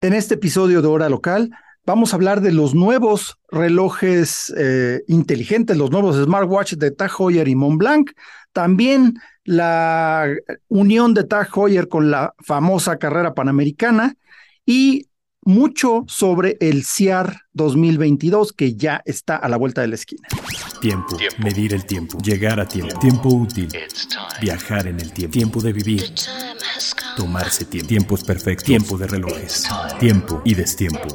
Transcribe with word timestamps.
En 0.00 0.12
este 0.12 0.34
episodio 0.34 0.80
de 0.80 0.86
Hora 0.86 1.08
Local 1.08 1.50
vamos 1.84 2.12
a 2.12 2.16
hablar 2.16 2.40
de 2.40 2.52
los 2.52 2.72
nuevos 2.72 3.36
relojes 3.50 4.54
eh, 4.56 5.02
inteligentes, 5.08 5.76
los 5.76 5.90
nuevos 5.90 6.14
smartwatches 6.22 6.78
de 6.78 6.92
Tag 6.92 7.10
Heuer 7.18 7.48
y 7.48 7.56
Montblanc. 7.56 8.12
También 8.52 9.14
la 9.42 10.28
unión 10.68 11.14
de 11.14 11.24
Tag 11.24 11.48
Heuer 11.52 11.88
con 11.88 12.12
la 12.12 12.32
famosa 12.38 12.96
carrera 12.98 13.34
panamericana 13.34 14.14
y 14.64 15.07
mucho 15.48 16.04
sobre 16.08 16.58
el 16.60 16.84
CIAR 16.84 17.40
2022 17.54 18.52
que 18.52 18.76
ya 18.76 19.00
está 19.06 19.34
a 19.34 19.48
la 19.48 19.56
vuelta 19.56 19.80
de 19.80 19.88
la 19.88 19.94
esquina. 19.94 20.28
Tiempo, 20.82 21.16
medir 21.38 21.72
el 21.72 21.86
tiempo, 21.86 22.18
llegar 22.18 22.60
a 22.60 22.68
tiempo, 22.68 22.98
tiempo 22.98 23.30
útil, 23.30 23.68
viajar 24.42 24.86
en 24.88 25.00
el 25.00 25.10
tiempo, 25.10 25.32
tiempo 25.32 25.62
de 25.62 25.72
vivir, 25.72 26.04
tomarse 27.16 27.64
tiempo, 27.64 27.88
tiempos 27.88 28.24
perfectos, 28.24 28.66
tiempo 28.66 28.98
de 28.98 29.06
relojes, 29.06 29.64
tiempo 29.98 30.42
y 30.44 30.54
destiempo. 30.54 31.08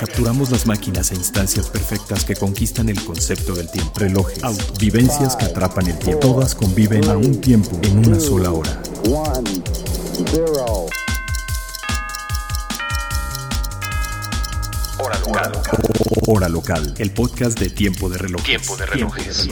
Capturamos 0.00 0.50
las 0.50 0.66
máquinas 0.66 1.12
e 1.12 1.16
instancias 1.16 1.68
perfectas 1.68 2.24
que 2.24 2.34
conquistan 2.34 2.88
el 2.88 3.04
concepto 3.04 3.54
del 3.54 3.70
tiempo. 3.70 3.92
Relojes, 3.96 4.42
autos, 4.42 4.78
vivencias 4.78 5.36
que 5.36 5.44
atrapan 5.44 5.88
el 5.88 5.98
tiempo. 5.98 6.20
Todas 6.20 6.54
conviven 6.54 7.04
a 7.10 7.18
un 7.18 7.38
tiempo 7.38 7.78
en 7.82 7.98
una 7.98 8.18
sola 8.18 8.50
hora. 8.50 8.82
Hora 15.04 15.18
local. 15.18 15.52
Hora 16.26 16.48
local. 16.48 16.94
El 16.96 17.10
podcast 17.10 17.60
de 17.60 17.68
Tiempo 17.68 18.08
de 18.08 18.16
Relojes. 18.16 18.46
Tiempo 18.46 18.74
de 18.74 18.86
relojes. 18.86 19.48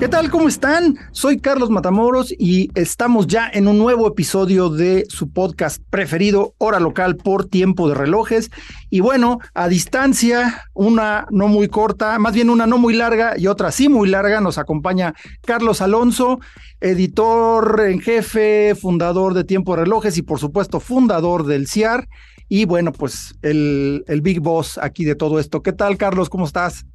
¿Qué 0.00 0.08
tal? 0.08 0.28
¿Cómo 0.28 0.48
están? 0.48 0.98
Soy 1.12 1.38
Carlos 1.38 1.70
Matamoros 1.70 2.34
y 2.36 2.68
estamos 2.74 3.28
ya 3.28 3.48
en 3.52 3.68
un 3.68 3.78
nuevo 3.78 4.08
episodio 4.08 4.70
de 4.70 5.04
su 5.08 5.30
podcast 5.30 5.80
preferido, 5.88 6.54
Hora 6.58 6.80
Local 6.80 7.16
por 7.16 7.44
Tiempo 7.46 7.88
de 7.88 7.94
Relojes. 7.94 8.50
Y 8.90 8.98
bueno, 8.98 9.38
a 9.54 9.68
distancia, 9.68 10.64
una 10.74 11.28
no 11.30 11.46
muy 11.46 11.68
corta, 11.68 12.18
más 12.18 12.34
bien 12.34 12.50
una 12.50 12.66
no 12.66 12.76
muy 12.76 12.94
larga 12.94 13.38
y 13.38 13.46
otra 13.46 13.70
sí 13.70 13.88
muy 13.88 14.08
larga, 14.08 14.40
nos 14.40 14.58
acompaña 14.58 15.14
Carlos 15.46 15.80
Alonso, 15.80 16.40
editor 16.80 17.82
en 17.88 18.00
jefe, 18.00 18.74
fundador 18.74 19.34
de 19.34 19.44
Tiempo 19.44 19.76
de 19.76 19.84
Relojes 19.84 20.18
y 20.18 20.22
por 20.22 20.40
supuesto 20.40 20.80
fundador 20.80 21.46
del 21.46 21.68
CIAR. 21.68 22.08
Y 22.48 22.64
bueno, 22.64 22.92
pues 22.92 23.34
el, 23.42 24.04
el 24.08 24.22
Big 24.22 24.40
Boss 24.40 24.78
aquí 24.78 25.04
de 25.04 25.14
todo 25.14 25.38
esto. 25.38 25.62
¿Qué 25.62 25.72
tal, 25.72 25.96
Carlos? 25.98 26.30
¿Cómo 26.30 26.46
estás? 26.46 26.86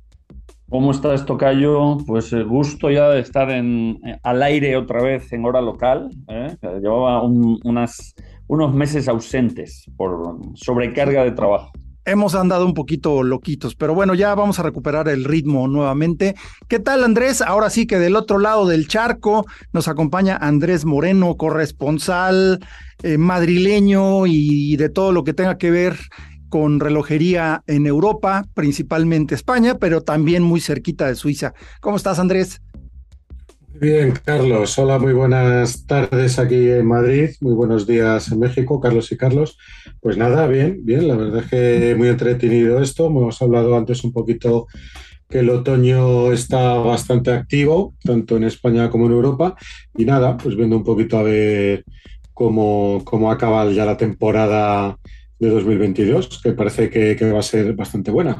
¿Cómo 0.69 0.89
estás, 0.89 1.25
Tocayo? 1.25 1.97
Pues 2.07 2.33
el 2.33 2.45
gusto 2.45 2.89
ya 2.89 3.09
de 3.09 3.19
estar 3.19 3.51
en, 3.51 3.99
al 4.23 4.41
aire 4.41 4.75
otra 4.75 5.03
vez 5.03 5.31
en 5.31 5.45
hora 5.45 5.61
local. 5.61 6.09
¿eh? 6.27 6.57
Llevaba 6.81 7.21
unas, 7.21 8.15
unos 8.47 8.73
meses 8.73 9.07
ausentes 9.07 9.85
por 9.95 10.39
sobrecarga 10.55 11.23
de 11.23 11.31
trabajo. 11.31 11.71
Hemos 12.05 12.35
andado 12.35 12.65
un 12.65 12.73
poquito 12.73 13.23
loquitos, 13.23 13.75
pero 13.75 13.95
bueno, 13.95 14.13
ya 14.13 14.35
vamos 14.35 14.59
a 14.59 14.63
recuperar 14.63 15.07
el 15.07 15.23
ritmo 15.23 15.69
nuevamente. 15.69 16.35
¿Qué 16.67 16.79
tal, 16.79 17.03
Andrés? 17.03 17.41
Ahora 17.41 17.69
sí 17.69 17.87
que 17.87 17.97
del 17.97 18.17
otro 18.17 18.39
lado 18.39 18.67
del 18.67 18.89
charco 18.89 19.45
nos 19.71 19.87
acompaña 19.87 20.35
Andrés 20.35 20.83
Moreno, 20.83 21.37
corresponsal 21.37 22.59
eh, 23.03 23.17
madrileño 23.17 24.27
y 24.27 24.75
de 24.75 24.89
todo 24.89 25.13
lo 25.13 25.23
que 25.23 25.33
tenga 25.33 25.57
que 25.57 25.71
ver 25.71 25.97
con 26.49 26.81
relojería 26.81 27.63
en 27.67 27.87
Europa, 27.87 28.43
principalmente 28.53 29.33
España, 29.33 29.79
pero 29.79 30.01
también 30.01 30.43
muy 30.43 30.59
cerquita 30.59 31.07
de 31.07 31.15
Suiza. 31.15 31.53
¿Cómo 31.79 31.95
estás, 31.95 32.19
Andrés? 32.19 32.61
Bien, 33.75 34.13
Carlos. 34.23 34.77
Hola, 34.77 34.99
muy 34.99 35.13
buenas 35.13 35.87
tardes 35.87 36.37
aquí 36.37 36.69
en 36.69 36.85
Madrid, 36.85 37.31
muy 37.41 37.53
buenos 37.53 37.87
días 37.87 38.31
en 38.31 38.39
México, 38.39 38.79
Carlos 38.79 39.11
y 39.11 39.17
Carlos. 39.17 39.57
Pues 39.99 40.15
nada, 40.15 40.45
bien, 40.45 40.85
bien, 40.85 41.07
la 41.07 41.15
verdad 41.15 41.43
es 41.43 41.49
que 41.49 41.95
muy 41.95 42.07
entretenido 42.07 42.79
esto. 42.79 43.07
Hemos 43.07 43.41
hablado 43.41 43.75
antes 43.75 44.03
un 44.03 44.13
poquito 44.13 44.67
que 45.27 45.39
el 45.39 45.49
otoño 45.49 46.31
está 46.31 46.75
bastante 46.75 47.31
activo, 47.31 47.95
tanto 48.03 48.37
en 48.37 48.43
España 48.43 48.91
como 48.91 49.07
en 49.07 49.13
Europa. 49.13 49.55
Y 49.97 50.05
nada, 50.05 50.37
pues 50.37 50.55
viendo 50.55 50.77
un 50.77 50.83
poquito 50.83 51.17
a 51.17 51.23
ver 51.23 51.83
cómo, 52.31 53.01
cómo 53.03 53.31
acaba 53.31 53.69
ya 53.71 53.85
la 53.85 53.97
temporada 53.97 54.99
de 55.39 55.49
2022, 55.49 56.41
que 56.43 56.53
parece 56.53 56.91
que, 56.91 57.15
que 57.15 57.31
va 57.31 57.39
a 57.39 57.43
ser 57.43 57.73
bastante 57.73 58.11
buena. 58.11 58.39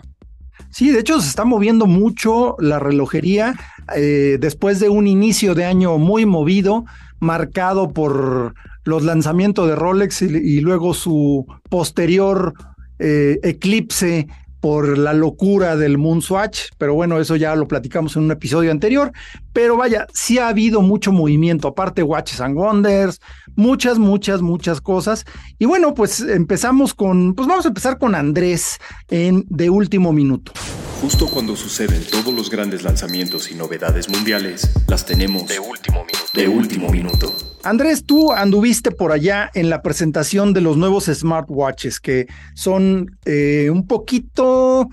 Sí, 0.69 0.91
de 0.91 0.99
hecho 0.99 1.21
se 1.21 1.29
está 1.29 1.45
moviendo 1.45 1.85
mucho 1.85 2.55
la 2.59 2.79
relojería 2.79 3.55
eh, 3.95 4.37
después 4.39 4.79
de 4.79 4.89
un 4.89 5.07
inicio 5.07 5.55
de 5.55 5.65
año 5.65 5.97
muy 5.97 6.25
movido, 6.25 6.85
marcado 7.19 7.91
por 7.91 8.53
los 8.83 9.03
lanzamientos 9.03 9.67
de 9.67 9.75
Rolex 9.75 10.21
y, 10.21 10.59
luego 10.61 10.93
su 10.93 11.45
posterior 11.69 12.53
eh, 12.99 13.39
eclipse 13.43 14.27
por 14.63 14.97
la 14.97 15.12
locura 15.12 15.75
del 15.75 15.97
Moonswatch, 15.97 16.69
pero 16.78 16.94
bueno, 16.94 17.19
eso 17.19 17.35
ya 17.35 17.53
lo 17.53 17.68
platicamos 17.68 18.16
en 18.16 18.24
un 18.24 18.31
episodio 18.31 18.72
anterior. 18.72 19.12
Pero 19.51 19.75
vaya, 19.75 20.07
sí 20.13 20.40
ha 20.40 20.47
habido 20.47 20.81
mucho 20.81 21.12
movimiento, 21.12 21.68
aparte 21.68 22.01
Watches 22.01 22.40
and 22.40 22.56
Wonders, 22.56 23.19
muchas, 23.57 24.00
muchas, 24.00 24.41
muchas 24.41 24.79
cosas. 24.79 25.25
Y 25.59 25.66
bueno, 25.66 25.94
pues 25.94 26.22
empezamos 26.22 26.94
con, 26.94 27.34
pues 27.34 27.46
vamos 27.46 27.66
a 27.66 27.68
empezar 27.68 27.97
con 27.97 28.16
Andrés 28.16 28.79
en 29.09 29.44
De 29.50 29.69
Último 29.69 30.13
Minuto. 30.13 30.53
Justo 31.03 31.27
cuando 31.27 31.57
suceden 31.57 32.01
todos 32.09 32.33
los 32.33 32.49
grandes 32.49 32.81
lanzamientos 32.81 33.51
y 33.51 33.55
novedades 33.55 34.07
mundiales, 34.07 34.69
las 34.87 35.05
tenemos 35.05 35.45
De 35.49 35.59
último 35.59 36.05
minuto. 36.05 36.29
de 36.33 36.47
último 36.47 36.89
minuto. 36.89 37.35
Andrés, 37.61 38.05
tú 38.05 38.31
anduviste 38.31 38.89
por 38.89 39.11
allá 39.11 39.51
en 39.53 39.69
la 39.69 39.81
presentación 39.81 40.53
de 40.53 40.61
los 40.61 40.77
nuevos 40.77 41.07
smartwatches 41.07 41.99
que 41.99 42.27
son 42.53 43.17
eh, 43.25 43.67
un 43.69 43.85
poquito, 43.85 44.87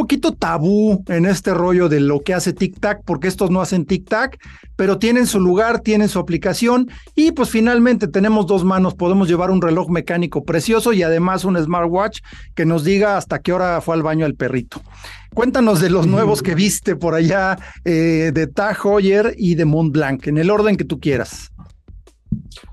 poquito 0.00 0.32
tabú 0.32 1.04
en 1.08 1.26
este 1.26 1.52
rollo 1.52 1.90
de 1.90 2.00
lo 2.00 2.20
que 2.20 2.32
hace 2.32 2.54
TicTac, 2.54 3.02
porque 3.04 3.28
estos 3.28 3.50
no 3.50 3.60
hacen 3.60 3.84
TicTac, 3.84 4.38
pero 4.74 4.98
tienen 4.98 5.26
su 5.26 5.38
lugar, 5.38 5.80
tienen 5.80 6.08
su 6.08 6.18
aplicación 6.18 6.88
y 7.14 7.32
pues 7.32 7.50
finalmente 7.50 8.08
tenemos 8.08 8.46
dos 8.46 8.64
manos, 8.64 8.94
podemos 8.94 9.28
llevar 9.28 9.50
un 9.50 9.60
reloj 9.60 9.90
mecánico 9.90 10.42
precioso 10.42 10.94
y 10.94 11.02
además 11.02 11.44
un 11.44 11.62
smartwatch 11.62 12.20
que 12.54 12.64
nos 12.64 12.82
diga 12.82 13.18
hasta 13.18 13.40
qué 13.40 13.52
hora 13.52 13.82
fue 13.82 13.94
al 13.94 14.02
baño 14.02 14.24
el 14.24 14.36
perrito. 14.36 14.80
Cuéntanos 15.34 15.82
de 15.82 15.90
los 15.90 16.06
nuevos 16.06 16.42
que 16.42 16.54
viste 16.54 16.96
por 16.96 17.12
allá 17.12 17.58
eh, 17.84 18.30
de 18.32 18.46
Tag 18.46 18.78
Heuer 18.82 19.34
y 19.36 19.54
de 19.54 19.66
Montblanc, 19.66 20.26
en 20.28 20.38
el 20.38 20.48
orden 20.48 20.78
que 20.78 20.86
tú 20.86 20.98
quieras. 20.98 21.50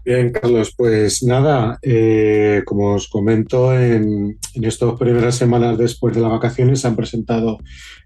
Bien, 0.03 0.31
Carlos, 0.31 0.73
pues 0.75 1.23
nada, 1.23 1.79
eh, 1.81 2.61
como 2.65 2.93
os 2.93 3.07
comento, 3.07 3.77
en, 3.77 4.37
estas 4.53 4.93
primeras 4.97 5.35
semanas 5.35 5.77
después 5.77 6.15
de 6.15 6.21
las 6.21 6.31
vacaciones 6.31 6.81
se 6.81 6.87
han 6.87 6.95
presentado 6.95 7.57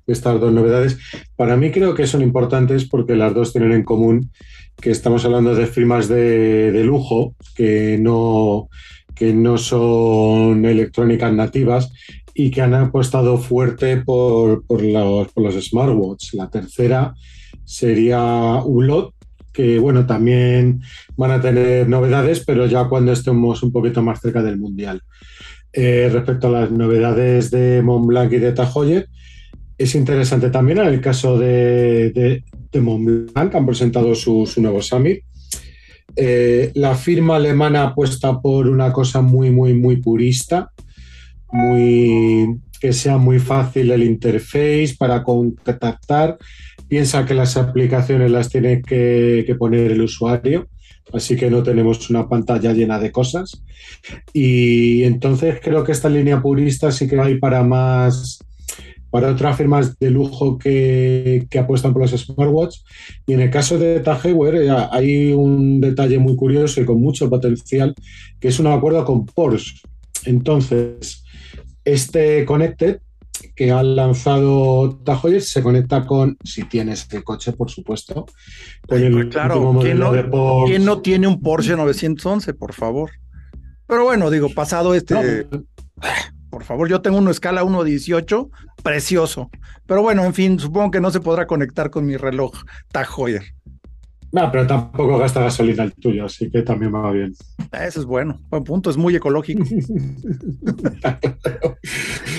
estas 0.08 0.40
dos 0.40 0.52
novedades. 0.52 0.98
Para 1.36 1.58
mí 1.58 1.72
creo 1.72 1.94
que 1.94 2.08
son 2.08 2.22
importantes 2.22 2.86
porque 2.86 3.16
las 3.16 3.34
dos 3.34 3.54
tienen 3.54 3.72
en 3.72 3.84
común 3.84 4.32
que 4.80 4.92
estamos 4.92 5.24
hablando 5.26 5.54
de 5.54 5.68
firmas 5.68 6.08
de, 6.08 6.82
lujo 6.84 7.36
que 7.56 7.98
no, 8.00 8.68
que 9.14 9.34
no 9.34 9.58
son 9.58 10.66
electrónicas 10.66 11.32
nativas 11.32 11.92
y 12.34 12.50
que 12.50 12.62
han 12.62 12.74
apostado 12.74 13.38
fuerte 13.38 13.98
por, 13.98 14.66
por 14.66 14.82
los, 14.82 15.32
por 15.32 15.44
los 15.44 15.64
smartwatches. 15.64 16.34
La 16.34 16.50
tercera 16.50 17.14
sería 17.64 18.62
Ulot, 18.64 19.14
que 19.54 19.80
bueno, 19.80 20.06
también 20.06 20.82
van 21.22 21.32
a 21.32 21.40
tener 21.40 21.88
novedades, 21.88 22.44
pero 22.44 22.66
ya 22.66 22.86
cuando 22.86 23.12
estemos 23.12 23.62
un 23.62 23.72
poquito 23.72 24.02
más 24.02 24.20
cerca 24.20 24.42
del 24.42 24.58
Mundial. 24.58 25.04
Eh, 25.72 26.10
respecto 26.12 26.48
a 26.48 26.62
las 26.62 26.72
novedades 26.72 27.52
de 27.52 27.84
Montblanc 27.84 28.34
y 28.34 28.40
de 28.40 28.54
Tag 28.54 28.72
Heuer, 28.76 29.08
es 29.78 29.94
interesante 29.94 30.50
también 30.50 30.80
en 30.80 30.88
el 30.88 31.00
caso 31.00 31.38
de, 31.38 32.44
Montblanc, 32.74 33.54
han 33.54 33.66
presentado 33.68 34.16
su, 34.16 34.52
nuevo 34.58 34.82
Summit. 34.82 35.20
Eh, 36.16 36.72
la 36.74 36.96
firma 36.96 37.36
alemana 37.36 37.84
apuesta 37.84 38.42
por 38.42 38.68
una 38.68 38.92
cosa 38.92 39.22
muy, 39.22 39.52
muy, 39.52 39.76
muy 39.76 39.98
purista, 39.98 40.72
muy, 41.52 42.58
que 42.80 42.94
sea 42.94 43.20
muy 43.20 43.38
fácil 43.38 43.92
el 43.92 44.02
interface 44.02 44.96
para 44.98 45.22
contactar. 45.22 46.40
Piensa 46.88 47.28
que 47.28 47.36
las 47.36 47.58
aplicaciones 47.58 48.32
las 48.32 48.50
tiene 48.50 48.82
que 48.82 49.56
poner 49.60 49.92
el 49.92 50.02
usuario, 50.02 50.68
así 51.14 51.36
que 51.36 51.50
no 51.50 51.64
tenemos 51.64 52.10
una 52.10 52.28
pantalla 52.28 52.74
llena 52.74 53.00
de 53.00 53.12
cosas. 53.12 53.64
Y 54.34 55.04
entonces 55.04 55.60
creo 55.62 55.84
que 55.84 55.92
esta 55.92 56.10
línea 56.10 56.42
purista 56.42 56.92
sí 56.92 57.08
que 57.08 57.20
hay 57.20 57.38
para 57.40 57.64
más, 57.64 58.40
para 59.10 59.32
otras 59.32 59.58
firmas 59.58 60.00
de 60.00 60.10
lujo 60.10 60.58
que, 60.58 61.46
que 61.50 61.60
apuestan 61.60 61.94
por 61.94 62.02
los 62.02 62.12
smartwatches. 62.12 62.84
Y 63.28 63.34
en 63.34 63.42
el 63.42 63.50
caso 63.50 63.78
de 63.78 63.98
eh, 63.98 64.88
hay 64.92 65.34
un 65.34 65.82
detalle 65.82 66.18
muy 66.18 66.36
curioso 66.36 66.82
y 66.82 66.86
con 66.86 67.00
mucho 67.00 67.30
potencial, 67.30 67.94
que 68.40 68.48
es 68.48 68.60
un 68.60 68.68
acuerdo 68.68 69.04
con 69.06 69.26
Porsche. 69.26 69.82
Entonces, 70.26 71.24
este 71.84 72.46
Connected 72.46 73.00
que 73.56 73.72
ha 73.72 73.84
lanzado 73.84 75.00
Heuer 75.06 75.42
se 75.42 75.62
conecta 75.62 76.06
con, 76.06 76.38
si 76.44 76.64
tienes 76.66 77.08
el 77.12 77.24
coche, 77.24 77.54
por 77.54 77.70
supuesto, 77.70 78.26
con 78.88 79.02
el 79.02 79.14
Pues 79.14 79.28
claro, 79.28 79.78
¿quién 79.82 80.00
no, 80.00 80.12
de 80.12 80.24
Porsche. 80.24 80.72
quién 80.72 80.86
no 80.86 81.02
tiene 81.02 81.28
un 81.28 81.42
Porsche 81.42 81.76
911, 81.76 82.54
por 82.54 82.74
favor? 82.74 83.12
Pero 83.88 84.06
bueno, 84.06 84.30
digo, 84.30 84.50
pasado 84.54 84.96
este. 84.96 85.48
Por 86.50 86.66
favor, 86.66 86.90
yo 86.90 87.02
tengo 87.02 87.18
una 87.18 87.32
escala 87.32 87.64
1.18, 87.64 88.50
precioso. 88.84 89.50
Pero 89.86 90.02
bueno, 90.02 90.26
en 90.26 90.34
fin, 90.34 90.60
supongo 90.60 90.92
que 90.92 91.00
no 91.00 91.10
se 91.10 91.22
podrá 91.22 91.48
conectar 91.48 91.90
con 91.90 92.06
mi 92.06 92.18
reloj 92.18 92.52
Tag 92.92 93.08
Heuer. 93.18 93.42
No, 94.32 94.50
pero 94.52 94.66
tampoco 94.66 95.18
gasta 95.18 95.42
gasolina 95.42 95.84
el 95.84 95.94
tuyo, 95.94 96.26
así 96.26 96.50
que 96.50 96.62
también 96.62 96.96
va 96.96 97.12
bien. 97.12 97.36
Eso 97.72 98.00
es 98.00 98.06
bueno, 98.06 98.40
buen 98.50 98.64
punto, 98.64 98.90
es 98.90 98.96
muy 98.96 99.14
ecológico. 99.16 99.64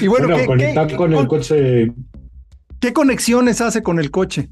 y 0.01 0.07
bueno, 0.07 0.35
conectar 0.47 0.97
con 0.97 1.13
el 1.13 1.29
coche. 1.29 1.93
¿Qué 2.81 2.93
conexiones 2.93 3.61
hace 3.61 3.83
con 3.83 3.99
el 3.99 4.11
coche? 4.11 4.49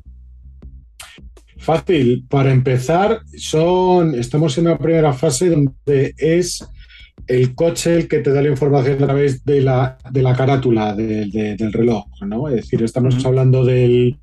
Fácil. 1.57 2.27
Para 2.29 2.53
empezar, 2.53 3.21
son, 3.37 4.15
estamos 4.15 4.57
en 4.59 4.67
una 4.67 4.79
primera 4.79 5.13
fase 5.13 5.51
donde 5.51 6.15
es 6.17 6.65
el 7.31 7.55
coche 7.55 7.95
el 7.95 8.09
que 8.09 8.19
te 8.19 8.33
da 8.33 8.43
la 8.43 8.49
información 8.49 8.97
a 8.97 9.07
través 9.07 9.45
de 9.45 9.61
la, 9.61 9.97
de 10.11 10.21
la 10.21 10.35
carátula 10.35 10.97
del 10.97 11.73
reloj, 11.73 12.07
¿no? 12.27 12.49
Es 12.49 12.57
decir, 12.57 12.83
estamos 12.83 13.25
hablando 13.25 13.65
del, 13.65 14.19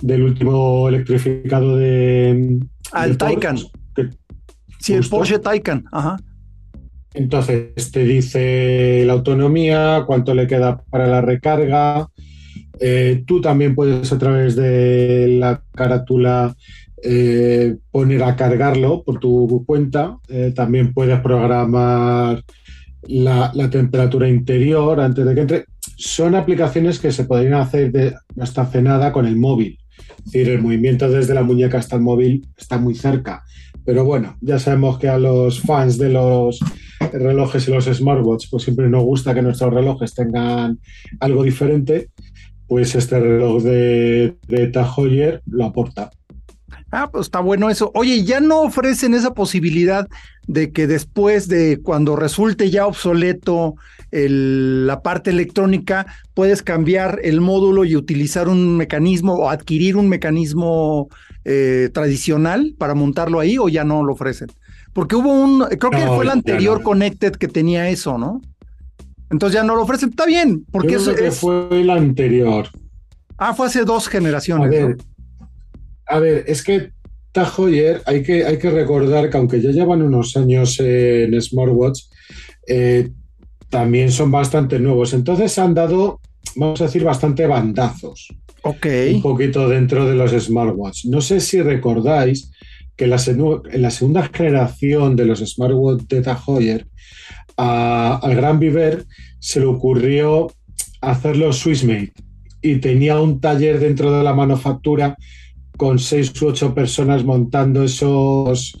del 0.00 0.22
último 0.24 0.88
electrificado 0.88 1.76
de. 1.76 2.58
Al 2.90 3.16
Taycan. 3.16 3.58
sí, 4.80 4.94
el 4.94 5.08
Porsche 5.08 5.38
Taycan. 5.38 5.84
Ajá. 5.92 6.16
Entonces 7.14 7.92
te 7.92 8.04
dice 8.04 9.04
la 9.06 9.12
autonomía, 9.12 10.02
cuánto 10.04 10.34
le 10.34 10.48
queda 10.48 10.82
para 10.90 11.06
la 11.06 11.20
recarga. 11.20 12.08
Eh, 12.80 13.22
tú 13.24 13.40
también 13.40 13.76
puedes 13.76 14.12
a 14.12 14.18
través 14.18 14.56
de 14.56 15.36
la 15.38 15.62
carátula 15.72 16.56
eh, 17.04 17.76
poner 17.90 18.22
a 18.22 18.36
cargarlo 18.36 19.02
por 19.02 19.18
tu 19.18 19.64
cuenta. 19.66 20.18
Eh, 20.28 20.52
también 20.54 20.94
puedes 20.94 21.18
programar 21.20 22.44
la, 23.02 23.52
temperatura 23.70 24.28
interior 24.28 25.00
antes 25.00 25.24
de 25.24 25.34
que 25.34 25.40
entre. 25.40 25.64
Son 25.96 26.34
aplicaciones 26.34 26.98
que 26.98 27.12
se 27.12 27.24
podrían 27.24 27.54
hacer 27.54 28.16
hasta 28.40 28.62
hace 28.62 28.82
nada 28.82 29.12
con 29.12 29.26
el 29.26 29.36
móvil. 29.36 29.78
Es 30.18 30.24
decir, 30.26 30.48
el 30.48 30.62
movimiento 30.62 31.08
desde 31.10 31.34
la 31.34 31.42
muñeca 31.42 31.78
hasta 31.78 31.96
el 31.96 32.02
móvil 32.02 32.46
está 32.56 32.78
muy 32.78 32.94
cerca. 32.94 33.42
Pero 33.84 34.04
bueno, 34.04 34.36
ya 34.40 34.58
sabemos 34.58 34.98
que 34.98 35.08
a 35.08 35.18
los 35.18 35.60
fans 35.60 35.98
de 35.98 36.08
los 36.10 36.60
relojes 37.12 37.66
y 37.66 37.72
los 37.72 37.86
smartwatches, 37.86 38.50
pues 38.50 38.62
siempre 38.62 38.88
nos 38.88 39.02
gusta 39.02 39.34
que 39.34 39.42
nuestros 39.42 39.74
relojes 39.74 40.14
tengan 40.14 40.78
algo 41.20 41.42
diferente. 41.42 42.10
Pues 42.68 42.94
este 42.94 43.18
reloj 43.18 43.62
de, 43.62 44.36
de 44.46 44.66
Tahoyer 44.68 45.42
lo 45.46 45.66
aporta. 45.66 46.10
Ah, 46.94 47.10
pues 47.10 47.26
está 47.26 47.40
bueno 47.40 47.70
eso. 47.70 47.90
Oye, 47.94 48.22
¿ya 48.22 48.40
no 48.40 48.60
ofrecen 48.60 49.14
esa 49.14 49.32
posibilidad 49.32 50.06
de 50.46 50.72
que 50.72 50.86
después 50.86 51.48
de 51.48 51.80
cuando 51.82 52.16
resulte 52.16 52.70
ya 52.70 52.86
obsoleto 52.86 53.76
la 54.10 55.00
parte 55.00 55.30
electrónica, 55.30 56.04
puedes 56.34 56.62
cambiar 56.62 57.20
el 57.22 57.40
módulo 57.40 57.86
y 57.86 57.96
utilizar 57.96 58.46
un 58.46 58.76
mecanismo 58.76 59.34
o 59.36 59.48
adquirir 59.48 59.96
un 59.96 60.10
mecanismo 60.10 61.08
eh, 61.46 61.88
tradicional 61.94 62.74
para 62.76 62.94
montarlo 62.94 63.40
ahí 63.40 63.56
o 63.56 63.70
ya 63.70 63.84
no 63.84 64.04
lo 64.04 64.12
ofrecen? 64.12 64.48
Porque 64.92 65.16
hubo 65.16 65.32
un, 65.32 65.64
creo 65.78 65.90
que 65.90 66.06
fue 66.06 66.24
el 66.24 66.30
anterior 66.30 66.82
Connected 66.82 67.32
que 67.32 67.48
tenía 67.48 67.88
eso, 67.88 68.18
¿no? 68.18 68.42
Entonces 69.30 69.54
ya 69.54 69.64
no 69.64 69.74
lo 69.74 69.84
ofrecen. 69.84 70.10
Está 70.10 70.26
bien, 70.26 70.66
porque 70.70 70.96
eso 70.96 71.14
fue 71.30 71.68
el 71.70 71.88
anterior. 71.88 72.68
Ah, 73.38 73.54
fue 73.54 73.68
hace 73.68 73.84
dos 73.84 74.08
generaciones. 74.08 74.66
A 74.66 74.70
ver, 74.70 74.96
a 76.12 76.18
ver 76.18 76.44
es 76.46 76.62
que 76.62 76.90
Tahoyer 77.32 78.02
hay 78.04 78.22
que, 78.22 78.44
hay 78.44 78.58
que 78.58 78.70
recordar 78.70 79.30
que 79.30 79.36
aunque 79.38 79.62
ya 79.62 79.70
llevan 79.70 80.02
unos 80.02 80.36
años 80.36 80.78
en 80.80 81.40
Smartwatch, 81.40 82.02
eh, 82.66 83.10
también 83.70 84.12
son 84.12 84.30
bastante 84.30 84.78
nuevos. 84.78 85.14
Entonces 85.14 85.58
han 85.58 85.72
dado, 85.72 86.20
vamos 86.56 86.80
a 86.82 86.84
decir, 86.84 87.02
bastante 87.02 87.46
bandazos. 87.46 88.28
Ok. 88.62 88.86
Un 89.14 89.22
poquito 89.22 89.66
dentro 89.68 90.06
de 90.06 90.14
los 90.14 90.30
smartwatch. 90.32 91.06
No 91.06 91.22
sé 91.22 91.40
si 91.40 91.62
recordáis 91.62 92.52
que 92.94 93.04
en 93.04 93.10
la, 93.10 93.18
segunda 93.18 94.30
generación 94.30 95.16
de 95.16 95.24
los 95.24 95.40
smartwatch 95.40 96.02
de 96.02 96.20
Tahoyer, 96.20 96.86
al 97.56 98.34
Gran 98.36 98.58
Viver 98.58 99.06
se 99.38 99.60
le 99.60 99.66
ocurrió 99.66 100.52
hacerlo 101.00 101.52
Swissmade 101.52 102.12
y 102.60 102.76
tenía 102.76 103.18
un 103.20 103.40
taller 103.40 103.80
dentro 103.80 104.12
de 104.12 104.22
la 104.22 104.34
manufactura 104.34 105.16
con 105.82 105.98
seis 105.98 106.30
u 106.40 106.46
ocho 106.46 106.72
personas 106.72 107.24
montando 107.24 107.82
esos, 107.82 108.78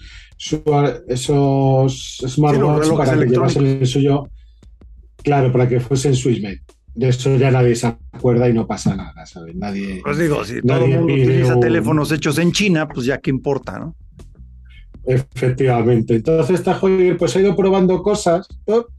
esos 1.08 2.18
smartwatches 2.28 2.92
para 2.96 3.18
que 3.18 3.26
llevasen 3.26 3.66
el 3.66 3.86
suyo 3.88 4.28
Claro, 5.24 5.50
para 5.50 5.68
que 5.68 5.80
fuesen 5.80 6.14
Swissmade. 6.14 6.62
De 6.94 7.08
eso 7.08 7.36
ya 7.36 7.50
nadie 7.50 7.74
se 7.74 7.88
acuerda 7.88 8.48
y 8.48 8.52
no 8.52 8.68
pasa 8.68 8.94
nada, 8.94 9.26
¿sabes? 9.26 9.56
Nadie. 9.56 10.00
Pues 10.04 10.16
digo, 10.16 10.44
si 10.44 10.62
todo 10.62 10.84
el 10.84 10.90
mundo 10.90 11.14
utiliza 11.14 11.58
teléfonos 11.58 12.12
hechos 12.12 12.38
en 12.38 12.52
China, 12.52 12.86
pues 12.86 13.06
ya 13.06 13.18
qué 13.18 13.30
importa, 13.30 13.80
¿no? 13.80 13.96
Efectivamente. 15.04 16.16
Entonces 16.16 16.60
esta 16.60 16.74
joya 16.74 17.16
pues 17.18 17.34
ha 17.34 17.40
ido 17.40 17.56
probando 17.56 18.00
cosas, 18.00 18.46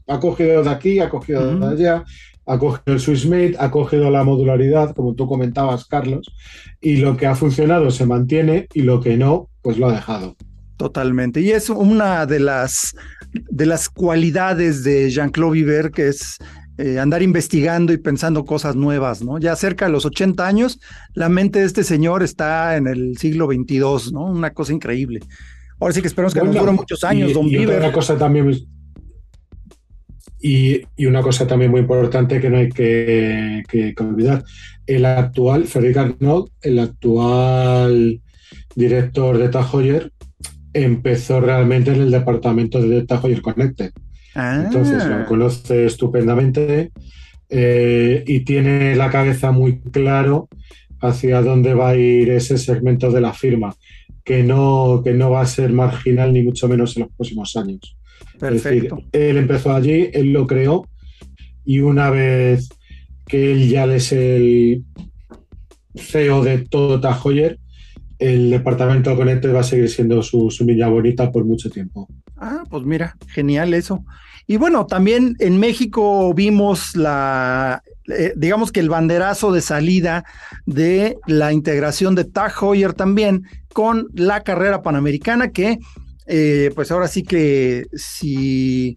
ha 0.08 0.20
cogido 0.20 0.62
de 0.62 0.70
aquí, 0.70 0.98
ha 0.98 1.08
cogido 1.08 1.58
de 1.58 1.66
allá, 1.66 2.04
ha 2.46 2.58
cogido 2.58 2.94
el 2.94 3.00
Swissmade, 3.00 3.56
ha 3.58 3.70
cogido 3.70 4.10
la 4.10 4.24
modularidad, 4.24 4.94
como 4.94 5.14
tú 5.14 5.26
comentabas, 5.26 5.86
Carlos, 5.86 6.26
y 6.80 6.96
lo 6.96 7.16
que 7.16 7.26
ha 7.26 7.34
funcionado 7.34 7.90
se 7.90 8.06
mantiene 8.06 8.68
y 8.74 8.82
lo 8.82 9.00
que 9.00 9.16
no, 9.16 9.48
pues 9.62 9.78
lo 9.78 9.88
ha 9.88 9.92
dejado. 9.92 10.36
Totalmente. 10.76 11.40
Y 11.40 11.50
es 11.50 11.70
una 11.70 12.26
de 12.26 12.40
las, 12.40 12.94
de 13.32 13.66
las 13.66 13.88
cualidades 13.88 14.84
de 14.84 15.10
Jean-Claude 15.10 15.52
Viver, 15.52 15.90
que 15.90 16.08
es 16.08 16.38
eh, 16.76 16.98
andar 16.98 17.22
investigando 17.22 17.92
y 17.92 17.98
pensando 17.98 18.44
cosas 18.44 18.74
nuevas, 18.74 19.22
¿no? 19.22 19.38
Ya 19.38 19.54
cerca 19.54 19.86
de 19.86 19.92
los 19.92 20.04
80 20.04 20.44
años, 20.44 20.80
la 21.14 21.28
mente 21.28 21.60
de 21.60 21.66
este 21.66 21.84
señor 21.84 22.24
está 22.24 22.76
en 22.76 22.88
el 22.88 23.16
siglo 23.16 23.46
XXII, 23.46 24.12
¿no? 24.12 24.24
Una 24.24 24.52
cosa 24.52 24.72
increíble. 24.72 25.20
Ahora 25.78 25.94
sí 25.94 26.00
que 26.00 26.08
esperamos 26.08 26.34
que 26.34 26.42
nos 26.42 26.54
dure 26.54 26.72
muchos 26.72 27.04
años, 27.04 27.30
y, 27.30 27.32
don 27.32 27.46
y 27.46 27.64
Una 27.64 27.92
cosa 27.92 28.18
también. 28.18 28.66
Y, 30.46 30.82
y, 30.94 31.06
una 31.06 31.22
cosa 31.22 31.46
también 31.46 31.70
muy 31.70 31.80
importante 31.80 32.38
que 32.38 32.50
no 32.50 32.58
hay 32.58 32.68
que, 32.68 33.62
que, 33.66 33.94
olvidar. 33.98 34.44
El 34.86 35.06
actual, 35.06 35.64
Frederick 35.64 35.96
Arnold, 35.96 36.50
el 36.60 36.80
actual 36.80 38.20
director 38.76 39.38
de 39.38 39.48
Tahoyer, 39.48 40.12
empezó 40.74 41.40
realmente 41.40 41.94
en 41.94 42.02
el 42.02 42.10
departamento 42.10 42.82
de 42.82 43.06
Tajo 43.06 43.30
y 43.30 43.32
el 43.32 43.40
Connected. 43.40 43.92
Entonces 44.34 45.06
lo 45.06 45.14
ah. 45.14 45.24
conoce 45.24 45.86
estupendamente 45.86 46.90
eh, 47.48 48.22
y 48.26 48.40
tiene 48.40 48.96
la 48.96 49.08
cabeza 49.08 49.50
muy 49.50 49.80
claro 49.80 50.50
hacia 51.00 51.40
dónde 51.40 51.72
va 51.72 51.90
a 51.90 51.96
ir 51.96 52.28
ese 52.28 52.58
segmento 52.58 53.10
de 53.10 53.22
la 53.22 53.32
firma, 53.32 53.74
que 54.22 54.42
no, 54.42 55.00
que 55.02 55.14
no 55.14 55.30
va 55.30 55.40
a 55.40 55.46
ser 55.46 55.72
marginal 55.72 56.34
ni 56.34 56.42
mucho 56.42 56.68
menos 56.68 56.94
en 56.98 57.04
los 57.04 57.12
próximos 57.12 57.56
años. 57.56 57.96
Perfecto. 58.38 58.98
él 59.12 59.36
empezó 59.36 59.74
allí, 59.74 60.10
él 60.12 60.32
lo 60.32 60.46
creó 60.46 60.86
y 61.64 61.80
una 61.80 62.10
vez 62.10 62.68
que 63.26 63.52
él 63.52 63.68
ya 63.68 63.84
es 63.86 64.12
el 64.12 64.84
CEO 65.94 66.42
de 66.44 66.58
todo 66.58 67.00
Tajoyer, 67.00 67.58
el 68.18 68.50
departamento 68.50 69.16
Conecte 69.16 69.48
va 69.48 69.60
a 69.60 69.64
seguir 69.64 69.88
siendo 69.88 70.22
su, 70.22 70.50
niña 70.64 70.88
bonita 70.88 71.30
por 71.30 71.44
mucho 71.44 71.70
tiempo. 71.70 72.08
Ah, 72.36 72.64
pues 72.68 72.84
mira, 72.84 73.16
genial 73.28 73.74
eso. 73.74 74.04
Y 74.46 74.56
bueno, 74.56 74.86
también 74.86 75.36
en 75.38 75.58
México 75.58 76.34
vimos 76.34 76.94
la, 76.96 77.82
eh, 78.08 78.34
digamos 78.36 78.72
que 78.72 78.80
el 78.80 78.90
banderazo 78.90 79.52
de 79.52 79.62
salida 79.62 80.24
de 80.66 81.16
la 81.26 81.52
integración 81.52 82.14
de 82.14 82.26
Heuer 82.60 82.92
también 82.92 83.44
con 83.72 84.08
la 84.12 84.42
carrera 84.42 84.82
panamericana 84.82 85.50
que, 85.50 85.78
eh, 86.26 86.70
pues 86.74 86.90
ahora 86.90 87.08
sí 87.08 87.22
que 87.22 87.86
si 87.94 88.94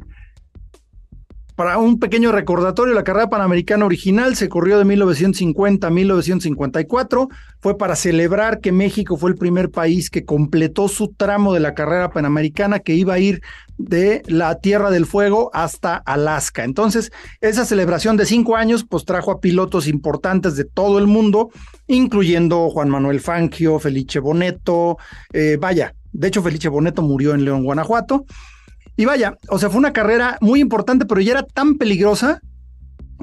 para 1.58 1.80
un 1.80 1.98
pequeño 1.98 2.32
recordatorio, 2.32 2.94
la 2.94 3.04
carrera 3.04 3.30
panamericana 3.30 3.84
original 3.84 4.36
se 4.36 4.48
corrió 4.48 4.78
de 4.78 4.86
1950 4.86 5.88
a 5.88 5.90
1954. 5.90 7.30
Fue 7.60 7.76
para 7.80 7.96
celebrar 7.96 8.60
que 8.60 8.72
México 8.72 9.18
fue 9.18 9.32
el 9.32 9.38
primer 9.38 9.72
país 9.72 10.12
que 10.12 10.24
completó 10.24 10.88
su 10.88 11.16
tramo 11.18 11.56
de 11.56 11.60
la 11.60 11.74
carrera 11.74 12.12
panamericana 12.12 12.78
que 12.78 12.94
iba 12.94 13.16
a 13.16 13.20
ir 13.20 13.42
de 13.80 14.22
la 14.28 14.60
Tierra 14.60 14.92
del 14.92 15.08
Fuego 15.08 15.50
hasta 15.52 15.96
Alaska. 15.96 16.64
Entonces, 16.64 17.12
esa 17.42 17.66
celebración 17.66 18.18
de 18.18 18.28
cinco 18.28 18.56
años, 18.56 18.86
pues 18.88 19.04
trajo 19.04 19.32
a 19.32 19.40
pilotos 19.40 19.88
importantes 19.88 20.58
de 20.58 20.64
todo 20.64 21.00
el 21.00 21.08
mundo, 21.08 21.50
incluyendo 21.88 22.70
Juan 22.70 22.90
Manuel 22.90 23.20
Fangio, 23.20 23.80
Felice 23.80 24.20
Boneto, 24.20 24.98
eh, 25.34 25.58
vaya, 25.60 25.96
de 26.12 26.28
hecho 26.28 26.42
Felice 26.42 26.70
Boneto 26.70 27.02
murió 27.02 27.34
en 27.34 27.46
León, 27.46 27.64
Guanajuato. 27.64 28.26
Y 28.96 29.06
vaya, 29.06 29.38
o 29.50 29.60
sea, 29.60 29.70
fue 29.70 29.78
una 29.78 29.94
carrera 29.94 30.38
muy 30.42 30.60
importante, 30.60 31.06
pero 31.06 31.22
ya 31.22 31.34
era 31.34 31.44
tan 31.44 31.76
peligrosa 31.76 32.42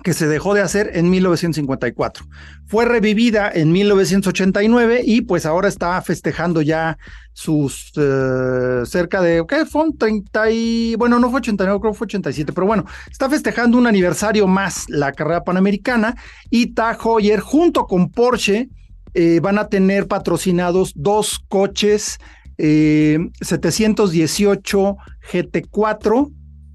que 0.03 0.13
se 0.13 0.27
dejó 0.27 0.55
de 0.55 0.61
hacer 0.61 0.91
en 0.95 1.09
1954. 1.11 2.27
Fue 2.67 2.85
revivida 2.85 3.51
en 3.53 3.73
1989 3.73 5.03
y 5.05 5.23
pues 5.23 5.47
ahora 5.47 5.69
está 5.69 6.01
festejando 6.03 6.63
ya 6.63 6.99
sus 7.33 7.93
eh, 7.97 8.83
cerca 8.85 9.21
de, 9.21 9.45
¿qué? 9.49 9.65
Fue 9.67 9.85
30 9.97 10.51
y, 10.51 10.95
bueno, 10.97 11.19
no 11.19 11.31
fue 11.31 11.39
89, 11.39 11.81
creo 11.81 11.93
que 11.93 11.99
fue 11.99 12.07
87, 12.07 12.53
pero 12.53 12.67
bueno, 12.67 12.85
está 13.11 13.31
festejando 13.31 13.79
un 13.79 13.87
aniversario 13.87 14.47
más 14.47 14.85
la 14.89 15.13
carrera 15.13 15.43
panamericana 15.43 16.15
y 16.51 16.75
Tag 16.75 16.99
Heuer 17.05 17.41
junto 17.41 17.87
con 17.87 18.11
Porsche 18.11 18.69
eh, 19.15 19.41
van 19.41 19.59
a 19.59 19.69
tener 19.69 20.09
patrocinados 20.09 20.93
dos 20.97 21.39
coches 21.49 22.19
718 22.59 24.97
GT4 25.33 26.33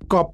Cup 0.08 0.34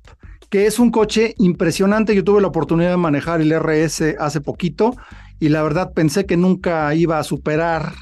que 0.49 0.67
es 0.67 0.79
un 0.79 0.91
coche 0.91 1.33
impresionante. 1.37 2.15
Yo 2.15 2.23
tuve 2.23 2.39
la 2.39 2.47
oportunidad 2.47 2.91
de 2.91 2.97
manejar 2.97 3.41
el 3.41 3.51
RS 3.51 4.15
hace 4.19 4.41
poquito 4.41 4.95
y 5.39 5.49
la 5.49 5.63
verdad 5.63 5.91
pensé 5.93 6.25
que 6.25 6.37
nunca 6.37 6.93
iba 6.95 7.19
a 7.19 7.23
superar 7.23 7.93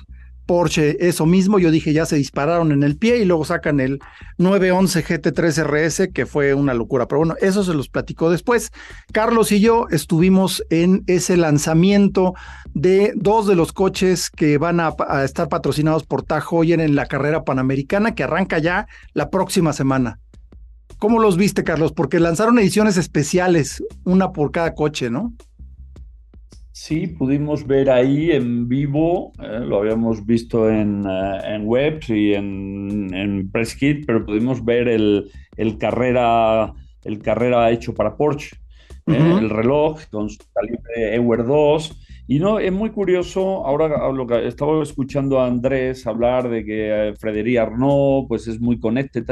Porsche 0.46 1.08
eso 1.08 1.26
mismo. 1.26 1.60
Yo 1.60 1.72
dije, 1.72 1.94
ya 1.94 2.06
se 2.06 2.16
dispararon 2.16 2.72
en 2.72 2.84
el 2.84 2.98
pie 2.98 3.18
y 3.18 3.26
luego 3.26 3.46
sacan 3.46 3.80
el 3.80 4.00
911 4.38 5.04
GT3 5.04 5.64
RS, 5.64 6.10
que 6.14 6.26
fue 6.26 6.54
una 6.54 6.74
locura. 6.74 7.08
Pero 7.08 7.20
bueno, 7.20 7.36
eso 7.42 7.64
se 7.64 7.74
los 7.74 7.90
platicó 7.90 8.30
después. 8.30 8.72
Carlos 9.12 9.52
y 9.52 9.60
yo 9.60 9.88
estuvimos 9.90 10.64
en 10.70 11.04
ese 11.08 11.38
lanzamiento 11.38 12.34
de 12.74 13.14
dos 13.16 13.48
de 13.48 13.56
los 13.56 13.74
coches 13.74 14.30
que 14.30 14.58
van 14.58 14.80
a, 14.80 14.94
estar 15.24 15.50
patrocinados 15.50 16.04
por 16.04 16.24
Tag 16.24 16.44
Heuer 16.52 16.82
en 16.82 16.96
la 16.96 17.06
carrera 17.06 17.44
panamericana 17.44 18.16
que 18.16 18.24
arranca 18.24 18.60
ya 18.60 18.88
la 19.14 19.30
próxima 19.30 19.74
semana. 19.74 20.20
¿Cómo 20.98 21.20
los 21.20 21.38
viste, 21.38 21.64
Carlos? 21.64 21.92
Porque 21.92 22.20
lanzaron 22.20 22.60
ediciones 22.60 22.98
especiales, 22.98 23.84
una 24.06 24.32
por 24.32 24.52
cada 24.52 24.74
coche, 24.74 25.10
¿no? 25.10 25.34
Sí, 26.86 27.08
pudimos 27.08 27.66
ver 27.66 27.90
ahí 27.90 28.32
en 28.32 28.68
vivo, 28.68 29.32
eh, 29.42 29.62
lo 29.62 29.78
habíamos 29.78 30.26
visto 30.26 30.70
en, 30.70 31.06
uh, 31.06 31.40
en 31.42 31.66
webs 31.66 32.10
y 32.10 32.34
en, 32.34 33.10
en 33.14 33.50
Press 33.50 33.74
Kit, 33.74 34.06
pero 34.06 34.26
pudimos 34.26 34.66
ver 34.66 34.90
el, 34.90 35.32
el, 35.56 35.78
carrera, 35.78 36.74
el 37.06 37.20
carrera 37.20 37.72
hecho 37.72 37.94
para 37.94 38.18
Porsche, 38.18 38.58
uh 39.08 39.14
-huh. 39.14 39.40
el 39.40 39.50
reloj 39.50 40.02
con 40.12 40.30
su 40.30 40.44
calibre 40.54 41.16
Ewer 41.16 41.46
2. 41.46 42.03
Y 42.26 42.40
no, 42.40 42.58
es 42.58 42.72
muy 42.72 42.92
curioso, 42.92 43.66
ahora 43.66 44.12
lo 44.12 44.26
que 44.26 44.48
estaba 44.48 44.82
escuchando 44.82 45.40
a 45.40 45.48
Andrés 45.48 46.08
hablar 46.08 46.50
de 46.50 46.64
que 46.64 47.10
eh, 47.10 47.14
Frederic 47.20 47.58
Arnaud 47.58 48.28
pues 48.28 48.48
es 48.48 48.62
muy 48.62 48.80
conecte. 48.80 49.24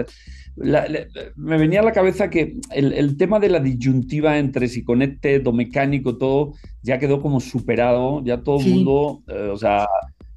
Me 0.57 1.57
venía 1.57 1.79
a 1.79 1.83
la 1.83 1.93
cabeza 1.93 2.29
que 2.29 2.57
el, 2.69 2.91
el, 2.91 3.15
tema 3.15 3.39
de 3.39 3.47
la 3.47 3.61
disyuntiva 3.61 4.37
entre 4.37 4.67
si 4.67 4.83
conecte, 4.83 5.41
o 5.45 5.53
mecánico, 5.53 6.17
todo, 6.17 6.53
ya 6.81 6.99
quedó 6.99 7.21
como 7.21 7.39
superado, 7.39 8.21
ya 8.25 8.43
todo 8.43 8.57
el 8.57 8.63
sí. 8.63 8.73
mundo, 8.73 9.21
eh, 9.27 9.49
o 9.53 9.57
sea, 9.57 9.87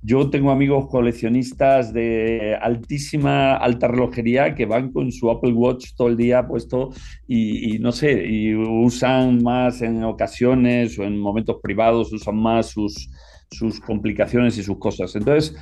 yo 0.06 0.28
tengo 0.28 0.50
amigos 0.50 0.88
coleccionistas 0.88 1.94
de 1.94 2.58
altísima, 2.60 3.56
alta 3.56 3.88
relojería 3.88 4.54
que 4.54 4.66
van 4.66 4.92
con 4.92 5.10
su 5.10 5.30
Apple 5.30 5.54
Watch 5.54 5.94
todo 5.96 6.08
el 6.08 6.18
día 6.18 6.46
puesto 6.46 6.90
y, 7.26 7.78
no 7.78 7.90
sé, 7.90 8.26
y 8.26 8.54
usan 8.54 9.42
más 9.42 9.80
en 9.80 10.04
ocasiones 10.04 10.98
o 10.98 11.04
en 11.04 11.18
momentos 11.18 11.56
privados, 11.62 12.12
usan 12.12 12.36
más 12.36 12.66
sus, 12.66 13.08
sus 13.50 13.80
complicaciones 13.80 14.58
y 14.58 14.62
sus 14.62 14.78
cosas. 14.78 15.16
Entonces, 15.16 15.56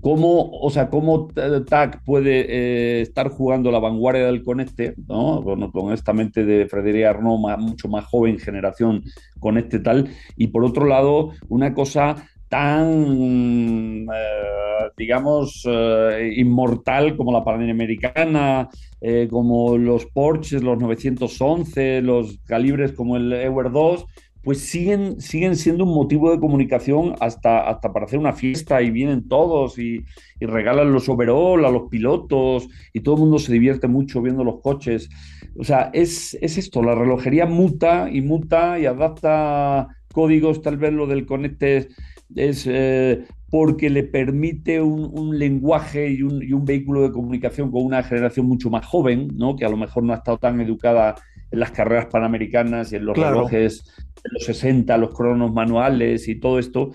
cómo, 0.00 0.48
o 0.52 0.70
sea, 0.70 0.88
cómo 0.88 1.26
TAC 1.26 2.04
puede 2.04 2.46
eh, 2.48 3.00
estar 3.00 3.30
jugando 3.30 3.72
la 3.72 3.80
vanguardia 3.80 4.26
del 4.26 4.44
conecte, 4.44 4.94
¿no? 5.08 5.42
Con, 5.42 5.72
con 5.72 5.92
esta 5.92 6.12
mente 6.12 6.44
de 6.44 6.68
Frederic 6.68 7.04
Arnaud, 7.04 7.40
más, 7.40 7.58
mucho 7.58 7.88
más 7.88 8.04
joven 8.04 8.38
generación 8.38 9.02
con 9.40 9.58
este 9.58 9.80
tal, 9.80 10.08
y 10.36 10.46
por 10.46 10.64
otro 10.64 10.86
lado, 10.86 11.32
una 11.48 11.74
cosa 11.74 12.14
tan, 12.50 14.08
eh, 14.12 14.90
digamos, 14.96 15.62
eh, 15.66 16.34
inmortal 16.36 17.16
como 17.16 17.32
la 17.32 17.44
Panamericana, 17.44 18.68
eh, 19.00 19.28
como 19.30 19.78
los 19.78 20.06
Porsches, 20.06 20.62
los 20.62 20.76
911, 20.78 22.02
los 22.02 22.38
calibres 22.46 22.92
como 22.92 23.16
el 23.16 23.32
Ewer 23.32 23.70
2, 23.70 24.04
pues 24.42 24.58
siguen, 24.62 25.20
siguen 25.20 25.54
siendo 25.54 25.84
un 25.84 25.94
motivo 25.94 26.32
de 26.32 26.40
comunicación 26.40 27.14
hasta, 27.20 27.68
hasta 27.68 27.92
para 27.92 28.06
hacer 28.06 28.18
una 28.18 28.32
fiesta 28.32 28.82
y 28.82 28.90
vienen 28.90 29.28
todos 29.28 29.78
y, 29.78 30.04
y 30.40 30.46
regalan 30.46 30.92
los 30.92 31.08
overall 31.08 31.64
a 31.64 31.70
los 31.70 31.88
pilotos 31.88 32.66
y 32.92 33.00
todo 33.00 33.14
el 33.14 33.20
mundo 33.20 33.38
se 33.38 33.52
divierte 33.52 33.86
mucho 33.86 34.22
viendo 34.22 34.42
los 34.42 34.60
coches. 34.60 35.08
O 35.56 35.62
sea, 35.62 35.90
es, 35.92 36.36
es 36.40 36.58
esto, 36.58 36.82
la 36.82 36.96
relojería 36.96 37.46
muta 37.46 38.08
y 38.10 38.22
muta 38.22 38.78
y 38.80 38.86
adapta 38.86 39.86
códigos, 40.12 40.62
tal 40.62 40.76
vez 40.76 40.92
lo 40.92 41.06
del 41.06 41.26
conecte 41.26 41.88
es 42.34 42.66
eh, 42.66 43.24
porque 43.50 43.90
le 43.90 44.04
permite 44.04 44.80
un, 44.80 45.10
un 45.12 45.38
lenguaje 45.38 46.10
y 46.10 46.22
un, 46.22 46.42
y 46.42 46.52
un, 46.52 46.64
vehículo 46.64 47.02
de 47.02 47.10
comunicación 47.10 47.70
con 47.70 47.84
una 47.84 48.02
generación 48.02 48.46
mucho 48.46 48.70
más 48.70 48.86
joven, 48.86 49.28
¿no? 49.34 49.56
que 49.56 49.64
a 49.64 49.68
lo 49.68 49.76
mejor 49.76 50.04
no 50.04 50.12
ha 50.12 50.16
estado 50.16 50.38
tan 50.38 50.60
educada 50.60 51.16
en 51.50 51.58
las 51.58 51.72
carreras 51.72 52.06
panamericanas 52.06 52.92
y 52.92 52.96
en 52.96 53.06
los 53.06 53.14
claro. 53.14 53.36
relojes 53.36 53.84
de 54.22 54.30
los 54.32 54.44
60, 54.44 54.96
los 54.98 55.14
cronos 55.14 55.52
manuales 55.52 56.28
y 56.28 56.36
todo 56.36 56.58
esto. 56.58 56.92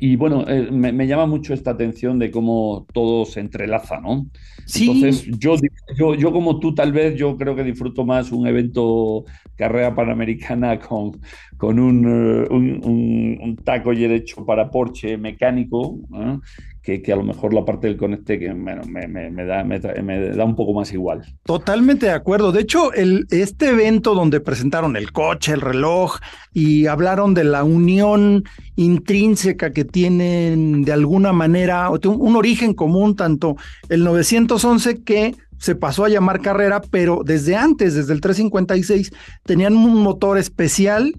Y 0.00 0.16
bueno, 0.16 0.44
eh, 0.48 0.68
me, 0.70 0.92
me, 0.92 1.06
llama 1.06 1.26
mucho 1.26 1.54
esta 1.54 1.72
atención 1.72 2.18
de 2.18 2.30
cómo 2.30 2.86
todo 2.92 3.24
se 3.24 3.40
entrelaza, 3.40 4.00
¿no? 4.00 4.26
Sí. 4.66 4.90
Entonces, 4.90 5.26
yo, 5.38 5.56
yo, 5.96 6.14
yo 6.14 6.32
como 6.32 6.58
tú, 6.58 6.74
tal 6.74 6.92
vez, 6.92 7.16
yo 7.16 7.36
creo 7.36 7.54
que 7.54 7.64
disfruto 7.64 8.04
más 8.04 8.32
un 8.32 8.46
evento 8.46 9.24
carrera 9.56 9.94
panamericana 9.94 10.78
con, 10.80 11.20
con 11.56 11.78
un, 11.78 12.06
uh, 12.06 12.54
un, 12.54 12.80
un, 12.84 13.38
un 13.42 13.56
taco 13.56 13.92
hecho 13.92 14.44
para 14.44 14.70
Porsche 14.70 15.16
mecánico, 15.16 15.98
¿eh? 16.14 16.38
Que, 16.86 17.12
a 17.12 17.16
lo 17.16 17.24
mejor 17.24 17.52
la 17.52 17.64
parte 17.64 17.88
del 17.88 17.96
conecte 17.96 18.38
que 18.38 18.52
bueno, 18.52 18.82
me, 18.88 19.08
me, 19.08 19.28
me, 19.30 19.44
da, 19.44 19.64
me, 19.64 19.80
da, 19.80 20.44
un 20.44 20.54
poco 20.54 20.72
más 20.72 20.92
igual. 20.92 21.24
Totalmente 21.44 22.06
de 22.06 22.12
acuerdo. 22.12 22.52
De 22.52 22.60
hecho, 22.60 22.92
el, 22.92 23.26
este 23.30 23.70
evento 23.70 24.14
donde 24.14 24.40
presentaron 24.40 24.96
el 24.96 25.10
coche, 25.10 25.52
el 25.52 25.60
reloj 25.60 26.18
y 26.52 26.86
hablaron 26.86 27.34
de 27.34 27.42
la 27.42 27.64
unión 27.64 28.44
intrínseca 28.76 29.72
que 29.72 29.84
tienen 29.84 30.82
de 30.82 30.92
alguna 30.92 31.32
manera, 31.32 31.90
un 31.90 32.36
origen 32.36 32.72
común, 32.72 33.16
tanto 33.16 33.56
el 33.88 34.04
911 34.04 35.02
que 35.02 35.34
se 35.58 35.74
pasó 35.74 36.04
a 36.04 36.08
llamar 36.08 36.40
carrera, 36.40 36.80
pero 36.90 37.22
desde 37.24 37.56
antes, 37.56 37.94
desde 37.94 38.12
el 38.12 38.20
356, 38.20 39.12
tenían 39.44 39.76
un 39.76 40.02
motor 40.02 40.38
especial 40.38 41.14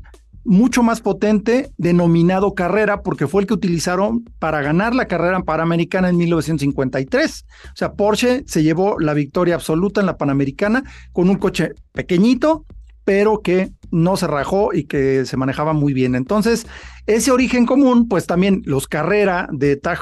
mucho 0.47 0.81
más 0.81 1.01
potente 1.01 1.69
denominado 1.77 2.55
carrera 2.55 3.03
porque 3.03 3.27
fue 3.27 3.41
el 3.41 3.47
que 3.47 3.53
utilizaron 3.53 4.23
para 4.39 4.61
ganar 4.61 4.95
la 4.95 5.05
carrera 5.05 5.41
panamericana 5.41 6.09
en 6.09 6.17
1953. 6.17 7.45
O 7.65 7.75
sea, 7.75 7.93
Porsche 7.93 8.43
se 8.47 8.63
llevó 8.63 8.97
la 8.97 9.13
victoria 9.13 9.55
absoluta 9.55 9.99
en 9.99 10.07
la 10.07 10.17
panamericana 10.17 10.83
con 11.11 11.29
un 11.29 11.35
coche 11.35 11.73
pequeñito, 11.91 12.65
pero 13.03 13.41
que 13.41 13.71
no 13.91 14.15
se 14.15 14.27
rajó 14.27 14.73
y 14.73 14.85
que 14.85 15.25
se 15.25 15.37
manejaba 15.37 15.73
muy 15.73 15.93
bien. 15.93 16.15
Entonces, 16.15 16.65
ese 17.07 17.31
origen 17.31 17.65
común, 17.65 18.07
pues 18.07 18.25
también 18.25 18.61
los 18.65 18.87
carrera 18.87 19.49
de 19.51 19.75
Tag 19.75 19.99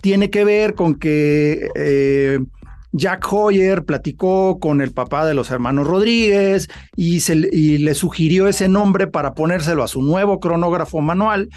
tiene 0.00 0.30
que 0.30 0.44
ver 0.44 0.74
con 0.74 0.96
que 0.96 1.68
eh, 1.76 2.40
Jack 2.92 3.32
Hoyer 3.32 3.84
platicó 3.84 4.58
con 4.58 4.80
el 4.80 4.92
papá 4.92 5.24
de 5.26 5.34
los 5.34 5.50
hermanos 5.50 5.86
Rodríguez 5.86 6.68
y, 6.96 7.20
se, 7.20 7.34
y 7.34 7.78
le 7.78 7.94
sugirió 7.94 8.48
ese 8.48 8.68
nombre 8.68 9.06
para 9.06 9.34
ponérselo 9.34 9.82
a 9.82 9.88
su 9.88 10.02
nuevo 10.02 10.40
cronógrafo 10.40 11.00
manual 11.00 11.48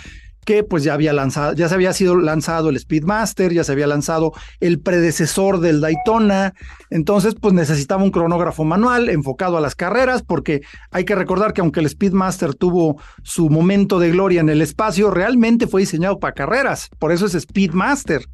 que 0.46 0.64
pues 0.64 0.84
ya 0.84 0.94
había 0.94 1.14
lanzado, 1.14 1.54
ya 1.54 1.70
se 1.70 1.76
había 1.76 1.94
sido 1.94 2.16
lanzado 2.16 2.70
el 2.70 2.80
Speedmaster, 2.80 3.54
ya 3.54 3.64
se 3.64 3.72
había 3.72 3.88
lanzado 3.88 4.34
el 4.60 4.80
predecesor 4.80 5.60
del 5.60 5.82
Daytona, 5.82 6.54
entonces 6.90 7.36
pues 7.40 7.54
necesitaba 7.54 8.04
un 8.04 8.12
cronógrafo 8.12 8.64
manual 8.64 9.10
enfocado 9.10 9.58
a 9.58 9.62
las 9.62 9.76
carreras, 9.76 10.22
porque 10.22 10.62
hay 10.92 11.06
que 11.06 11.16
recordar 11.16 11.54
que 11.54 11.62
aunque 11.62 11.80
el 11.80 11.90
Speedmaster 11.90 12.54
tuvo 12.56 13.02
su 13.24 13.50
momento 13.50 14.00
de 14.00 14.12
gloria 14.12 14.42
en 14.42 14.50
el 14.50 14.62
espacio, 14.62 15.12
realmente 15.12 15.68
fue 15.68 15.82
diseñado 15.82 16.20
para 16.20 16.34
carreras, 16.34 16.90
por 17.00 17.12
eso 17.12 17.26
es 17.26 17.34
Speedmaster. 17.34 18.26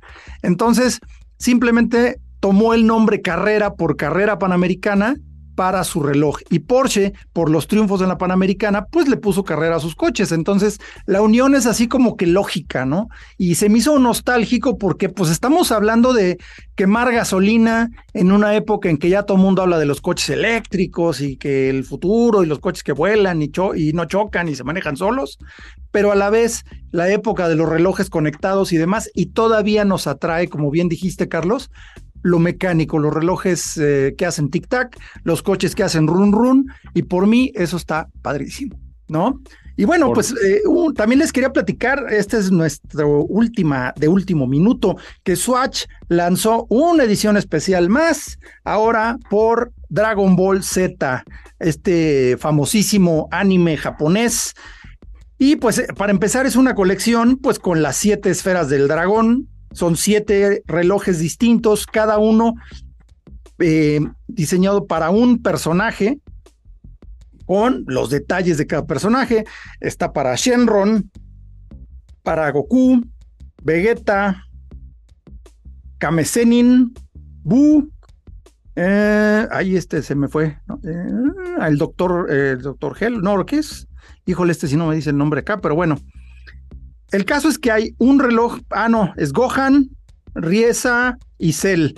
Entonces, 0.42 1.00
simplemente 1.38 2.20
tomó 2.40 2.74
el 2.74 2.86
nombre 2.86 3.22
carrera 3.22 3.74
por 3.74 3.96
carrera 3.96 4.40
panamericana 4.40 5.16
para 5.60 5.84
su 5.84 6.02
reloj. 6.02 6.38
Y 6.50 6.60
Porsche 6.60 7.12
por 7.34 7.50
los 7.50 7.68
triunfos 7.68 8.00
en 8.00 8.08
la 8.08 8.18
Panamericana 8.18 8.86
pues 8.86 9.10
le 9.10 9.18
puso 9.18 9.44
carrera 9.44 9.76
a 9.76 9.82
sus 9.82 9.94
coches. 9.94 10.32
Entonces 10.32 10.80
la 11.06 11.22
unión 11.22 11.54
es 11.54 11.66
así 11.66 11.90
como 11.90 12.16
que 12.16 12.28
lógica 12.28 12.86
no 12.86 13.10
y 13.38 13.56
se 13.56 13.68
me 13.68 13.80
hizo 13.80 14.00
nostálgico 14.00 14.78
porque 14.78 15.10
pues 15.10 15.30
estamos 15.30 15.74
hablando 15.74 16.14
de 16.14 16.38
quemar 16.76 17.12
gasolina 17.12 17.90
en 18.14 18.32
una 18.32 18.56
época 18.56 18.90
en 18.90 18.96
que 18.96 19.10
ya 19.10 19.24
todo 19.24 19.36
el 19.36 19.44
mundo 19.44 19.62
habla 19.62 19.80
de 19.80 19.86
los 19.86 20.00
coches 20.00 20.30
eléctricos 20.30 21.20
y 21.20 21.36
que 21.36 21.70
el 21.70 21.84
futuro 21.84 22.42
y 22.42 22.46
los 22.46 22.60
coches 22.60 22.82
que 22.82 22.94
vuelan 22.94 23.42
y, 23.42 23.52
y 23.76 23.92
no 23.92 24.06
chocan 24.06 24.48
y 24.48 24.56
se 24.56 24.64
manejan 24.64 24.96
solos 24.96 25.40
pero 25.92 26.14
a 26.14 26.16
la 26.16 26.30
vez 26.30 26.64
la 26.92 27.12
época 27.12 27.50
de 27.50 27.56
los 27.56 27.68
relojes 27.68 28.10
conectados 28.10 28.72
y 28.72 28.78
demás 28.78 29.10
y 29.14 29.26
todavía 29.26 29.84
nos 29.84 30.08
atrae 30.08 30.48
como 30.48 30.72
bien 30.72 30.88
dijiste 30.88 31.28
Carlos 31.28 31.70
lo 32.22 32.40
mecánico, 32.40 33.00
los 33.00 33.14
relojes 33.14 33.78
eh, 33.78 34.16
que 34.18 34.26
hacen 34.26 34.50
tic-tac, 34.50 34.98
los 35.24 35.42
coches 35.42 35.76
que 35.76 35.84
hacen 35.84 36.08
run-run, 36.08 36.68
y 36.94 37.04
por 37.04 37.28
mí 37.28 37.52
eso 37.56 37.78
está 37.78 38.08
padrísimo. 38.22 38.80
¿no? 39.10 39.42
Y 39.76 39.86
bueno, 39.86 40.12
pues 40.14 40.32
eh, 40.32 40.62
también 40.96 41.20
les 41.20 41.32
quería 41.32 41.54
platicar, 41.54 42.06
esta 42.10 42.38
es 42.38 42.52
nuestra 42.52 43.06
última, 43.06 43.94
de 43.96 44.10
último 44.10 44.46
minuto, 44.46 44.98
que 45.24 45.38
Swatch 45.38 45.86
lanzó 46.10 46.68
una 46.70 47.06
edición 47.06 47.38
especial 47.38 47.90
más, 47.90 48.38
ahora 48.66 49.18
por 49.30 49.72
Dragon 49.88 50.36
Ball 50.36 50.64
Z, 50.64 51.24
este 51.60 52.36
famosísimo 52.38 53.30
anime 53.32 53.78
japonés. 53.78 54.54
Y 55.38 55.56
pues 55.56 55.78
eh, 55.80 55.88
para 55.96 56.12
empezar 56.12 56.46
es 56.46 56.58
una 56.58 56.76
colección 56.76 57.38
pues 57.38 57.58
con 57.58 57.82
las 57.82 57.96
siete 57.96 58.30
esferas 58.30 58.68
del 58.68 58.90
dragón, 58.90 59.48
son 59.72 59.96
siete 59.96 60.64
relojes 60.66 61.20
distintos, 61.20 61.86
cada 61.86 62.18
uno 62.18 62.56
eh, 63.60 64.00
diseñado 64.28 64.88
para 64.88 65.10
un 65.10 65.42
personaje 65.42 66.20
con 67.46 67.84
los 67.88 68.10
detalles 68.10 68.58
de 68.58 68.68
cada 68.68 68.86
personaje. 68.86 69.46
Está 69.80 70.14
para 70.14 70.36
Shenron, 70.36 71.12
para 72.24 72.50
Goku, 72.52 73.04
Vegeta, 73.64 74.46
Kamesenin, 75.98 76.94
Bu. 77.44 77.90
Eh, 78.76 79.48
ahí 79.52 79.76
este 79.76 80.02
se 80.02 80.16
me 80.16 80.28
fue. 80.28 80.58
Eh, 80.84 81.68
el 81.68 81.78
doctor, 81.78 82.32
el 82.32 82.62
doctor 82.62 82.96
Hell, 83.00 83.22
no, 83.22 83.46
¿qué 83.46 83.58
es? 83.58 83.88
Híjole, 84.26 84.52
este 84.52 84.68
si 84.68 84.78
no 84.78 84.88
me 84.88 84.96
dice 84.96 85.10
el 85.10 85.18
nombre 85.18 85.42
acá, 85.42 85.60
pero 85.60 85.76
bueno. 85.76 85.98
El 87.12 87.26
caso 87.26 87.50
es 87.50 87.58
que 87.58 87.72
hay 87.72 87.96
un 87.98 88.20
reloj, 88.20 88.60
ah, 88.70 88.90
no, 88.90 89.14
es 89.18 89.34
Gohan, 89.34 89.90
Riesa 90.36 91.18
y 91.38 91.54
Cell. 91.54 91.94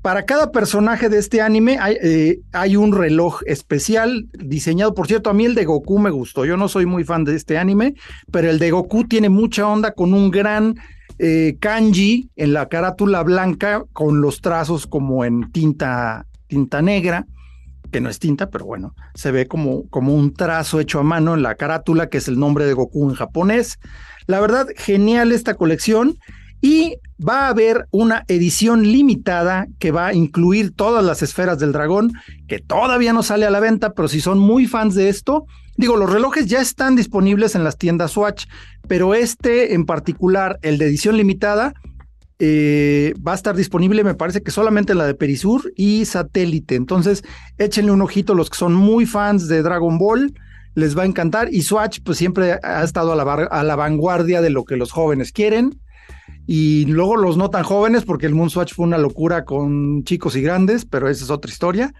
Para 0.00 0.24
cada 0.24 0.50
personaje 0.50 1.08
de 1.08 1.18
este 1.18 1.40
anime 1.40 1.78
eh, 2.02 2.40
hay, 2.52 2.76
un 2.76 2.92
reloj 2.92 3.40
especial 3.46 4.26
diseñado. 4.32 4.94
Por 4.94 5.06
cierto, 5.06 5.30
a 5.30 5.32
mí 5.32 5.44
el 5.44 5.54
de 5.54 5.64
Goku 5.64 5.98
me 5.98 6.10
gustó. 6.10 6.44
Yo 6.44 6.56
no 6.56 6.68
soy 6.68 6.86
muy 6.86 7.04
fan 7.04 7.22
de 7.22 7.36
este 7.36 7.56
anime, 7.56 7.94
pero 8.32 8.50
el 8.50 8.58
de 8.58 8.72
Goku 8.72 9.04
tiene 9.04 9.28
mucha 9.28 9.66
onda 9.66 9.92
con 9.92 10.12
un 10.12 10.32
gran 10.32 10.74
eh, 11.20 11.56
kanji 11.60 12.30
en 12.34 12.52
la 12.52 12.68
carátula 12.68 13.22
blanca 13.22 13.84
con 13.92 14.20
los 14.20 14.40
trazos 14.40 14.88
como 14.88 15.24
en 15.24 15.52
tinta, 15.52 16.26
tinta 16.48 16.82
negra, 16.82 17.26
que 17.92 18.00
no 18.00 18.08
es 18.08 18.18
tinta, 18.18 18.50
pero 18.50 18.64
bueno, 18.64 18.96
se 19.14 19.30
ve 19.30 19.46
como, 19.46 19.88
como 19.88 20.14
un 20.14 20.34
trazo 20.34 20.80
hecho 20.80 20.98
a 20.98 21.04
mano 21.04 21.34
en 21.34 21.42
la 21.42 21.54
carátula, 21.54 22.08
que 22.08 22.18
es 22.18 22.26
el 22.26 22.38
nombre 22.38 22.64
de 22.66 22.72
Goku 22.72 23.08
en 23.08 23.14
japonés. 23.14 23.78
La 24.26 24.40
verdad, 24.40 24.66
genial 24.76 25.30
esta 25.30 25.54
colección. 25.54 26.16
Y 26.64 26.98
va 27.18 27.46
a 27.46 27.48
haber 27.48 27.86
una 27.90 28.24
edición 28.28 28.84
limitada 28.84 29.66
que 29.80 29.90
va 29.90 30.08
a 30.08 30.14
incluir 30.14 30.72
todas 30.74 31.04
las 31.04 31.20
esferas 31.20 31.58
del 31.58 31.72
dragón, 31.72 32.12
que 32.46 32.60
todavía 32.60 33.12
no 33.12 33.24
sale 33.24 33.46
a 33.46 33.50
la 33.50 33.58
venta, 33.58 33.94
pero 33.94 34.06
si 34.06 34.20
son 34.20 34.38
muy 34.38 34.66
fans 34.66 34.94
de 34.94 35.08
esto, 35.08 35.46
digo, 35.76 35.96
los 35.96 36.12
relojes 36.12 36.46
ya 36.46 36.60
están 36.60 36.94
disponibles 36.94 37.56
en 37.56 37.64
las 37.64 37.78
tiendas 37.78 38.12
Swatch, 38.12 38.46
pero 38.86 39.14
este 39.14 39.74
en 39.74 39.86
particular, 39.86 40.60
el 40.62 40.78
de 40.78 40.86
edición 40.86 41.16
limitada, 41.16 41.74
eh, 42.44 43.14
va 43.24 43.30
a 43.30 43.34
estar 43.36 43.54
disponible, 43.54 44.02
me 44.02 44.16
parece 44.16 44.42
que 44.42 44.50
solamente 44.50 44.90
en 44.90 44.98
la 44.98 45.06
de 45.06 45.14
Perisur 45.14 45.72
y 45.76 46.06
Satélite. 46.06 46.74
Entonces, 46.74 47.22
échenle 47.56 47.92
un 47.92 48.02
ojito 48.02 48.34
los 48.34 48.50
que 48.50 48.56
son 48.56 48.74
muy 48.74 49.06
fans 49.06 49.46
de 49.46 49.62
Dragon 49.62 49.96
Ball 49.96 50.34
les 50.74 50.98
va 50.98 51.04
a 51.04 51.06
encantar. 51.06 51.54
Y 51.54 51.62
Swatch, 51.62 52.00
pues 52.04 52.18
siempre 52.18 52.58
ha 52.60 52.82
estado 52.82 53.12
a 53.12 53.62
la, 53.62 53.76
vanguardia 53.76 54.42
de 54.42 54.50
lo 54.50 54.64
que 54.64 54.76
los 54.76 54.90
jóvenes 54.90 55.30
quieren 55.30 55.78
y 56.44 56.86
luego 56.86 57.16
los 57.16 57.36
no 57.36 57.48
tan 57.48 57.62
jóvenes, 57.62 58.04
porque 58.04 58.26
el 58.26 58.34
Moonswatch 58.34 58.74
fue 58.74 58.86
una 58.86 58.98
locura 58.98 59.44
con 59.44 60.02
chicos 60.02 60.34
y 60.34 60.42
grandes, 60.42 60.84
pero 60.84 61.08
esa 61.08 61.22
es 61.22 61.30
otra 61.30 61.48
historia. 61.48 61.94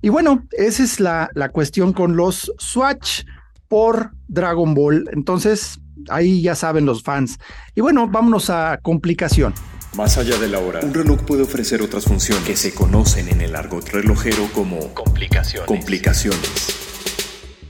Y 0.00 0.08
bueno, 0.08 0.42
esa 0.52 0.84
es 0.84 1.00
la 1.00 1.50
cuestión 1.52 1.92
con 1.92 2.16
los 2.16 2.50
Swatch 2.56 3.24
por 3.68 4.12
Dragon 4.26 4.72
Ball. 4.72 5.10
Entonces, 5.12 5.78
ahí 6.08 6.42
ya 6.42 6.54
saben 6.54 6.86
los 6.86 7.02
fans. 7.02 7.38
Y 7.74 7.80
bueno, 7.80 8.08
vámonos 8.08 8.50
a 8.50 8.78
complicación. 8.82 9.54
Más 9.96 10.18
allá 10.18 10.38
de 10.38 10.48
la 10.48 10.58
hora, 10.58 10.80
un 10.82 10.92
reloj 10.92 11.22
puede 11.22 11.42
ofrecer 11.42 11.80
otras 11.80 12.04
funciones 12.04 12.44
que 12.44 12.56
se 12.56 12.74
conocen 12.74 13.28
en 13.28 13.40
el 13.40 13.56
argot 13.56 13.88
relojero 13.88 14.48
como 14.52 14.92
complicaciones. 14.92 15.66
complicaciones. 15.66 16.76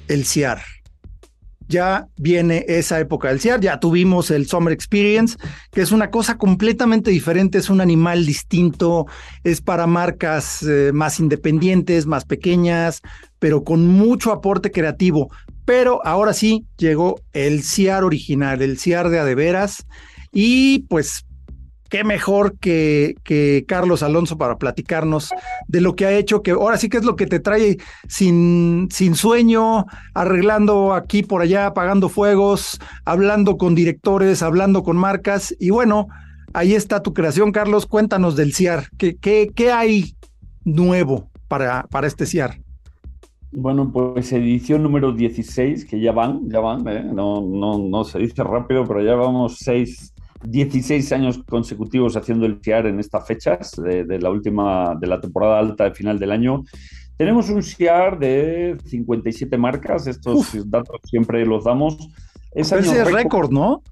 El 0.09 0.25
CIAR 0.25 0.63
ya 1.69 2.07
viene 2.17 2.65
esa 2.69 3.01
época 3.01 3.29
del 3.29 3.41
CIAR, 3.41 3.61
ya 3.61 3.81
tuvimos 3.81 4.31
el 4.31 4.47
Summer 4.47 4.73
Experience, 4.73 5.37
que 5.73 5.83
es 5.83 5.93
una 5.93 6.11
cosa 6.11 6.39
completamente 6.39 7.11
diferente, 7.11 7.59
es 7.59 7.71
un 7.71 7.81
animal 7.81 8.25
distinto, 8.25 9.07
es 9.43 9.61
para 9.61 9.87
marcas 9.87 10.63
eh, 10.63 10.93
más 10.93 11.19
independientes, 11.19 12.07
más 12.07 12.25
pequeñas, 12.25 13.03
pero 13.39 13.65
con 13.65 13.87
mucho 13.87 14.33
aporte 14.33 14.71
creativo. 14.71 15.31
Pero 15.67 16.01
ahora 16.07 16.33
sí 16.33 16.65
llegó 16.79 17.21
el 17.35 17.63
CIAR 17.63 18.05
original, 18.05 18.63
el 18.63 18.79
CIAR 18.79 19.11
de 19.11 19.19
Adeveras, 19.19 19.87
y 20.33 20.81
pues 20.89 21.27
qué 21.89 22.05
mejor 22.05 22.59
que, 22.59 23.15
que, 23.25 23.65
Carlos 23.67 24.03
Alonso 24.03 24.39
para 24.39 24.59
platicarnos 24.59 25.31
de 25.67 25.81
lo 25.81 25.97
que 25.97 26.07
ha 26.07 26.13
hecho, 26.13 26.43
que 26.43 26.53
ahora 26.53 26.79
sí 26.79 26.89
que 26.89 26.99
es 26.99 27.05
lo 27.05 27.17
que 27.17 27.27
te 27.27 27.41
trae 27.41 27.79
sin, 28.09 28.89
sin 28.91 29.15
sueño, 29.15 29.87
arreglando 30.15 30.95
aquí 30.95 31.23
por 31.23 31.43
allá, 31.43 31.67
apagando 31.67 32.09
fuegos, 32.09 32.79
hablando 33.05 33.57
con 33.57 33.75
directores, 33.75 34.43
hablando 34.43 34.83
con 34.83 34.97
marcas. 34.97 35.55
Y 35.59 35.71
bueno, 35.71 36.09
ahí 36.55 36.75
está 36.75 37.03
tu 37.03 37.13
creación, 37.13 37.53
Carlos. 37.53 37.87
Cuéntanos 37.87 38.37
del 38.37 38.55
CIAR. 38.55 38.89
¿Qué, 38.99 39.17
qué, 39.17 39.51
qué 39.55 39.73
hay 39.73 40.17
nuevo 40.65 41.31
para, 41.49 41.85
para 41.85 42.07
este 42.07 42.27
CIAR? 42.27 42.66
Bueno, 43.53 43.91
pues 43.93 44.33
edición 44.33 44.83
número 44.83 45.13
16, 45.13 45.85
que 45.85 46.01
ya 46.01 46.13
van, 46.13 46.49
ya 46.49 46.61
van, 46.61 46.87
¿eh? 46.89 47.05
no, 47.05 47.41
no, 47.41 47.79
no 47.79 48.05
se 48.05 48.19
dice 48.19 48.43
rápido, 48.43 48.85
pero 48.87 49.03
ya 49.03 49.15
vamos 49.15 49.59
seis 49.59 50.13
16 50.43 51.13
años 51.13 51.43
consecutivos 51.49 52.17
haciendo 52.17 52.47
el 52.47 52.61
CIAR 52.63 52.87
en 52.87 53.01
estas 53.01 53.27
fechas 53.27 53.73
de, 53.77 54.19
la 54.21 54.31
última, 54.31 54.95
de 54.95 55.07
la 55.07 55.21
temporada 55.21 55.59
alta 55.59 55.85
de 55.85 55.95
final 55.95 56.19
del 56.19 56.31
año. 56.31 56.65
Tenemos 57.17 57.49
un 57.49 57.63
CIAR 57.63 58.19
de 58.19 58.77
57 58.85 59.57
marcas, 59.57 60.07
estos 60.07 60.69
datos 60.71 61.01
siempre 61.05 61.45
los 61.47 61.65
damos. 61.65 61.97
Es 62.53 62.73
Ese 62.73 63.03
es 63.03 63.13
récord, 63.13 63.51
¿no? 63.51 63.83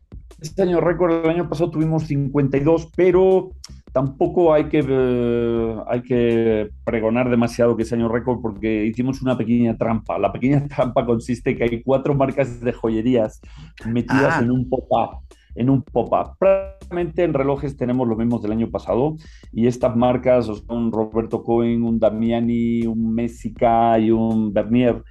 Este 0.41 0.63
año 0.63 0.81
récord, 0.81 1.25
el 1.25 1.31
año 1.31 1.49
pasado 1.49 1.71
tuvimos 1.71 2.05
52, 2.05 2.91
pero 2.97 3.53
tampoco 3.93 4.53
hay 4.53 4.65
que, 4.65 4.85
eh, 4.87 5.77
hay 5.87 6.03
que 6.03 6.71
pregonar 6.85 7.31
demasiado 7.31 7.77
que 7.77 7.85
es 7.85 7.93
año 7.93 8.09
récord 8.09 8.41
porque 8.43 8.85
hicimos 8.85 9.23
una 9.23 9.39
pequeña 9.39 9.77
trampa. 9.77 10.19
La 10.19 10.33
pequeña 10.33 10.65
trampa 10.69 11.07
consiste 11.07 11.51
en 11.51 11.57
que 11.57 11.65
hay 11.65 11.83
cuatro 11.83 12.15
marcas 12.15 12.61
de 12.61 12.73
joyerías 12.73 13.41
metidas 13.87 14.35
ah. 14.39 14.41
en 14.43 14.51
un 14.51 14.69
pop-up 14.69 15.21
en 15.55 15.71
un 15.71 15.83
pop-up. 15.83 16.37
Prácticamente 16.39 17.23
en 17.23 17.35
relojes 17.35 17.77
tenemos 17.77 18.09
los 18.09 18.19
mismos 18.19 18.43
del 18.43 18.53
año 18.53 18.71
pasado 18.71 19.17
y 19.53 19.67
estas 19.67 19.97
marcas 19.97 20.47
son 20.47 20.93
Roberto 20.93 21.43
Cohen, 21.43 21.83
un 21.85 21.99
Damiani, 21.99 22.87
un 22.87 23.15
Messica 23.15 23.99
y 23.99 24.11
un 24.11 24.53
Bernier, 24.53 25.03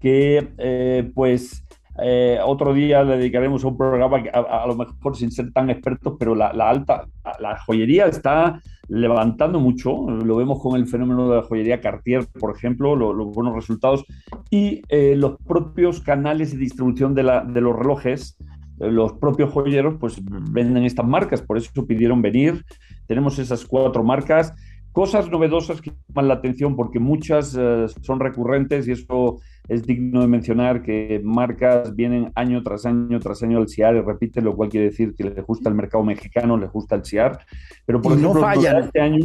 que 0.00 0.52
eh, 0.58 1.10
pues 1.14 1.63
eh, 2.02 2.38
otro 2.44 2.74
día 2.74 3.04
le 3.04 3.18
dedicaremos 3.18 3.64
a 3.64 3.68
un 3.68 3.76
programa 3.76 4.22
que 4.22 4.30
a, 4.30 4.66
lo 4.66 4.74
mejor 4.74 5.16
sin 5.16 5.30
ser 5.30 5.52
tan 5.52 5.70
expertos, 5.70 6.14
pero 6.18 6.34
la, 6.34 6.48
alta, 6.48 7.06
la 7.38 7.58
joyería 7.60 8.06
está 8.06 8.60
levantando 8.88 9.60
mucho, 9.60 10.08
lo 10.08 10.36
vemos 10.36 10.60
con 10.60 10.76
el 10.76 10.86
fenómeno 10.86 11.28
de 11.28 11.36
la 11.36 11.42
joyería 11.42 11.80
Cartier, 11.80 12.26
por 12.38 12.54
ejemplo, 12.54 12.96
los 12.96 13.34
buenos 13.34 13.54
resultados, 13.54 14.04
y 14.50 14.82
eh, 14.88 15.14
los 15.16 15.36
propios 15.46 16.00
canales 16.00 16.52
de 16.52 16.58
distribución 16.58 17.14
de, 17.14 17.22
la, 17.22 17.44
de 17.44 17.60
los 17.60 17.76
relojes 17.76 18.36
los 18.78 19.12
propios 19.14 19.52
joyeros 19.52 19.94
pues 20.00 20.20
venden 20.24 20.84
estas 20.84 21.06
marcas, 21.06 21.42
por 21.42 21.56
eso 21.56 21.86
pidieron 21.86 22.22
venir. 22.22 22.64
Tenemos 23.06 23.38
esas 23.38 23.64
cuatro 23.64 24.02
marcas, 24.02 24.52
cosas 24.92 25.30
novedosas 25.30 25.80
que 25.80 25.92
llaman 26.08 26.28
la 26.28 26.34
atención 26.34 26.76
porque 26.76 26.98
muchas 26.98 27.56
eh, 27.58 27.86
son 28.02 28.20
recurrentes 28.20 28.88
y 28.88 28.92
eso 28.92 29.40
es 29.68 29.84
digno 29.84 30.20
de 30.20 30.28
mencionar 30.28 30.82
que 30.82 31.20
marcas 31.24 31.94
vienen 31.94 32.30
año 32.34 32.62
tras 32.62 32.86
año 32.86 33.18
tras 33.20 33.42
año 33.42 33.58
al 33.58 33.68
CIAR 33.68 33.96
y 33.96 34.00
repiten, 34.00 34.44
lo 34.44 34.54
cual 34.54 34.68
quiere 34.68 34.86
decir 34.86 35.14
que 35.14 35.24
les 35.24 35.44
gusta 35.44 35.68
el 35.68 35.74
mercado 35.74 36.04
mexicano, 36.04 36.56
les 36.56 36.70
gusta 36.70 36.96
el 36.96 37.04
CIAR, 37.04 37.38
pero 37.86 38.00
por 38.02 38.12
ejemplo, 38.12 38.34
no 38.34 38.40
novedad 38.40 38.80
este 38.80 39.00
año, 39.00 39.24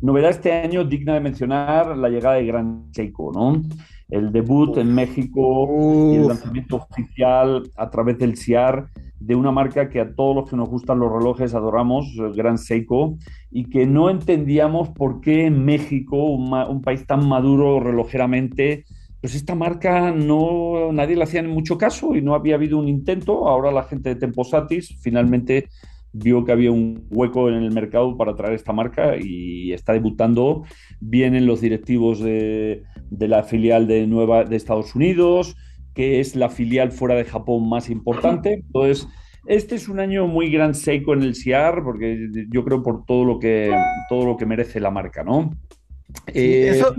novedad 0.00 0.30
este 0.30 0.52
año 0.52 0.84
digna 0.84 1.14
de 1.14 1.20
mencionar 1.20 1.96
la 1.96 2.08
llegada 2.08 2.36
de 2.36 2.46
Gran 2.46 2.88
Seiko, 2.92 3.32
¿no? 3.32 3.62
el 4.10 4.32
debut 4.32 4.76
en 4.76 4.94
México 4.94 5.68
y 6.12 6.16
el 6.16 6.28
lanzamiento 6.28 6.76
oficial 6.76 7.62
a 7.76 7.90
través 7.90 8.18
del 8.18 8.36
CIAR 8.36 8.88
de 9.18 9.34
una 9.34 9.50
marca 9.50 9.88
que 9.88 10.00
a 10.00 10.14
todos 10.14 10.36
los 10.36 10.50
que 10.50 10.56
nos 10.56 10.68
gustan 10.68 10.98
los 10.98 11.10
relojes 11.10 11.54
adoramos, 11.54 12.14
Gran 12.36 12.58
Seiko, 12.58 13.16
y 13.50 13.64
que 13.70 13.86
no 13.86 14.10
entendíamos 14.10 14.90
por 14.90 15.20
qué 15.20 15.46
en 15.46 15.64
México, 15.64 16.16
un, 16.16 16.82
país 16.82 17.06
tan 17.06 17.26
maduro 17.26 17.80
relojeramente, 17.80 18.84
pues 19.24 19.36
esta 19.36 19.54
marca 19.54 20.10
no 20.10 20.92
nadie 20.92 21.16
le 21.16 21.24
hacía 21.24 21.42
mucho 21.42 21.78
caso 21.78 22.14
y 22.14 22.20
no 22.20 22.34
había 22.34 22.56
habido 22.56 22.76
un 22.76 22.88
intento. 22.88 23.48
Ahora 23.48 23.72
la 23.72 23.84
gente 23.84 24.10
de 24.10 24.16
Temposatis 24.16 24.98
finalmente 25.00 25.70
vio 26.12 26.44
que 26.44 26.52
había 26.52 26.70
un 26.70 27.06
hueco 27.08 27.48
en 27.48 27.54
el 27.54 27.70
mercado 27.70 28.18
para 28.18 28.36
traer 28.36 28.52
esta 28.52 28.74
marca 28.74 29.16
y 29.18 29.72
está 29.72 29.94
debutando. 29.94 30.64
Vienen 31.00 31.46
los 31.46 31.62
directivos 31.62 32.20
de, 32.20 32.82
la 33.18 33.44
filial 33.44 33.86
de 33.86 34.06
Nueva 34.06 34.44
de 34.44 34.56
Estados 34.56 34.94
Unidos, 34.94 35.56
que 35.94 36.20
es 36.20 36.36
la 36.36 36.50
filial 36.50 36.92
fuera 36.92 37.14
de 37.14 37.24
Japón 37.24 37.66
más 37.66 37.88
importante. 37.88 38.52
Entonces, 38.52 39.08
este 39.46 39.76
es 39.76 39.88
un 39.88 40.00
año 40.00 40.26
muy 40.26 40.50
gran 40.50 40.74
seco 40.74 41.14
en 41.14 41.22
el 41.22 41.34
CIAR, 41.34 41.82
porque 41.82 42.28
yo 42.50 42.62
creo 42.62 42.82
por 42.82 43.06
todo 43.06 43.24
lo 43.24 43.38
que, 43.38 43.74
todo 44.10 44.26
lo 44.26 44.36
que 44.36 44.44
merece 44.44 44.80
la 44.80 44.90
marca, 44.90 45.24
¿no? 45.24 45.50
eso, 46.26 46.94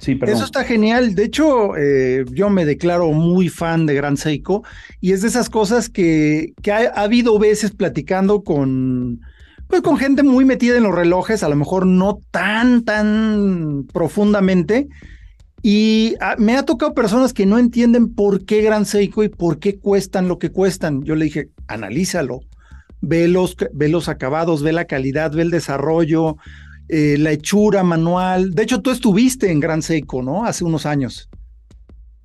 Eso 0.00 0.44
está 0.44 0.64
genial. 0.64 1.14
De 1.14 1.24
hecho, 1.24 1.76
eh, 1.76 2.24
yo 2.32 2.48
me 2.50 2.64
declaro 2.64 3.12
muy 3.12 3.48
fan 3.48 3.86
de 3.86 3.94
Gran 3.94 4.16
Seiko 4.16 4.64
y 5.00 5.12
es 5.12 5.22
de 5.22 5.28
esas 5.28 5.50
cosas 5.50 5.88
que, 5.88 6.54
que 6.62 6.72
ha, 6.72 6.88
habido 6.94 7.38
veces 7.38 7.70
platicando 7.72 8.42
con, 8.42 9.20
pues, 9.68 9.82
con 9.82 9.98
gente 9.98 10.22
muy 10.22 10.44
metida 10.44 10.76
en 10.76 10.84
los 10.84 10.94
relojes, 10.94 11.42
a 11.42 11.48
lo 11.48 11.56
mejor 11.56 11.86
no 11.86 12.20
tan, 12.30 12.84
tan 12.84 13.86
profundamente. 13.92 14.88
Y 15.62 16.14
ah, 16.20 16.36
me 16.38 16.56
ha 16.56 16.64
tocado 16.64 16.94
personas 16.94 17.34
que 17.34 17.44
no 17.44 17.58
entienden 17.58 18.14
por 18.14 18.46
qué 18.46 18.62
Gran 18.62 18.86
Seiko 18.86 19.22
y 19.22 19.28
por 19.28 19.58
qué 19.58 19.78
cuestan 19.78 20.26
lo 20.28 20.38
que 20.38 20.50
cuestan. 20.50 21.02
Yo 21.02 21.14
le 21.14 21.26
dije, 21.26 21.50
analízalo, 21.68 22.40
ve 23.02 23.28
los, 23.28 23.56
ve 23.72 23.88
los 23.88 24.08
acabados, 24.08 24.62
ve 24.62 24.72
la 24.72 24.86
calidad, 24.86 25.32
ve 25.32 25.42
el 25.42 25.50
desarrollo, 25.50 26.36
eh, 26.90 27.16
la 27.18 27.32
hechura 27.32 27.82
manual. 27.82 28.50
De 28.52 28.64
hecho, 28.64 28.82
tú 28.82 28.90
estuviste 28.90 29.50
en 29.50 29.60
Gran 29.60 29.82
Seiko, 29.82 30.22
¿no? 30.22 30.44
Hace 30.44 30.64
unos 30.64 30.86
años. 30.86 31.28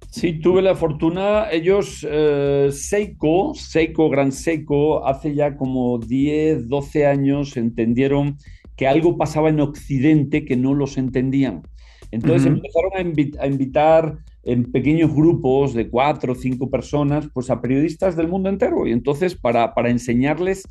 Sí, 0.10 0.40
tuve 0.40 0.62
la 0.62 0.76
fortuna. 0.76 1.52
Ellos, 1.52 2.08
eh, 2.10 2.70
Seiko, 2.72 3.54
Seiko, 3.54 4.10
Gran 4.10 4.32
Seiko, 4.32 5.06
hace 5.06 5.36
ya 5.36 5.58
como 5.58 6.00
10, 6.00 6.70
12 6.70 7.06
años 7.06 7.58
entendieron 7.58 8.38
que 8.76 8.88
algo 8.88 9.18
pasaba 9.18 9.50
en 9.50 9.60
Occidente 9.60 10.46
que 10.46 10.56
no 10.56 10.74
los 10.74 10.98
entendían. 10.98 11.64
Entonces 12.12 12.46
empezaron 12.46 12.92
a, 12.96 13.46
invitar 13.46 14.18
en 14.44 14.72
pequeños 14.72 15.14
grupos 15.14 15.74
de 15.74 15.90
cuatro 15.90 16.32
o 16.32 16.36
cinco 16.36 16.70
personas, 16.70 17.28
pues 17.34 17.50
a 17.50 17.62
periodistas 17.62 18.16
del 18.16 18.30
mundo 18.30 18.48
entero. 18.48 18.88
Y 18.88 18.94
entonces 18.94 19.36
para, 19.36 19.74
para 19.74 19.90
enseñarles 19.90 20.64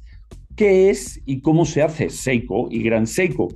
qué 0.56 0.90
es 0.90 1.20
y 1.26 1.40
cómo 1.40 1.64
se 1.64 1.82
hace 1.82 2.08
Seiko 2.08 2.68
y 2.70 2.82
Gran 2.82 3.06
Seiko. 3.06 3.48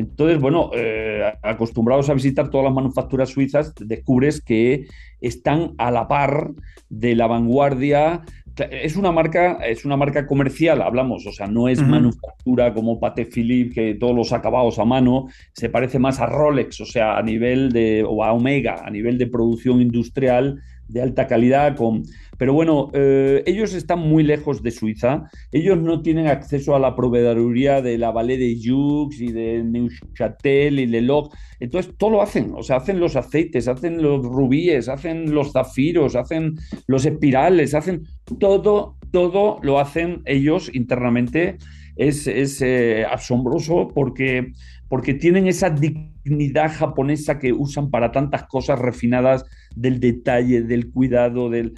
Entonces, 0.00 0.40
bueno, 0.40 0.70
eh, 0.74 1.32
acostumbrados 1.42 2.08
a 2.08 2.14
visitar 2.14 2.50
todas 2.50 2.64
las 2.64 2.74
manufacturas 2.74 3.28
suizas, 3.28 3.74
descubres 3.74 4.40
que 4.40 4.86
están 5.20 5.74
a 5.78 5.90
la 5.90 6.08
par 6.08 6.52
de 6.88 7.14
la 7.14 7.26
vanguardia. 7.26 8.22
Es 8.70 8.96
una 8.96 9.12
marca, 9.12 9.58
es 9.64 9.84
una 9.84 9.96
marca 9.96 10.26
comercial, 10.26 10.82
hablamos, 10.82 11.26
o 11.26 11.32
sea, 11.32 11.46
no 11.46 11.68
es 11.68 11.80
manufactura 11.80 12.74
como 12.74 12.98
Pate 12.98 13.24
Philippe, 13.26 13.74
que 13.74 13.94
todos 13.94 14.14
los 14.14 14.32
acabados 14.32 14.78
a 14.78 14.84
mano, 14.84 15.28
se 15.52 15.70
parece 15.70 15.98
más 15.98 16.20
a 16.20 16.26
Rolex, 16.26 16.80
o 16.80 16.86
sea, 16.86 17.16
a 17.16 17.22
nivel 17.22 17.72
de, 17.72 18.04
o 18.06 18.24
a 18.24 18.32
Omega, 18.32 18.82
a 18.84 18.90
nivel 18.90 19.16
de 19.18 19.28
producción 19.28 19.80
industrial 19.80 20.60
de 20.92 21.02
alta 21.02 21.26
calidad, 21.26 21.76
con 21.76 22.02
pero 22.40 22.54
bueno, 22.54 22.88
eh, 22.94 23.42
ellos 23.44 23.74
están 23.74 23.98
muy 23.98 24.22
lejos 24.22 24.62
de 24.62 24.70
Suiza. 24.70 25.28
Ellos 25.52 25.76
no 25.76 26.00
tienen 26.00 26.26
acceso 26.26 26.74
a 26.74 26.78
la 26.78 26.96
proveeduría 26.96 27.82
de 27.82 27.98
la 27.98 28.12
Vallée 28.12 28.38
de 28.38 28.58
Joux 28.58 29.10
y 29.20 29.30
de 29.30 29.62
Neuchâtel 29.62 30.80
y 30.80 30.86
Lelog. 30.86 31.30
Entonces, 31.60 31.92
todo 31.98 32.08
lo 32.08 32.22
hacen. 32.22 32.54
O 32.56 32.62
sea, 32.62 32.76
hacen 32.76 32.98
los 32.98 33.14
aceites, 33.14 33.68
hacen 33.68 34.02
los 34.02 34.24
rubíes, 34.24 34.88
hacen 34.88 35.34
los 35.34 35.52
zafiros, 35.52 36.16
hacen 36.16 36.54
los 36.86 37.04
espirales, 37.04 37.74
hacen 37.74 38.04
todo, 38.38 38.96
todo 39.10 39.58
lo 39.60 39.78
hacen 39.78 40.22
ellos 40.24 40.70
internamente. 40.72 41.58
Es, 41.96 42.26
eh, 42.26 43.04
asombroso 43.04 43.88
porque, 43.94 44.52
porque 44.90 45.14
tienen 45.14 45.46
esa 45.46 45.70
dignidad 45.70 46.72
japonesa 46.74 47.38
que 47.38 47.52
usan 47.52 47.90
para 47.90 48.10
tantas 48.10 48.42
cosas 48.48 48.76
refinadas 48.76 49.44
del 49.76 50.00
detalle, 50.00 50.62
del 50.62 50.90
cuidado, 50.90 51.48
del... 51.48 51.74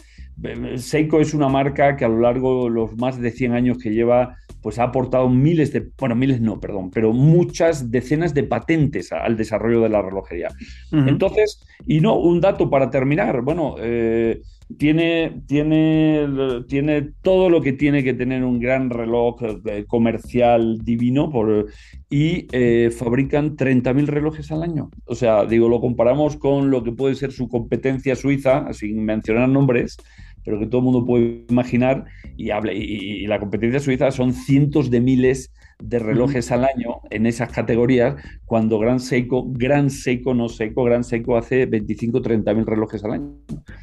Seiko 0.77 1.20
es 1.20 1.35
una 1.35 1.48
marca 1.51 1.94
que 1.94 2.07
a 2.07 2.09
lo 2.09 2.20
largo 2.20 2.64
de 2.64 2.70
los 2.70 2.96
más 2.96 3.20
de 3.20 3.31
100 3.31 3.53
años 3.53 3.77
que 3.77 3.90
lleva, 3.90 4.38
pues 4.62 4.79
ha 4.79 4.85
aportado 4.85 5.29
miles 5.29 5.75
de, 5.75 5.90
bueno, 5.98 6.16
miles 6.16 6.40
no, 6.40 6.59
perdón, 6.59 6.90
pero 6.90 7.12
muchas 7.12 7.90
decenas 7.90 8.33
de 8.33 8.44
patentes 8.44 9.12
al 9.12 9.37
desarrollo 9.37 9.83
de 9.83 9.90
la 9.90 10.01
relojería. 10.01 10.48
Entonces, 10.90 11.62
y 11.87 12.01
no, 12.01 12.18
un 12.18 12.40
dato 12.40 12.70
para 12.70 12.88
terminar, 12.88 13.42
bueno, 13.42 13.75
eh, 13.79 14.40
tiene, 14.78 15.42
tiene, 15.46 16.26
tiene 16.68 17.11
todo 17.22 17.50
lo 17.50 17.61
que 17.61 17.72
tiene 17.72 18.04
que 18.04 18.14
tener 18.14 18.44
un 18.44 18.61
gran 18.61 18.90
reloj 18.90 19.42
eh, 19.66 19.85
comercial 19.87 20.78
divino 20.85 21.30
por, 21.30 21.66
y 22.11 22.46
eh, 22.52 22.90
fabrican 22.90 23.56
30.000 23.56 24.06
relojes 24.06 24.52
al 24.52 24.62
año. 24.62 24.90
O 25.06 25.14
sea, 25.14 25.46
digo, 25.46 25.68
lo 25.68 25.80
comparamos 25.80 26.37
con 26.37 26.70
lo 26.70 26.82
que 26.82 26.92
puede 26.92 27.14
ser 27.14 27.32
su 27.32 27.48
competencia 27.48 28.16
suiza, 28.16 28.72
sin 28.72 29.04
mencionar 29.04 29.48
nombres, 29.48 29.96
pero 30.44 30.58
que 30.58 30.66
todo 30.66 30.78
el 30.78 30.85
mundo 30.85 31.06
puede 31.06 31.44
imaginar, 31.48 32.04
y, 32.37 32.50
hable, 32.50 32.74
y, 32.74 33.26
la 33.26 33.38
competencia 33.38 33.80
suiza 33.80 34.11
son 34.11 34.32
cientos 34.32 34.90
de 34.90 35.00
miles 35.00 35.52
de 35.82 35.98
relojes 35.98 36.52
al 36.52 36.64
año 36.64 37.00
en 37.10 37.26
esas 37.26 37.50
categorías, 37.50 38.14
cuando 38.44 38.78
Gran 38.78 39.00
Seiko, 39.00 39.44
Gran 39.48 39.90
Seiko, 39.90 40.32
no 40.34 40.48
Seiko, 40.48 40.84
Gran 40.84 41.04
Seiko 41.04 41.36
hace 41.36 41.66
25, 41.66 42.22
30 42.22 42.54
mil 42.54 42.66
relojes 42.66 43.04
al 43.04 43.12
año. 43.12 43.34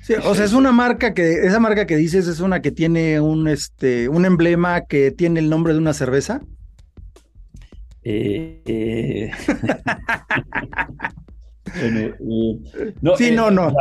Sí, 0.02 0.14
o 0.24 0.34
sea, 0.34 0.46
es 0.46 0.54
una 0.54 0.72
marca 0.72 1.14
que, 1.14 1.46
esa 1.46 1.60
marca 1.60 1.86
que 1.86 1.98
dices 1.98 2.28
es 2.28 2.40
una 2.40 2.62
que 2.62 2.72
tiene 2.72 3.20
un, 3.20 3.48
este, 3.48 4.08
un 4.10 4.26
emblema 4.26 4.82
que 4.82 5.12
tiene 5.12 5.40
el 5.40 5.50
nombre 5.50 5.74
de 5.74 5.80
una 5.80 5.94
cerveza. 5.94 6.42
Eh, 8.04 8.62
eh. 8.66 9.32
no, 13.02 13.18
sí, 13.18 13.32
no, 13.32 13.52
no. 13.52 13.74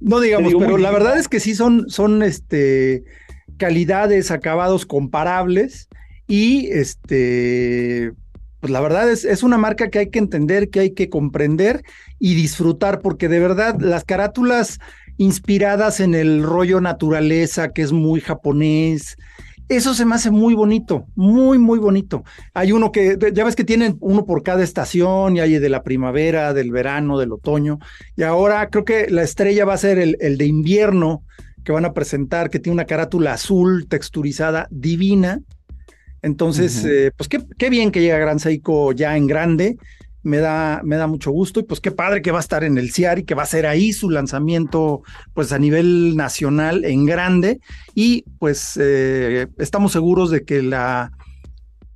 No 0.00 0.18
digamos, 0.18 0.52
pero 0.58 0.78
la 0.78 0.90
verdad 0.90 1.16
es 1.16 1.28
que 1.28 1.38
sí 1.38 1.54
son, 1.54 1.88
son 1.88 2.24
este, 2.24 3.04
calidades, 3.56 4.32
acabados 4.32 4.84
comparables 4.84 5.88
y 6.26 6.68
este, 6.68 8.12
pues 8.60 8.72
la 8.72 8.80
verdad 8.80 9.10
es, 9.10 9.24
es 9.24 9.42
una 9.42 9.58
marca 9.58 9.90
que 9.90 9.98
hay 10.00 10.10
que 10.10 10.18
entender, 10.18 10.70
que 10.70 10.80
hay 10.80 10.90
que 10.92 11.08
comprender 11.08 11.82
y 12.18 12.34
disfrutar, 12.34 13.00
porque 13.00 13.28
de 13.28 13.40
verdad 13.40 13.76
las 13.80 14.04
carátulas 14.04 14.78
inspiradas 15.18 16.00
en 16.00 16.14
el 16.14 16.42
rollo 16.42 16.80
naturaleza, 16.80 17.72
que 17.72 17.82
es 17.82 17.92
muy 17.92 18.20
japonés, 18.20 19.16
eso 19.68 19.94
se 19.94 20.04
me 20.04 20.14
hace 20.14 20.30
muy 20.30 20.54
bonito, 20.54 21.06
muy, 21.14 21.58
muy 21.58 21.78
bonito. 21.78 22.24
Hay 22.52 22.72
uno 22.72 22.92
que, 22.92 23.16
ya 23.32 23.44
ves 23.44 23.56
que 23.56 23.64
tienen 23.64 23.96
uno 24.00 24.26
por 24.26 24.42
cada 24.42 24.62
estación, 24.62 25.36
y 25.36 25.40
hay 25.40 25.58
de 25.58 25.68
la 25.68 25.82
primavera, 25.82 26.52
del 26.52 26.70
verano, 26.70 27.18
del 27.18 27.32
otoño. 27.32 27.78
Y 28.16 28.22
ahora 28.22 28.68
creo 28.68 28.84
que 28.84 29.08
la 29.08 29.22
estrella 29.22 29.64
va 29.64 29.74
a 29.74 29.78
ser 29.78 29.98
el, 29.98 30.16
el 30.20 30.36
de 30.36 30.46
invierno 30.46 31.22
que 31.64 31.72
van 31.72 31.84
a 31.84 31.94
presentar, 31.94 32.50
que 32.50 32.58
tiene 32.58 32.74
una 32.74 32.84
carátula 32.84 33.32
azul 33.32 33.86
texturizada 33.88 34.68
divina. 34.70 35.40
Entonces, 36.22 36.84
eh, 36.84 37.10
pues 37.16 37.28
qué, 37.28 37.44
qué, 37.58 37.68
bien 37.68 37.90
que 37.90 38.00
llega 38.00 38.16
Gran 38.18 38.38
Seiko 38.38 38.92
ya 38.92 39.16
en 39.16 39.26
grande. 39.26 39.76
Me 40.22 40.38
da, 40.38 40.80
me 40.84 40.94
da 40.94 41.08
mucho 41.08 41.32
gusto 41.32 41.58
y 41.58 41.64
pues 41.64 41.80
qué 41.80 41.90
padre 41.90 42.22
que 42.22 42.30
va 42.30 42.38
a 42.38 42.42
estar 42.42 42.62
en 42.62 42.78
el 42.78 42.92
CIAR 42.92 43.18
y 43.18 43.24
que 43.24 43.34
va 43.34 43.42
a 43.42 43.46
ser 43.46 43.66
ahí 43.66 43.92
su 43.92 44.08
lanzamiento 44.08 45.02
pues 45.34 45.50
a 45.50 45.58
nivel 45.58 46.16
nacional 46.16 46.84
en 46.84 47.06
grande. 47.06 47.60
Y 47.94 48.24
pues 48.38 48.78
eh, 48.80 49.48
estamos 49.58 49.90
seguros 49.90 50.30
de 50.30 50.44
que 50.44 50.62
la, 50.62 51.10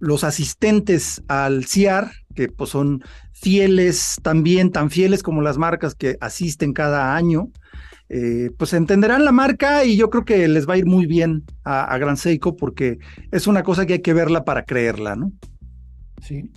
los 0.00 0.24
asistentes 0.24 1.22
al 1.28 1.66
CIAR, 1.66 2.10
que 2.34 2.48
pues 2.48 2.70
son 2.70 3.04
fieles 3.32 4.16
también, 4.22 4.72
tan 4.72 4.90
fieles 4.90 5.22
como 5.22 5.40
las 5.40 5.56
marcas 5.56 5.94
que 5.94 6.16
asisten 6.20 6.72
cada 6.72 7.14
año, 7.14 7.50
eh, 8.08 8.50
pues 8.56 8.72
entenderán 8.72 9.24
la 9.24 9.32
marca 9.32 9.84
y 9.84 9.96
yo 9.96 10.10
creo 10.10 10.24
que 10.24 10.46
les 10.48 10.68
va 10.68 10.74
a 10.74 10.78
ir 10.78 10.86
muy 10.86 11.06
bien 11.06 11.44
a, 11.64 11.84
a 11.84 11.98
Gran 11.98 12.16
Seiko 12.16 12.56
porque 12.56 12.98
es 13.32 13.46
una 13.46 13.62
cosa 13.62 13.86
que 13.86 13.94
hay 13.94 14.02
que 14.02 14.14
verla 14.14 14.44
para 14.44 14.64
creerla, 14.64 15.16
¿no? 15.16 15.32
Sí. 16.22 16.50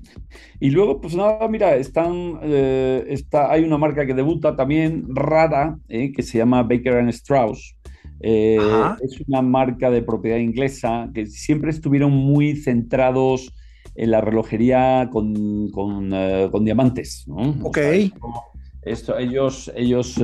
Y 0.59 0.71
luego, 0.71 0.99
pues 0.99 1.15
nada, 1.15 1.47
mira, 1.47 1.75
están, 1.75 2.39
eh, 2.43 3.05
está, 3.07 3.51
hay 3.51 3.63
una 3.63 3.77
marca 3.77 4.05
que 4.05 4.13
debuta 4.13 4.55
también 4.55 5.05
rara, 5.09 5.77
eh, 5.88 6.12
que 6.12 6.21
se 6.21 6.38
llama 6.38 6.63
Baker 6.63 6.97
and 6.97 7.09
Strauss. 7.09 7.75
Eh, 8.21 8.57
es 9.01 9.21
una 9.27 9.41
marca 9.41 9.89
de 9.89 10.01
propiedad 10.01 10.38
inglesa 10.38 11.09
que 11.13 11.25
siempre 11.25 11.69
estuvieron 11.69 12.12
muy 12.12 12.57
centrados 12.57 13.53
en 13.95 14.12
la 14.12 14.19
relojería 14.19 15.09
con, 15.12 15.69
con, 15.71 16.65
diamantes. 16.65 17.25
Ok. 17.62 17.77
Esto, 18.81 19.17
ellos 19.17 19.71
ellos 19.75 20.15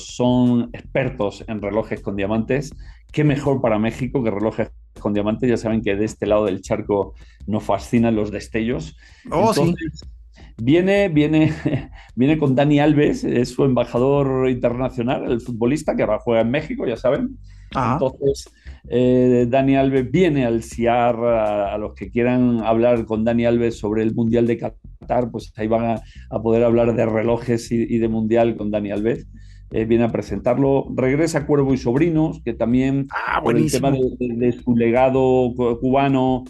son 0.00 0.70
expertos 0.72 1.44
en 1.48 1.60
relojes 1.60 2.00
con 2.00 2.16
diamantes. 2.16 2.72
Qué 3.12 3.24
mejor 3.24 3.60
para 3.60 3.78
México 3.78 4.22
que 4.22 4.30
relojes 4.30 4.70
con 5.00 5.12
diamantes. 5.12 5.48
Ya 5.50 5.56
saben 5.56 5.82
que 5.82 5.96
de 5.96 6.04
este 6.04 6.26
lado 6.26 6.44
del 6.44 6.60
charco 6.60 7.14
nos 7.46 7.64
fascinan 7.64 8.14
los 8.14 8.30
destellos. 8.30 8.96
Oh, 9.30 9.52
sí. 9.52 9.74
Viene, 10.56 11.08
viene, 11.08 11.52
viene 12.14 12.38
con 12.38 12.54
Dani 12.54 12.80
Alves, 12.80 13.24
es 13.24 13.50
su 13.50 13.64
embajador 13.64 14.48
internacional, 14.48 15.30
el 15.30 15.40
futbolista 15.40 15.96
que 15.96 16.02
ahora 16.02 16.18
juega 16.18 16.42
en 16.42 16.50
México, 16.50 16.86
ya 16.86 16.96
saben. 16.96 17.38
Entonces, 17.72 18.52
eh, 18.88 19.46
Dani 19.48 19.76
Alves 19.76 20.10
viene 20.10 20.44
al 20.44 20.62
CIAR, 20.62 21.16
a, 21.24 21.78
los 21.78 21.94
que 21.94 22.10
quieran 22.10 22.60
hablar 22.64 23.04
con 23.04 23.24
Dani 23.24 23.44
Alves 23.44 23.78
sobre 23.78 24.02
el 24.02 24.14
Mundial 24.14 24.46
de 24.46 24.58
Qatar, 24.58 25.30
pues 25.30 25.52
ahí 25.56 25.68
van 25.68 26.00
a, 26.30 26.42
poder 26.42 26.64
hablar 26.64 26.94
de 26.94 27.06
relojes 27.06 27.70
y, 27.70 27.82
y, 27.82 27.98
de 27.98 28.08
Mundial 28.08 28.56
con 28.56 28.70
Dani 28.70 28.90
Alves. 28.90 29.26
eh, 29.70 29.84
viene 29.84 30.04
a 30.04 30.10
presentarlo. 30.10 30.88
Regresa 30.94 31.46
Cuervo 31.46 31.72
y 31.72 31.78
Sobrinos, 31.78 32.42
que 32.44 32.54
también 32.54 33.06
ah, 33.12 33.40
por 33.42 33.56
el 33.56 33.70
tema 33.70 33.92
de, 33.92 34.52
su 34.52 34.76
legado 34.76 35.52
cubano, 35.80 36.44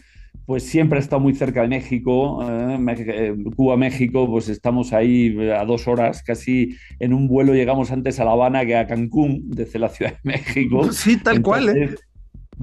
pues 0.50 0.64
siempre 0.64 0.98
ha 0.98 1.00
estado 1.00 1.20
muy 1.20 1.32
cerca 1.32 1.62
de 1.62 1.68
México, 1.68 2.42
eh, 2.42 2.76
eh, 3.06 3.36
Cuba-México, 3.54 4.28
pues 4.28 4.48
estamos 4.48 4.92
ahí 4.92 5.48
a 5.48 5.64
dos 5.64 5.86
horas, 5.86 6.24
casi 6.24 6.74
en 6.98 7.14
un 7.14 7.28
vuelo 7.28 7.54
llegamos 7.54 7.92
antes 7.92 8.18
a 8.18 8.24
La 8.24 8.32
Habana 8.32 8.66
que 8.66 8.74
a 8.74 8.88
Cancún, 8.88 9.48
desde 9.48 9.78
la 9.78 9.90
Ciudad 9.90 10.14
de 10.14 10.18
México. 10.24 10.82
Sí, 10.92 11.18
tal 11.18 11.40
cual, 11.40 11.68
¿eh? 11.68 11.94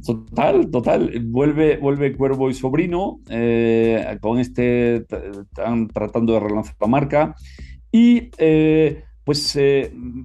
Total, 0.06 0.70
total. 0.70 1.18
Vuelve, 1.28 1.78
vuelve 1.78 2.14
Cuervo 2.14 2.50
y 2.50 2.56
Sobrino 2.56 3.22
con 4.20 4.40
este, 4.40 4.98
están 4.98 5.88
tratando 5.88 6.34
de 6.34 6.40
relanzar 6.42 6.76
la 6.82 6.88
marca. 6.88 7.36
Y 7.90 8.32
pues, 9.24 9.58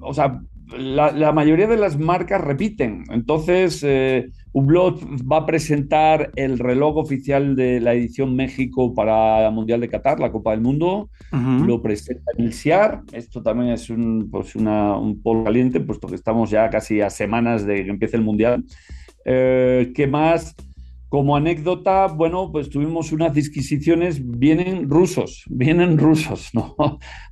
o 0.01 0.14
sea, 0.14 0.42
la, 0.78 1.32
mayoría 1.32 1.66
de 1.66 1.76
las 1.76 1.98
marcas 1.98 2.40
repiten. 2.40 3.04
Entonces, 3.11 3.82
eh, 3.82 4.30
Hublot 4.52 5.02
va 5.30 5.38
a 5.38 5.46
presentar 5.46 6.30
el 6.37 6.58
reloj 6.58 6.96
oficial 6.96 7.56
de 7.56 7.80
la 7.80 7.94
edición 7.94 8.37
México 8.37 8.94
para 8.94 9.46
el 9.46 9.52
Mundial 9.52 9.80
de 9.80 9.88
Qatar, 9.88 10.20
la 10.20 10.32
Copa 10.32 10.50
del 10.52 10.61
Mundo. 10.61 11.11
Lo 11.30 11.80
presenta 11.80 12.30
el 12.37 12.52
SIAR. 12.52 13.02
Esto 13.12 13.42
también 13.42 13.70
es 13.70 13.88
un, 13.88 14.28
pues 14.30 14.54
un 14.54 15.20
polo 15.22 15.44
caliente, 15.44 15.80
puesto 15.80 16.08
que 16.08 16.16
estamos 16.16 16.50
ya 16.50 16.68
casi 16.68 17.00
a 17.00 17.11
semanas 17.11 17.64
de 17.64 17.85
que 17.85 17.90
empiece 17.90 18.16
el 18.16 18.22
Mundial. 18.22 18.64
Eh, 19.24 19.92
¿Qué 19.94 20.06
más? 20.06 20.54
Como 21.08 21.37
anécdota, 21.37 22.06
bueno, 22.06 22.50
pues 22.50 22.70
tuvimos 22.70 23.12
unas 23.12 23.35
disquisiciones, 23.35 24.20
vienen 24.22 24.88
rusos, 24.88 25.44
vienen 25.48 25.98
rusos, 25.98 26.50
¿no? 26.54 26.74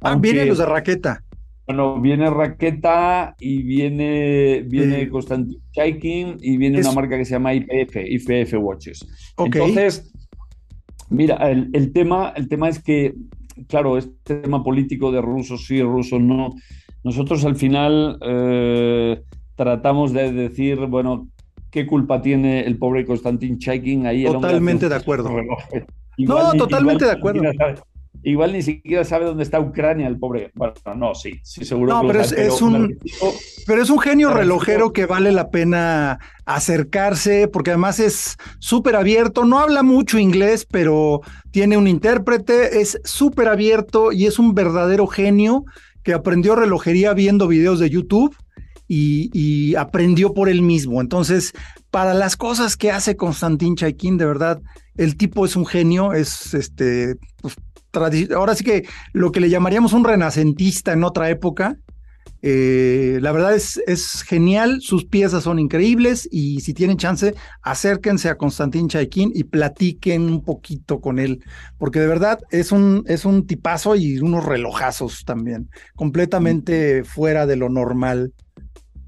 Ah, 0.00 0.16
vienen 0.16 0.48
los 0.48 0.58
de 0.58 0.66
raqueta. 0.66 1.24
Bueno, 1.70 2.00
viene 2.00 2.28
Raqueta 2.28 3.36
y 3.38 3.62
viene, 3.62 4.64
viene 4.66 5.08
Constantin 5.08 5.62
Chaikin 5.70 6.36
y 6.40 6.56
viene 6.56 6.80
una 6.80 6.90
marca 6.90 7.16
que 7.16 7.24
se 7.24 7.30
llama 7.30 7.54
IPF, 7.54 7.94
IPF 7.94 8.54
Watches. 8.54 9.06
Entonces, 9.38 10.12
mira, 11.10 11.36
el, 11.48 11.92
tema, 11.92 12.32
el 12.34 12.48
tema 12.48 12.68
es 12.68 12.82
que, 12.82 13.14
claro, 13.68 13.98
este 13.98 14.38
tema 14.38 14.64
político 14.64 15.12
de 15.12 15.22
rusos 15.22 15.64
sí, 15.64 15.80
rusos 15.80 16.20
no, 16.20 16.56
nosotros 17.04 17.44
al 17.44 17.54
final 17.54 18.18
eh, 18.20 19.22
tratamos 19.54 20.12
de 20.12 20.32
decir, 20.32 20.76
bueno, 20.86 21.28
¿qué 21.70 21.86
culpa 21.86 22.20
tiene 22.20 22.62
el 22.62 22.78
pobre 22.78 23.06
Constantin 23.06 23.60
Chaikin 23.60 24.06
ahí? 24.06 24.24
Totalmente 24.24 24.88
de 24.88 24.96
acuerdo. 24.96 25.30
no, 26.18 26.52
totalmente 26.54 27.04
de 27.04 27.12
acuerdo. 27.12 27.42
Igual 28.22 28.52
ni 28.52 28.62
siquiera 28.62 29.04
sabe 29.04 29.24
dónde 29.24 29.42
está 29.42 29.60
Ucrania, 29.60 30.06
el 30.06 30.18
pobre. 30.18 30.50
Bueno, 30.54 30.74
no, 30.94 31.14
sí, 31.14 31.40
sí, 31.42 31.64
seguro. 31.64 31.94
No, 31.94 32.06
pero, 32.06 32.20
es, 32.20 32.60
un, 32.60 32.98
pero 33.66 33.82
es 33.82 33.88
un 33.88 33.98
genio 33.98 34.30
relojero 34.30 34.92
que 34.92 35.06
vale 35.06 35.32
la 35.32 35.50
pena 35.50 36.18
acercarse, 36.44 37.48
porque 37.48 37.70
además 37.70 37.98
es 37.98 38.36
súper 38.58 38.96
abierto, 38.96 39.44
no 39.44 39.58
habla 39.58 39.82
mucho 39.82 40.18
inglés, 40.18 40.66
pero 40.70 41.22
tiene 41.50 41.78
un 41.78 41.88
intérprete, 41.88 42.80
es 42.80 43.00
súper 43.04 43.48
abierto 43.48 44.12
y 44.12 44.26
es 44.26 44.38
un 44.38 44.54
verdadero 44.54 45.06
genio 45.06 45.64
que 46.02 46.12
aprendió 46.12 46.54
relojería 46.54 47.14
viendo 47.14 47.48
videos 47.48 47.78
de 47.78 47.88
YouTube 47.88 48.36
y, 48.86 49.30
y 49.32 49.76
aprendió 49.76 50.34
por 50.34 50.48
él 50.50 50.60
mismo. 50.60 51.00
Entonces, 51.00 51.52
para 51.90 52.12
las 52.12 52.36
cosas 52.36 52.76
que 52.76 52.90
hace 52.90 53.16
Constantin 53.16 53.76
Chaikin, 53.76 54.18
de 54.18 54.26
verdad, 54.26 54.60
el 54.96 55.16
tipo 55.16 55.46
es 55.46 55.56
un 55.56 55.64
genio, 55.64 56.12
es 56.12 56.52
este, 56.54 57.16
pues, 57.40 57.56
ahora 57.92 58.54
sí 58.54 58.64
que 58.64 58.86
lo 59.12 59.32
que 59.32 59.40
le 59.40 59.50
llamaríamos 59.50 59.92
un 59.92 60.04
renacentista 60.04 60.92
en 60.92 61.04
otra 61.04 61.30
época. 61.30 61.76
Eh, 62.42 63.18
la 63.20 63.32
verdad 63.32 63.54
es, 63.54 63.82
es 63.86 64.22
genial, 64.22 64.80
sus 64.80 65.04
piezas 65.04 65.44
son 65.44 65.58
increíbles 65.58 66.26
y 66.30 66.60
si 66.60 66.72
tienen 66.72 66.96
chance, 66.96 67.34
acérquense 67.60 68.30
a 68.30 68.36
Constantín 68.36 68.88
Chaikin 68.88 69.30
y 69.34 69.44
platiquen 69.44 70.22
un 70.22 70.42
poquito 70.42 71.00
con 71.00 71.18
él, 71.18 71.44
porque 71.76 72.00
de 72.00 72.06
verdad 72.06 72.38
es 72.50 72.72
un, 72.72 73.04
es 73.06 73.26
un 73.26 73.46
tipazo 73.46 73.94
y 73.94 74.18
unos 74.20 74.44
relojazos 74.46 75.24
también, 75.26 75.68
completamente 75.94 77.04
fuera 77.04 77.44
de 77.44 77.56
lo 77.56 77.68
normal. 77.68 78.32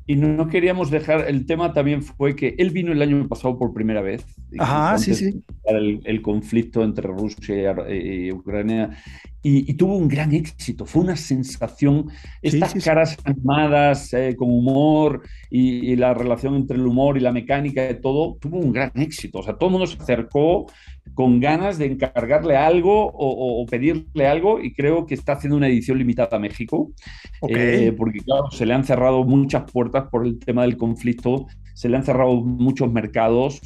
Y 0.07 0.17
no 0.17 0.49
queríamos 0.49 0.91
dejar, 0.91 1.29
el 1.29 1.47
tema 1.47 1.73
también 1.73 2.03
fue 2.03 2.35
que 2.35 2.55
él 2.59 2.71
vino 2.71 2.93
el 2.93 3.03
año 3.03 3.29
pasado 3.29 3.57
por 3.59 3.73
primera 3.73 4.03
vez. 4.03 4.25
Ajá, 4.59 4.99
sí, 4.99 5.15
sí. 5.15 5.43
El, 5.65 6.01
el, 6.05 6.23
conflicto 6.23 6.83
entre 6.83 7.07
Rusia 7.07 7.75
y, 7.89 8.33
Ucrania. 8.33 8.91
Y, 9.45 9.75
tuvo 9.75 9.97
un 9.97 10.07
gran 10.07 10.33
éxito, 10.33 10.87
fue 10.87 11.03
una 11.03 11.17
sensación, 11.17 12.09
estas 12.43 12.75
caras 12.85 13.17
animadas, 13.25 14.15
eh, 14.15 14.37
con 14.37 14.49
humor 14.49 15.23
y, 15.51 15.97
la 15.97 16.15
relación 16.15 16.55
entre 16.55 16.77
el 16.77 16.87
humor 16.87 17.17
y 17.17 17.21
la 17.21 17.33
mecánica 17.33 17.83
de 17.83 17.95
todo, 17.95 18.37
tuvo 18.41 18.59
un 18.59 18.73
gran 18.73 18.93
éxito. 18.95 19.41
O 19.41 19.43
sea, 19.43 19.55
todo 19.55 19.69
el 19.69 19.73
mundo 19.73 19.87
se 19.89 20.01
acercó 20.01 20.67
con 21.15 21.41
ganas 21.41 21.77
de 21.79 21.87
encargarle 21.87 22.57
algo 22.57 23.11
o, 23.13 23.67
pedirle 23.67 24.29
algo 24.29 24.61
y 24.61 24.73
creo 24.75 25.07
que 25.07 25.15
está 25.15 25.33
haciendo 25.33 25.57
una 25.57 25.67
edición 25.67 25.99
limitada 25.99 26.37
a 26.37 26.41
México, 26.41 26.93
eh, 27.49 27.93
porque 27.97 28.21
claro, 28.21 28.49
se 28.53 28.65
le 28.65 28.75
han 28.75 28.85
cerrado 28.85 29.25
muchas 29.25 29.71
puertas 29.71 30.05
por 30.09 30.25
el 30.25 30.39
tema 30.39 30.63
del 30.63 30.77
conflicto, 30.77 31.47
se 31.75 31.89
le 31.89 31.97
han 31.97 32.05
cerrado 32.05 32.35
muchos 32.37 32.93
mercados 32.93 33.61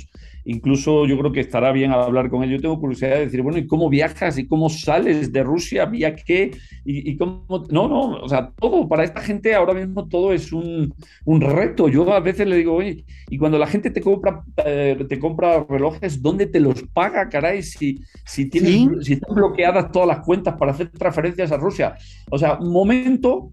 Incluso 0.48 1.06
yo 1.06 1.18
creo 1.18 1.32
que 1.32 1.40
estará 1.40 1.72
bien 1.72 1.90
hablar 1.90 2.30
con 2.30 2.44
él. 2.44 2.50
Yo 2.50 2.60
tengo 2.60 2.78
curiosidad 2.78 3.16
de 3.16 3.26
decir, 3.26 3.42
bueno, 3.42 3.58
¿y 3.58 3.66
cómo 3.66 3.88
viajas? 3.88 4.38
¿Y 4.38 4.46
cómo 4.46 4.68
sales 4.68 5.32
de 5.32 5.42
Rusia? 5.42 5.86
¿Vía 5.86 6.14
qué? 6.14 6.52
¿Y, 6.84 7.16
cómo? 7.16 7.66
No, 7.68 7.88
no, 7.88 8.12
o 8.12 8.28
sea, 8.28 8.52
todo, 8.56 8.88
para 8.88 9.02
esta 9.02 9.20
gente 9.20 9.56
ahora 9.56 9.74
mismo 9.74 10.06
todo 10.06 10.32
es 10.32 10.52
un, 10.52 10.94
un 11.24 11.40
reto. 11.40 11.88
Yo 11.88 12.12
a 12.12 12.20
veces 12.20 12.46
le 12.46 12.56
digo, 12.56 12.74
oye, 12.74 13.04
y 13.28 13.38
cuando 13.38 13.58
la 13.58 13.66
gente 13.66 13.90
te 13.90 14.00
compra, 14.00 14.44
eh, 14.64 15.04
te 15.08 15.18
compra 15.18 15.66
relojes, 15.68 16.22
¿dónde 16.22 16.46
te 16.46 16.60
los 16.60 16.80
paga, 16.94 17.28
caray? 17.28 17.64
Si, 17.64 18.00
si, 18.24 18.48
tienes, 18.48 19.04
si 19.04 19.14
están 19.14 19.34
bloqueadas 19.34 19.90
todas 19.90 20.06
las 20.06 20.20
cuentas 20.20 20.54
para 20.56 20.70
hacer 20.70 20.90
transferencias 20.90 21.50
a 21.50 21.56
Rusia. 21.56 21.96
O 22.30 22.38
sea, 22.38 22.56
un 22.60 22.70
momento 22.70 23.52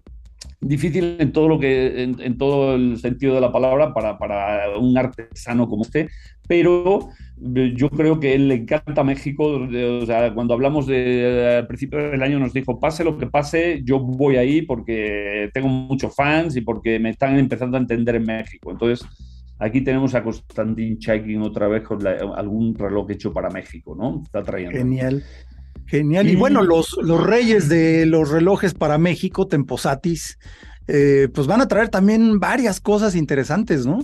difícil 0.66 1.16
en 1.18 1.32
todo 1.32 1.48
lo 1.48 1.58
que 1.58 2.02
en, 2.02 2.38
todo 2.38 2.74
el 2.74 2.98
sentido 2.98 3.34
de 3.34 3.40
la 3.40 3.52
palabra 3.52 3.92
para, 3.92 4.18
para, 4.18 4.78
un 4.78 4.96
artesano 4.96 5.68
como 5.68 5.82
usted, 5.82 6.08
pero 6.48 7.10
eh, 7.56 7.74
yo 7.76 7.90
creo 7.90 8.18
que 8.20 8.34
él 8.34 8.48
le 8.48 8.54
encanta 8.54 9.04
México. 9.04 9.44
O 9.44 10.06
sea, 10.06 10.32
cuando 10.34 10.54
hablamos 10.54 10.86
de 10.86 11.56
al 11.58 11.66
principio 11.66 11.98
del 11.98 12.22
año 12.22 12.38
nos 12.38 12.52
dijo, 12.52 12.80
pase 12.80 13.04
lo 13.04 13.18
que 13.18 13.26
pase, 13.26 13.82
yo 13.84 14.00
voy 14.00 14.36
ahí 14.36 14.62
porque 14.62 15.50
tengo 15.52 15.68
muchos 15.68 16.14
fans 16.14 16.56
y 16.56 16.62
porque 16.62 16.98
me 16.98 17.10
están 17.10 17.38
empezando 17.38 17.76
a 17.76 17.80
entender 17.80 18.16
en 18.16 18.24
México. 18.24 18.70
Entonces, 18.70 19.06
aquí 19.58 19.82
tenemos 19.82 20.14
a 20.14 20.22
Constantin 20.22 20.98
Chaikin 20.98 21.42
otra 21.42 21.68
vez 21.68 21.82
con 21.82 22.06
algún 22.06 22.74
reloj 22.74 23.10
hecho 23.10 23.32
para 23.32 23.50
México, 23.50 23.94
¿no? 23.94 24.22
Está 24.24 24.42
trayendo. 24.42 24.78
Genial. 24.78 25.22
Genial. 25.86 26.28
Y, 26.28 26.36
bueno, 26.36 26.62
los, 26.62 26.96
los 27.02 27.24
reyes 27.24 27.68
de 27.68 28.06
los 28.06 28.30
relojes 28.30 28.74
para 28.74 28.98
México, 28.98 29.46
Temposatis, 29.46 30.38
eh, 30.86 31.28
pues 31.32 31.46
van 31.46 31.60
a 31.60 31.68
traer 31.68 31.88
también 31.88 32.38
varias 32.38 32.80
cosas 32.80 33.14
interesantes, 33.14 33.86
¿no? 33.86 34.00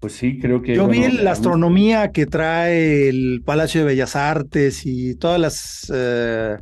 Pues 0.00 0.14
sí, 0.14 0.38
creo 0.38 0.62
que. 0.62 0.74
Yo 0.74 0.88
vi 0.88 1.08
la 1.08 1.32
astronomía 1.32 2.12
que 2.12 2.26
trae 2.26 3.08
el 3.08 3.42
Palacio 3.44 3.80
de 3.80 3.86
Bellas 3.86 4.14
Artes 4.14 4.84
y 4.84 5.14
todas 5.14 5.40
las, 5.40 5.92
eh, 5.94 6.56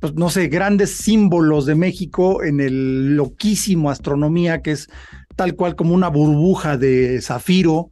pues 0.00 0.14
no 0.14 0.30
sé, 0.30 0.48
grandes 0.48 0.90
símbolos 0.90 1.66
de 1.66 1.74
México 1.74 2.42
en 2.42 2.60
el 2.60 3.16
loquísimo 3.16 3.90
astronomía, 3.90 4.60
que 4.62 4.72
es 4.72 4.88
tal 5.34 5.54
cual 5.54 5.76
como 5.76 5.94
una 5.94 6.08
burbuja 6.08 6.76
de 6.76 7.20
zafiro 7.22 7.90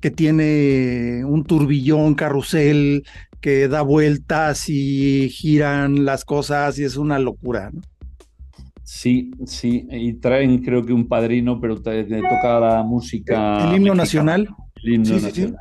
que 0.00 0.10
tiene 0.10 1.24
un 1.24 1.44
turbillón 1.44 2.14
carrusel 2.14 3.04
que 3.44 3.68
da 3.68 3.82
vueltas 3.82 4.70
y 4.70 5.28
giran 5.28 6.06
las 6.06 6.24
cosas 6.24 6.78
y 6.78 6.84
es 6.84 6.96
una 6.96 7.18
locura, 7.18 7.68
¿no? 7.70 7.82
Sí, 8.84 9.32
sí, 9.44 9.86
y 9.90 10.14
traen 10.14 10.62
creo 10.62 10.82
que 10.82 10.94
un 10.94 11.08
padrino, 11.08 11.60
pero 11.60 11.76
te, 11.76 12.04
toca 12.04 12.58
la 12.58 12.82
música. 12.82 13.68
El, 13.68 13.76
himno 13.76 13.94
nacional. 13.94 14.48
El 14.82 14.94
himno 14.94 15.20
nacional. 15.20 15.58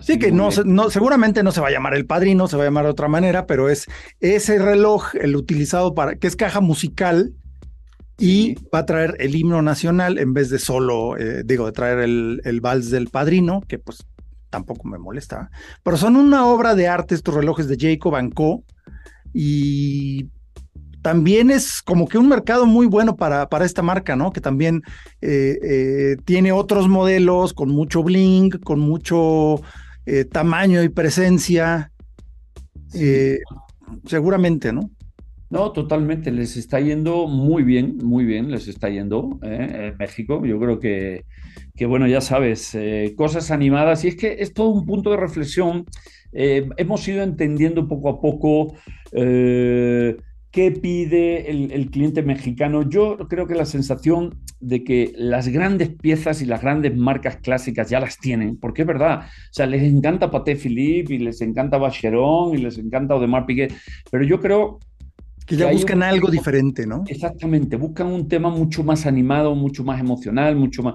Sí, 0.00 0.18
que 0.18 0.32
no, 0.32 0.48
no, 0.64 0.90
seguramente 0.90 1.44
no 1.44 1.52
se 1.52 1.60
va 1.60 1.68
a 1.68 1.70
llamar 1.70 1.94
el 1.94 2.04
padrino, 2.04 2.48
se 2.48 2.56
va 2.56 2.64
a 2.64 2.66
llamar 2.66 2.86
de 2.86 2.90
otra 2.90 3.06
manera, 3.06 3.46
pero 3.46 3.68
es 3.68 3.86
ese 4.18 4.58
reloj, 4.58 5.14
el 5.14 5.36
utilizado 5.36 5.94
para, 5.94 6.16
que 6.16 6.26
es 6.26 6.34
caja 6.34 6.60
musical, 6.60 7.32
y 8.18 8.56
va 8.74 8.80
a 8.80 8.86
traer 8.86 9.14
el 9.20 9.36
himno 9.36 9.62
nacional 9.62 10.18
en 10.18 10.34
vez 10.34 10.50
de 10.50 10.58
solo, 10.58 11.16
eh, 11.16 11.44
digo, 11.44 11.66
de 11.66 11.72
traer 11.72 12.00
el, 12.00 12.40
el, 12.44 12.60
vals 12.60 12.90
del 12.90 13.06
padrino, 13.06 13.62
que 13.68 13.78
pues 13.78 14.04
tampoco 14.50 14.88
me 14.88 14.98
molesta. 14.98 15.50
Pero 15.82 15.96
son 15.96 16.16
una 16.16 16.46
obra 16.46 16.74
de 16.74 16.88
arte 16.88 17.14
estos 17.14 17.34
relojes 17.34 17.68
de 17.68 17.76
Jacob 17.78 18.14
Co. 18.34 18.64
Y 19.32 20.28
también 21.02 21.50
es 21.50 21.80
como 21.82 22.06
que 22.06 22.18
un 22.18 22.28
mercado 22.28 22.66
muy 22.66 22.86
bueno 22.86 23.16
para, 23.16 23.48
para 23.48 23.64
esta 23.64 23.82
marca, 23.82 24.16
¿no? 24.16 24.32
Que 24.32 24.40
también 24.40 24.82
eh, 25.20 25.58
eh, 25.62 26.16
tiene 26.24 26.52
otros 26.52 26.88
modelos 26.88 27.54
con 27.54 27.70
mucho 27.70 28.02
bling, 28.02 28.50
con 28.50 28.80
mucho 28.80 29.60
eh, 30.06 30.24
tamaño 30.24 30.82
y 30.82 30.88
presencia. 30.88 31.92
seguramente, 34.06 34.72
¿no? 34.72 34.90
No, 35.48 35.72
totalmente, 35.72 36.30
les 36.30 36.56
está 36.56 36.78
yendo 36.78 37.26
muy 37.26 37.64
bien, 37.64 37.98
muy 38.04 38.24
bien, 38.24 38.52
les 38.52 38.68
está 38.68 38.88
yendo 38.88 39.38
en 39.42 39.96
México. 39.96 40.44
Yo 40.44 40.60
creo 40.60 40.78
que, 40.78 41.24
que 41.76 41.86
bueno, 41.86 42.06
ya 42.06 42.20
sabes, 42.20 42.74
eh, 42.74 43.14
cosas 43.16 43.50
animadas, 43.50 44.04
y 44.04 44.08
es 44.08 44.16
que 44.16 44.36
es 44.40 44.52
todo 44.52 44.68
un 44.68 44.86
punto 44.86 45.10
de 45.10 45.16
reflexión. 45.16 45.86
Eh, 46.32 46.68
hemos 46.76 47.06
ido 47.08 47.22
entendiendo 47.22 47.88
poco 47.88 48.08
a 48.08 48.20
poco 48.20 48.74
qué 50.50 50.72
pide 50.72 51.50
el, 51.50 51.90
cliente 51.90 52.22
mexicano. 52.22 52.88
Yo 52.88 53.16
creo 53.28 53.46
que 53.46 53.54
la 53.54 53.64
sensación 53.64 54.40
de 54.60 54.82
que 54.84 55.12
las 55.16 55.48
grandes 55.48 55.90
piezas 55.90 56.42
y 56.42 56.46
las 56.46 56.60
grandes 56.60 56.96
marcas 56.96 57.36
clásicas 57.36 57.88
ya 57.88 58.00
las 58.00 58.18
tienen, 58.18 58.58
porque 58.58 58.82
es 58.82 58.88
verdad, 58.88 59.20
o 59.20 59.52
sea, 59.52 59.66
les 59.66 59.82
encanta 59.82 60.30
Paté 60.30 60.56
Philippe 60.56 61.14
y 61.14 61.18
les 61.18 61.40
encanta 61.40 61.78
Bacheron 61.78 62.54
y 62.54 62.58
les 62.58 62.78
encanta 62.78 63.14
Audemars 63.14 63.46
Piguet, 63.46 63.72
pero 64.10 64.24
yo 64.24 64.40
creo 64.40 64.80
que 65.50 65.56
ya 65.56 65.72
buscan 65.72 66.00
algo 66.04 66.30
diferente, 66.30 66.86
¿no? 66.86 67.02
Exactamente, 67.08 67.74
buscan 67.76 68.06
un 68.06 68.28
tema 68.28 68.50
mucho 68.50 68.84
más 68.84 69.04
animado, 69.04 69.56
mucho 69.56 69.82
más 69.82 69.98
emocional, 69.98 70.54
mucho 70.54 70.84
más... 70.84 70.94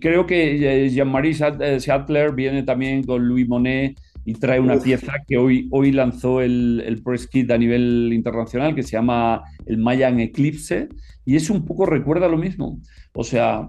Creo 0.00 0.26
que 0.26 0.86
eh, 0.86 0.90
Jean-Marie 0.90 1.34
Sattler 1.34 2.32
viene 2.34 2.64
también 2.64 3.04
con 3.04 3.28
Louis 3.28 3.48
Monet 3.48 3.96
y 4.24 4.34
trae 4.34 4.58
una 4.58 4.80
pieza 4.80 5.12
que 5.28 5.38
hoy, 5.38 5.68
hoy 5.70 5.92
lanzó 5.92 6.40
el, 6.40 6.82
el 6.84 7.00
Press 7.04 7.28
Kit 7.28 7.52
a 7.52 7.56
nivel 7.56 8.10
internacional 8.12 8.74
que 8.74 8.82
se 8.82 8.96
llama 8.96 9.42
el 9.64 9.78
Mayan 9.78 10.18
Eclipse 10.18 10.88
y 11.24 11.36
es 11.36 11.48
un 11.48 11.64
poco 11.64 11.86
recuerda 11.86 12.26
lo 12.26 12.36
mismo. 12.36 12.80
O 13.14 13.22
sea, 13.22 13.68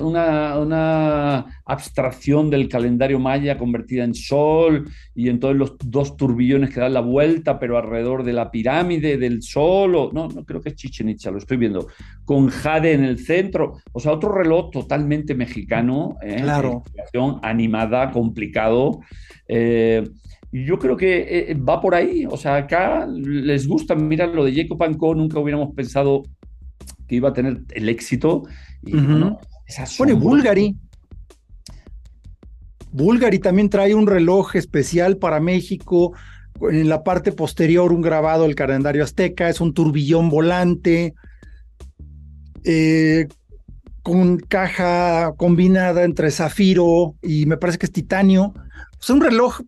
una, 0.00 0.58
una, 0.58 1.60
abstracción 1.66 2.50
del 2.50 2.68
calendario 2.68 3.18
maya 3.18 3.56
convertida 3.56 4.04
en 4.04 4.14
sol 4.14 4.88
y 5.14 5.28
en 5.28 5.40
todos 5.40 5.56
los 5.56 5.76
dos 5.78 6.16
turbillones 6.16 6.70
que 6.72 6.80
dan 6.80 6.94
la 6.94 7.00
vuelta, 7.00 7.58
pero 7.58 7.78
alrededor 7.78 8.22
de 8.22 8.32
la 8.32 8.50
pirámide 8.50 9.16
del 9.16 9.42
sol, 9.42 9.94
o, 9.94 10.10
no, 10.12 10.28
no 10.28 10.44
creo 10.44 10.60
que 10.60 10.70
es 10.70 10.76
Chichen 10.76 11.08
Itza, 11.08 11.30
lo 11.30 11.38
estoy 11.38 11.56
viendo, 11.56 11.88
con 12.24 12.48
jade 12.48 12.92
en 12.92 13.04
el 13.04 13.18
centro, 13.18 13.78
o 13.92 14.00
sea, 14.00 14.12
otro 14.12 14.32
reloj 14.32 14.70
totalmente 14.70 15.34
mexicano, 15.34 16.16
¿eh? 16.22 16.36
claro. 16.42 16.82
animada, 17.42 18.10
complicado. 18.10 19.00
Eh, 19.48 20.04
yo 20.52 20.78
creo 20.78 20.96
que 20.96 21.50
eh, 21.50 21.54
va 21.54 21.80
por 21.80 21.94
ahí, 21.94 22.26
o 22.26 22.36
sea, 22.36 22.56
acá 22.56 23.06
les 23.06 23.66
gusta, 23.66 23.96
mira 23.96 24.26
lo 24.26 24.44
de 24.44 24.54
Jacob 24.54 24.96
Co, 24.96 25.14
nunca 25.14 25.40
hubiéramos 25.40 25.74
pensado 25.74 26.22
que 27.06 27.16
iba 27.16 27.30
a 27.30 27.32
tener 27.32 27.62
el 27.70 27.88
éxito 27.88 28.44
y, 28.82 28.92
bueno, 29.98 30.16
Bulgari. 30.16 30.76
Bulgari 32.92 33.38
también 33.38 33.70
trae 33.70 33.94
un 33.94 34.06
reloj 34.06 34.56
especial 34.56 35.16
para 35.16 35.40
México. 35.40 36.12
En 36.60 36.88
la 36.88 37.02
parte 37.02 37.32
posterior, 37.32 37.92
un 37.92 38.02
grabado 38.02 38.44
del 38.44 38.54
calendario 38.54 39.02
azteca, 39.02 39.48
es 39.48 39.60
un 39.60 39.74
turbillón 39.74 40.28
volante. 40.28 41.14
Eh, 42.62 43.26
con 44.02 44.36
caja 44.36 45.32
combinada 45.38 46.04
entre 46.04 46.30
zafiro 46.30 47.14
y 47.22 47.46
me 47.46 47.56
parece 47.56 47.78
que 47.78 47.86
es 47.86 47.92
titanio. 47.92 48.52
Es 49.00 49.08
un 49.08 49.22
reloj 49.22 49.60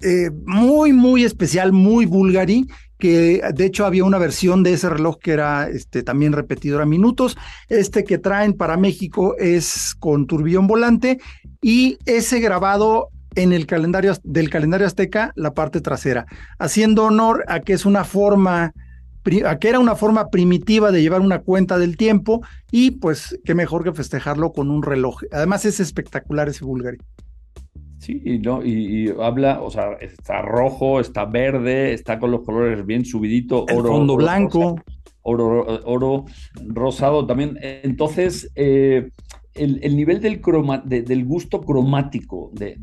eh, 0.00 0.30
muy, 0.46 0.92
muy 0.92 1.24
especial, 1.24 1.72
muy 1.72 2.06
Bulgari, 2.06 2.66
que 2.98 3.42
de 3.54 3.64
hecho 3.64 3.86
había 3.86 4.04
una 4.04 4.18
versión 4.18 4.62
de 4.62 4.74
ese 4.74 4.88
reloj 4.88 5.18
que 5.18 5.32
era 5.32 5.68
este, 5.68 6.02
también 6.02 6.32
repetidora 6.32 6.86
minutos. 6.86 7.36
Este 7.68 8.04
que 8.04 8.18
traen 8.18 8.52
para 8.54 8.76
México 8.76 9.36
es 9.38 9.94
con 9.98 10.26
turbillón 10.26 10.66
volante 10.66 11.18
y 11.60 11.98
ese 12.06 12.40
grabado 12.40 13.08
en 13.34 13.52
el 13.52 13.66
calendario 13.66 14.14
del 14.24 14.50
calendario 14.50 14.86
azteca, 14.86 15.32
la 15.36 15.54
parte 15.54 15.80
trasera, 15.80 16.26
haciendo 16.58 17.04
honor 17.04 17.44
a 17.48 17.60
que 17.60 17.72
es 17.72 17.84
una 17.84 18.04
forma 18.04 18.72
a 19.46 19.58
que 19.58 19.68
era 19.68 19.78
una 19.78 19.96
forma 19.96 20.30
primitiva 20.30 20.90
de 20.90 21.02
llevar 21.02 21.20
una 21.20 21.40
cuenta 21.40 21.78
del 21.78 21.98
tiempo 21.98 22.40
y 22.70 22.92
pues 22.92 23.38
qué 23.44 23.54
mejor 23.54 23.84
que 23.84 23.92
festejarlo 23.92 24.52
con 24.52 24.70
un 24.70 24.82
reloj. 24.82 25.22
Además 25.30 25.66
es 25.66 25.78
espectacular 25.78 26.48
ese 26.48 26.64
Bulgari. 26.64 26.98
Sí, 28.00 28.22
y, 28.24 28.38
no, 28.38 28.64
y, 28.64 29.12
habla, 29.20 29.60
o 29.60 29.70
sea, 29.70 29.92
está 30.00 30.40
rojo, 30.40 31.00
está 31.00 31.26
verde, 31.26 31.92
está 31.92 32.18
con 32.18 32.30
los 32.30 32.40
colores 32.40 32.86
bien 32.86 33.04
subidito, 33.04 33.66
oro. 33.70 33.90
fondo 33.90 34.16
blanco. 34.16 34.80
oro, 35.20 35.80
oro, 35.84 36.24
rosado 36.66 37.26
también. 37.26 37.58
Entonces, 37.60 38.50
eh, 38.54 39.10
el, 39.52 39.96
nivel 39.96 40.22
del, 40.22 40.40
croma, 40.40 40.78
del 40.78 41.26
gusto 41.26 41.60
cromático 41.60 42.50
de, 42.54 42.78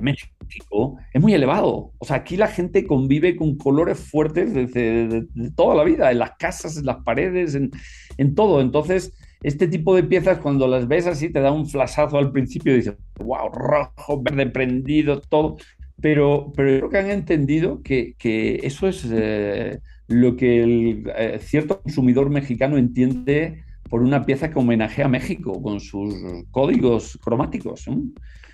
México 0.00 0.98
es 1.12 1.20
muy 1.20 1.34
elevado. 1.34 1.90
O 1.98 2.04
sea, 2.04 2.16
aquí 2.16 2.36
la 2.36 2.46
gente 2.46 2.86
convive 2.86 3.34
con 3.34 3.56
colores 3.56 3.98
fuertes 3.98 4.54
desde 4.54 5.08
de, 5.08 5.50
toda 5.56 5.74
la 5.74 5.82
vida, 5.82 6.12
en 6.12 6.20
las 6.20 6.36
casas, 6.36 6.76
en 6.76 6.86
las 6.86 6.98
paredes, 7.02 7.56
en, 7.56 7.72
en 8.18 8.36
todo. 8.36 8.60
Entonces, 8.60 9.12
este 9.44 9.68
tipo 9.68 9.94
de 9.94 10.02
piezas, 10.02 10.38
cuando 10.38 10.66
las 10.66 10.88
ves 10.88 11.06
así, 11.06 11.28
te 11.30 11.40
da 11.40 11.52
un 11.52 11.68
flashazo 11.68 12.16
al 12.16 12.32
principio 12.32 12.72
y 12.72 12.76
dices, 12.76 12.96
wow, 13.18 13.50
rojo, 13.50 14.22
verde 14.22 14.46
prendido, 14.46 15.20
todo. 15.20 15.58
Pero, 16.00 16.50
pero 16.56 16.78
creo 16.78 16.90
que 16.90 16.98
han 16.98 17.10
entendido 17.10 17.82
que, 17.82 18.14
que 18.18 18.60
eso 18.62 18.88
es 18.88 19.06
eh, 19.12 19.80
lo 20.08 20.36
que 20.36 20.62
el 20.62 21.12
eh, 21.14 21.38
cierto 21.42 21.82
consumidor 21.82 22.30
mexicano 22.30 22.78
entiende 22.78 23.62
por 23.90 24.00
una 24.02 24.24
pieza 24.24 24.50
que 24.50 24.58
homenajea 24.58 25.04
a 25.04 25.08
México 25.08 25.60
con 25.62 25.78
sus 25.78 26.14
códigos 26.50 27.18
cromáticos. 27.22 27.84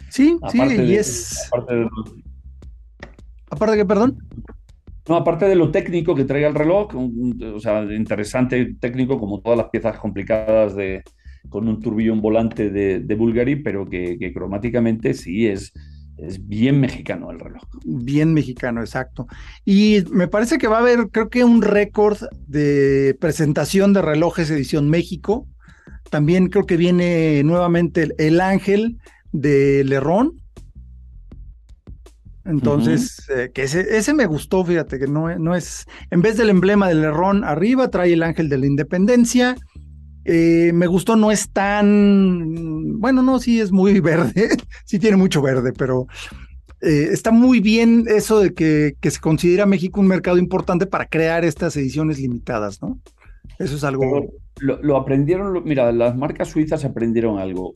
Sí, 0.08 0.38
sí, 0.50 0.60
y 0.60 0.94
es. 0.96 1.48
Aparte 1.52 1.74
de, 1.76 1.88
aparte 3.48 3.76
de 3.76 3.78
que, 3.78 3.86
perdón. 3.86 4.18
No, 5.10 5.16
aparte 5.16 5.46
de 5.46 5.56
lo 5.56 5.72
técnico 5.72 6.14
que 6.14 6.24
trae 6.24 6.46
el 6.46 6.54
reloj, 6.54 6.94
o 6.94 7.58
sea, 7.58 7.82
interesante 7.82 8.76
técnico 8.78 9.18
como 9.18 9.40
todas 9.40 9.58
las 9.58 9.68
piezas 9.68 9.98
complicadas 9.98 10.76
de, 10.76 11.02
con 11.48 11.66
un 11.66 11.80
turbillón 11.80 12.20
volante 12.20 12.70
de, 12.70 13.00
de 13.00 13.14
Bulgari, 13.16 13.56
pero 13.56 13.86
que, 13.86 14.32
cromáticamente 14.32 15.14
sí 15.14 15.48
es, 15.48 15.72
es 16.16 16.46
bien 16.46 16.78
mexicano 16.78 17.32
el 17.32 17.40
reloj. 17.40 17.60
Bien 17.84 18.32
mexicano, 18.32 18.82
exacto. 18.82 19.26
Y 19.64 20.04
me 20.12 20.28
parece 20.28 20.58
que 20.58 20.68
va 20.68 20.76
a 20.76 20.80
haber, 20.82 21.08
creo 21.10 21.28
que 21.28 21.42
un 21.42 21.62
récord 21.62 22.18
de 22.46 23.16
presentación 23.20 23.92
de 23.92 24.02
relojes 24.02 24.48
edición 24.48 24.88
México. 24.88 25.48
También 26.08 26.50
creo 26.50 26.66
que 26.66 26.76
viene 26.76 27.42
nuevamente 27.42 28.04
el, 28.04 28.14
el 28.18 28.40
Ángel 28.40 28.98
de 29.32 29.82
Lerrón, 29.82 30.39
entonces, 32.50 33.22
eh, 33.30 33.50
que 33.54 33.62
ese, 33.62 33.96
ese, 33.96 34.12
me 34.12 34.26
gustó, 34.26 34.64
fíjate, 34.64 34.98
que 34.98 35.06
no, 35.06 35.38
no 35.38 35.54
es, 35.54 35.86
en 36.10 36.20
vez 36.20 36.36
del 36.36 36.50
emblema 36.50 36.88
del 36.88 37.02
Lerrón 37.02 37.44
arriba, 37.44 37.88
trae 37.88 38.12
el 38.12 38.24
ángel 38.24 38.48
de 38.48 38.58
la 38.58 38.66
independencia. 38.66 39.54
Eh, 40.24 40.72
me 40.74 40.88
gustó, 40.88 41.14
no 41.16 41.30
es 41.30 41.50
tan, 41.50 42.98
bueno, 42.98 43.22
no, 43.22 43.38
sí 43.38 43.60
es 43.60 43.70
muy 43.70 44.00
verde, 44.00 44.50
sí 44.84 44.98
tiene 44.98 45.16
mucho 45.16 45.40
verde, 45.40 45.72
pero 45.72 46.06
eh, 46.80 47.08
está 47.12 47.30
muy 47.30 47.60
bien 47.60 48.04
eso 48.08 48.40
de 48.40 48.52
que, 48.52 48.94
que, 49.00 49.10
se 49.10 49.20
considera 49.20 49.64
México 49.64 50.00
un 50.00 50.08
mercado 50.08 50.36
importante 50.36 50.86
para 50.86 51.06
crear 51.06 51.44
estas 51.44 51.76
ediciones 51.76 52.18
limitadas, 52.18 52.82
¿no? 52.82 52.98
Eso 53.58 53.76
es 53.76 53.84
algo... 53.84 54.26
Lo, 54.58 54.82
lo 54.82 54.96
aprendieron, 54.96 55.62
mira, 55.64 55.90
las 55.92 56.16
marcas 56.16 56.48
suizas 56.48 56.84
aprendieron 56.84 57.38
algo. 57.38 57.72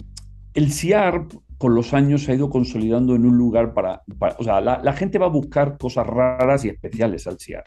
El 0.55 0.73
CIAR 0.73 1.27
con 1.59 1.75
los 1.75 1.95
años 1.95 2.23
se 2.23 2.33
ha 2.33 2.35
ido 2.35 2.51
consolidando 2.51 3.15
en 3.15 3.25
un 3.25 3.37
lugar 3.39 3.75
para, 3.75 4.03
o 4.39 4.45
sea, 4.45 4.61
la, 4.61 4.93
gente 4.93 5.19
va 5.19 5.27
a 5.27 5.31
buscar 5.31 5.79
cosas 5.79 6.07
raras 6.07 6.65
y 6.65 6.69
especiales 6.69 7.27
al 7.27 7.39
CIAR. 7.39 7.65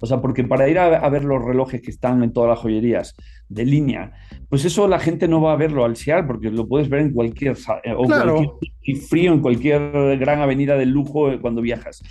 O 0.00 0.06
sea, 0.06 0.20
porque 0.20 0.44
para 0.44 0.68
ir 0.68 0.78
a, 0.78 1.08
ver 1.08 1.24
los 1.24 1.44
relojes 1.44 1.80
que 1.80 1.90
están 1.90 2.22
en 2.22 2.32
todas 2.32 2.50
las 2.50 2.58
joyerías 2.58 3.14
de 3.48 3.64
línea, 3.64 4.12
pues 4.48 4.64
eso 4.64 4.88
la 4.88 4.98
gente 4.98 5.28
no 5.28 5.40
va 5.40 5.52
a 5.52 5.56
verlo 5.56 5.84
al 5.84 5.96
CIAR 5.96 6.26
porque 6.26 6.50
lo 6.50 6.66
puedes 6.66 6.88
ver 6.88 7.00
en 7.00 7.12
cualquier, 7.12 7.56
eh, 7.84 7.92
o 7.96 8.04
cualquier 8.04 8.96
frío, 9.08 9.32
en 9.32 9.40
cualquier 9.40 10.18
gran 10.18 10.40
avenida 10.40 10.76
de 10.76 10.86
lujo 10.86 11.30
eh, 11.30 11.40
cuando 11.40 11.62
viajas 11.62 12.02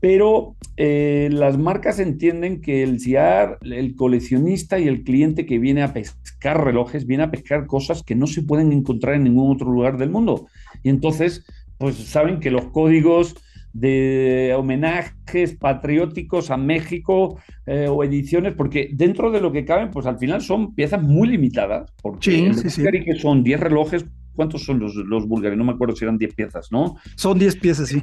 pero 0.00 0.56
eh, 0.76 1.28
las 1.32 1.58
marcas 1.58 1.98
entienden 1.98 2.60
que 2.60 2.82
el 2.82 3.00
CIAR, 3.00 3.58
el 3.62 3.94
coleccionista 3.96 4.78
y 4.78 4.88
el 4.88 5.02
cliente 5.02 5.46
que 5.46 5.58
viene 5.58 5.82
a 5.82 5.92
pescar 5.92 6.64
relojes, 6.64 7.06
viene 7.06 7.24
a 7.24 7.30
pescar 7.30 7.66
cosas 7.66 8.02
que 8.02 8.14
no 8.14 8.26
se 8.26 8.42
pueden 8.42 8.72
encontrar 8.72 9.14
en 9.14 9.24
ningún 9.24 9.52
otro 9.52 9.70
lugar 9.70 9.98
del 9.98 10.10
mundo. 10.10 10.46
Y 10.82 10.88
entonces, 10.88 11.44
pues 11.78 11.96
saben 11.96 12.40
que 12.40 12.50
los 12.50 12.66
códigos 12.66 13.34
de 13.72 14.54
homenajes 14.58 15.54
patrióticos 15.56 16.50
a 16.50 16.56
México 16.56 17.38
eh, 17.66 17.86
o 17.88 18.02
ediciones, 18.02 18.54
porque 18.54 18.90
dentro 18.92 19.30
de 19.30 19.40
lo 19.40 19.52
que 19.52 19.64
caben, 19.64 19.90
pues 19.90 20.06
al 20.06 20.18
final 20.18 20.40
son 20.40 20.74
piezas 20.74 21.02
muy 21.02 21.28
limitadas, 21.28 21.92
porque 22.02 22.52
sí, 22.52 22.70
sí, 22.70 22.82
que 22.82 23.14
son 23.16 23.44
10 23.44 23.60
relojes 23.60 24.04
¿Cuántos 24.34 24.64
son 24.64 24.78
los, 24.78 24.94
los 24.94 25.26
búlgaros? 25.26 25.58
No 25.58 25.64
me 25.64 25.72
acuerdo 25.72 25.94
si 25.94 26.04
eran 26.04 26.18
10 26.18 26.34
piezas, 26.34 26.70
¿no? 26.70 26.96
Son 27.16 27.38
10 27.38 27.56
piezas, 27.56 27.88
sí. 27.88 28.02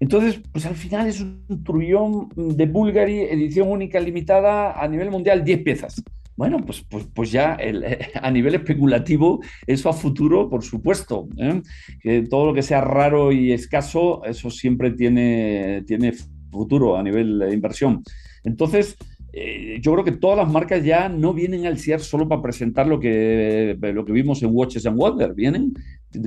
Entonces, 0.00 0.40
pues 0.52 0.66
al 0.66 0.74
final 0.74 1.06
es 1.06 1.20
un 1.20 1.62
turbillón 1.62 2.28
de 2.34 2.66
Bulgari, 2.66 3.20
edición 3.20 3.68
única 3.68 4.00
limitada 4.00 4.80
a 4.80 4.88
nivel 4.88 5.10
mundial, 5.10 5.44
10 5.44 5.62
piezas. 5.62 6.02
Bueno, 6.36 6.58
pues, 6.64 6.84
pues, 6.88 7.06
pues 7.14 7.30
ya 7.30 7.56
a 8.22 8.30
nivel 8.30 8.54
especulativo, 8.54 9.40
eso 9.66 9.88
a 9.88 9.92
futuro, 9.92 10.48
por 10.48 10.62
supuesto. 10.62 11.28
¿eh? 11.36 11.62
Que 12.00 12.22
todo 12.22 12.46
lo 12.46 12.54
que 12.54 12.62
sea 12.62 12.80
raro 12.80 13.32
y 13.32 13.52
escaso, 13.52 14.24
eso 14.24 14.50
siempre 14.50 14.90
tiene, 14.90 15.84
tiene 15.86 16.12
futuro 16.50 16.96
a 16.96 17.02
nivel 17.02 17.38
de 17.38 17.54
inversión. 17.54 18.02
Entonces, 18.44 18.96
eh, 19.36 19.80
yo 19.80 19.92
creo 19.92 20.04
que 20.04 20.12
todas 20.12 20.38
las 20.38 20.48
marcas 20.48 20.84
ya 20.84 21.08
no 21.08 21.34
vienen 21.34 21.66
al 21.66 21.76
CIAR 21.76 21.98
solo 21.98 22.28
para 22.28 22.40
presentar 22.40 22.86
lo 22.86 23.00
que, 23.00 23.76
lo 23.80 24.04
que 24.04 24.12
vimos 24.12 24.40
en 24.44 24.50
Watches 24.52 24.86
and 24.86 24.96
Wonder, 24.96 25.34
vienen 25.34 25.74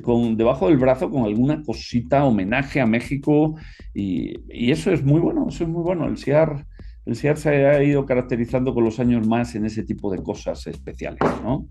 con, 0.04 0.36
debajo 0.36 0.68
del 0.68 0.76
brazo 0.76 1.10
con 1.10 1.24
alguna 1.24 1.64
cosita, 1.64 2.26
homenaje 2.26 2.82
a 2.82 2.86
México, 2.86 3.56
y, 3.94 4.34
y 4.50 4.72
eso 4.72 4.92
es 4.92 5.06
muy 5.06 5.22
bueno, 5.22 5.46
eso 5.48 5.64
es 5.64 5.70
muy 5.70 5.84
bueno. 5.84 6.06
El 6.06 6.18
CIAR, 6.18 6.66
el 7.06 7.16
CIAR 7.16 7.38
se 7.38 7.66
ha 7.66 7.82
ido 7.82 8.06
caracterizando 8.06 8.74
con 8.74 8.84
los 8.84 9.00
años 9.00 9.26
más 9.26 9.56
en 9.56 9.66
ese 9.66 9.84
tipo 9.84 10.12
de 10.12 10.22
cosas 10.22 10.68
especiales, 10.68 11.22
¿no? 11.42 11.66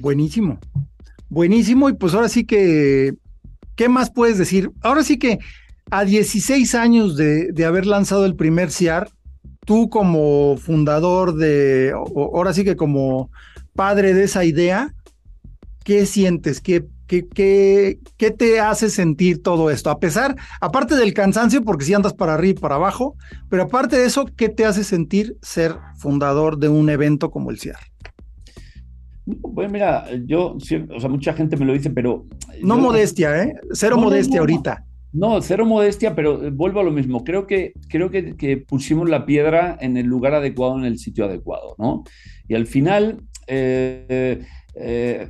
Buenísimo, 0.00 0.58
buenísimo, 1.28 1.88
y 1.88 1.92
pues 1.92 2.14
ahora 2.14 2.28
sí 2.28 2.44
que, 2.44 3.14
¿qué 3.76 3.88
más 3.88 4.10
puedes 4.10 4.38
decir? 4.38 4.72
Ahora 4.80 5.04
sí 5.04 5.20
que 5.20 5.38
a 5.88 6.04
16 6.04 6.74
años 6.74 7.16
de, 7.16 7.52
de 7.52 7.64
haber 7.64 7.86
lanzado 7.86 8.26
el 8.26 8.34
primer 8.34 8.72
CIAR, 8.72 9.08
tú 9.70 9.88
como 9.88 10.56
fundador 10.56 11.36
de, 11.36 11.92
ahora 11.94 12.52
sí 12.52 12.64
que 12.64 12.74
como 12.74 13.30
padre 13.72 14.14
de 14.14 14.24
esa 14.24 14.44
idea, 14.44 14.92
¿qué 15.84 16.06
sientes? 16.06 16.60
¿Qué, 16.60 16.86
qué, 17.06 17.28
qué, 18.16 18.30
te 18.32 18.58
hace 18.58 18.90
sentir 18.90 19.44
todo 19.44 19.70
esto? 19.70 19.88
A 19.90 20.00
pesar, 20.00 20.34
aparte 20.60 20.96
del 20.96 21.14
cansancio, 21.14 21.62
porque 21.62 21.84
si 21.84 21.94
andas 21.94 22.14
para 22.14 22.34
arriba 22.34 22.58
y 22.58 22.60
para 22.60 22.74
abajo, 22.74 23.14
pero 23.48 23.62
aparte 23.62 23.96
de 23.96 24.06
eso, 24.06 24.24
¿qué 24.36 24.48
te 24.48 24.64
hace 24.64 24.82
sentir 24.82 25.36
ser 25.40 25.76
fundador 25.98 26.58
de 26.58 26.68
un 26.68 26.90
evento 26.90 27.30
como 27.30 27.52
el 27.52 27.60
CIAR? 27.60 27.78
Pues 29.54 29.70
mira, 29.70 30.04
yo, 30.26 30.56
o 30.56 30.60
sea, 30.98 31.08
mucha 31.08 31.32
gente 31.32 31.56
me 31.56 31.64
lo 31.64 31.74
dice, 31.74 31.90
pero... 31.90 32.26
No 32.60 32.76
modestia, 32.76 33.40
¿eh? 33.40 33.54
Cero 33.70 33.98
modestia 33.98 34.40
ahorita. 34.40 34.84
No, 35.12 35.42
cero 35.42 35.66
modestia, 35.66 36.14
pero 36.14 36.44
eh, 36.44 36.50
vuelvo 36.50 36.80
a 36.80 36.84
lo 36.84 36.92
mismo. 36.92 37.24
Creo 37.24 37.46
que, 37.46 37.72
creo 37.88 38.10
que, 38.10 38.64
pusimos 38.66 39.08
la 39.08 39.26
piedra 39.26 39.76
en 39.80 39.96
el 39.96 40.06
lugar 40.06 40.34
adecuado, 40.34 40.78
en 40.78 40.84
el 40.84 40.98
sitio 40.98 41.24
adecuado, 41.24 41.74
¿no? 41.78 42.04
Y 42.46 42.54
al 42.54 42.66
final, 42.66 43.22
eh, 43.48 44.44
eh, 44.76 45.28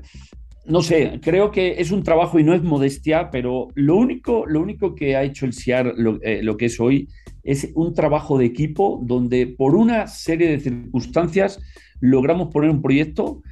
no 0.66 0.82
sé, 0.82 1.18
creo 1.22 1.50
que 1.50 1.80
es 1.80 1.90
un 1.92 2.02
trabajo 2.02 2.38
y 2.38 2.44
no 2.44 2.54
es 2.54 2.62
modestia, 2.62 3.30
pero 3.30 3.68
lo 3.74 3.96
único, 3.96 4.44
lo 4.46 4.60
único 4.60 4.94
que 4.94 5.16
ha 5.16 5.22
hecho 5.22 5.46
el 5.46 5.54
CIAR, 5.54 5.94
lo, 5.96 6.56
que 6.58 6.66
es 6.66 6.78
hoy, 6.78 7.08
es 7.42 7.70
un 7.74 7.94
trabajo 7.94 8.36
de 8.36 8.44
equipo 8.44 9.00
donde 9.02 9.46
por 9.46 9.74
una 9.74 10.06
serie 10.06 10.50
de 10.50 10.60
circunstancias 10.60 11.58
logramos 12.00 12.48
poner 12.48 12.70
un 12.70 12.82
proyecto 12.82 13.42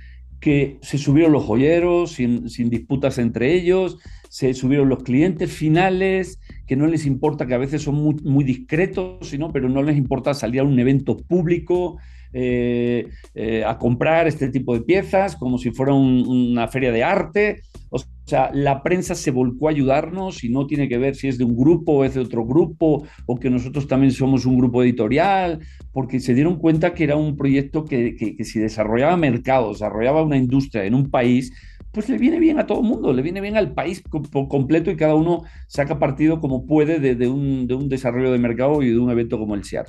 que 0.41 0.79
se 0.83 0.99
subieron 0.99 1.33
los 1.33 1.45
joyeros 1.45 2.12
sin 2.12 2.70
disputas 2.70 3.18
entre 3.18 3.55
ellos, 3.55 3.99
se 4.29 4.55
subieron 4.55 4.89
los 4.89 5.03
clientes 5.03 5.51
finales, 5.51 6.41
que 6.66 6.76
no 6.76 6.87
les 6.87 7.07
importa, 7.07 7.47
que 7.47 7.55
a 7.55 7.59
veces 7.59 7.83
son 7.83 8.16
muy, 8.22 8.45
discretos, 8.45 9.29
sino, 9.29 9.53
pero 9.53 9.68
no 9.68 9.83
les 9.83 9.97
importa 9.97 10.35
salir 10.35 10.61
a 10.61 10.64
un 10.64 10.79
evento 10.79 11.16
público 11.16 11.99
eh, 12.33 13.09
eh, 13.35 13.64
a 13.64 13.79
comprar 13.79 14.26
este 14.26 14.49
tipo 14.49 14.74
de 14.74 14.83
piezas, 14.83 15.35
como 15.37 15.57
si 15.57 15.70
fuera 15.70 15.95
una 15.95 16.68
feria 16.68 16.93
de 16.93 17.03
arte. 17.03 17.62
O 17.91 17.99
sea, 18.26 18.51
la 18.53 18.83
prensa 18.83 19.14
se 19.14 19.31
volcó 19.31 19.68
a 19.68 19.70
ayudarnos 19.70 20.45
y 20.45 20.51
no 20.51 20.66
tiene 20.66 20.89
que 20.89 20.99
ver 20.99 21.14
si 21.14 21.29
es 21.29 21.39
de 21.39 21.45
un 21.45 21.57
grupo 21.57 21.93
o 21.93 22.05
es 22.05 22.12
de 22.12 22.20
otro 22.20 22.45
grupo 22.45 23.07
o 23.24 23.41
que 23.41 23.49
nosotros 23.49 23.89
también 23.89 24.12
somos 24.12 24.45
un 24.45 24.59
grupo 24.59 24.83
editorial, 24.83 25.61
porque 25.93 26.20
se 26.20 26.35
dieron 26.35 26.59
cuenta 26.59 26.93
que 26.93 27.05
era 27.05 27.16
un 27.16 27.37
proyecto 27.37 27.87
que, 27.87 28.14
que 28.14 28.45
si 28.45 28.59
desarrollaba 28.59 29.16
mercados, 29.16 29.79
desarrollaba 29.79 30.22
una 30.22 30.37
industria 30.37 30.85
en 30.85 30.95
un 30.95 31.11
país, 31.11 31.51
pues 31.93 32.09
le 32.09 32.18
viene 32.18 32.39
bien 32.39 32.59
a 32.59 32.66
todo 32.66 32.80
el 32.80 32.86
mundo, 32.86 33.12
le 33.12 33.22
viene 33.22 33.41
bien 33.41 33.57
al 33.57 33.72
país 33.72 34.03
completo 34.49 34.91
y 34.91 34.97
cada 34.97 35.14
uno 35.14 35.45
saca 35.66 35.99
partido 35.99 36.41
como 36.41 36.66
puede 36.66 36.99
de, 37.01 37.28
un, 37.28 37.89
desarrollo 37.89 38.30
de 38.30 38.39
mercado 38.39 38.82
y 38.82 38.91
de 38.91 38.99
un 38.99 39.11
evento 39.11 39.39
como 39.39 39.55
el 39.55 39.64
SIAR. 39.64 39.86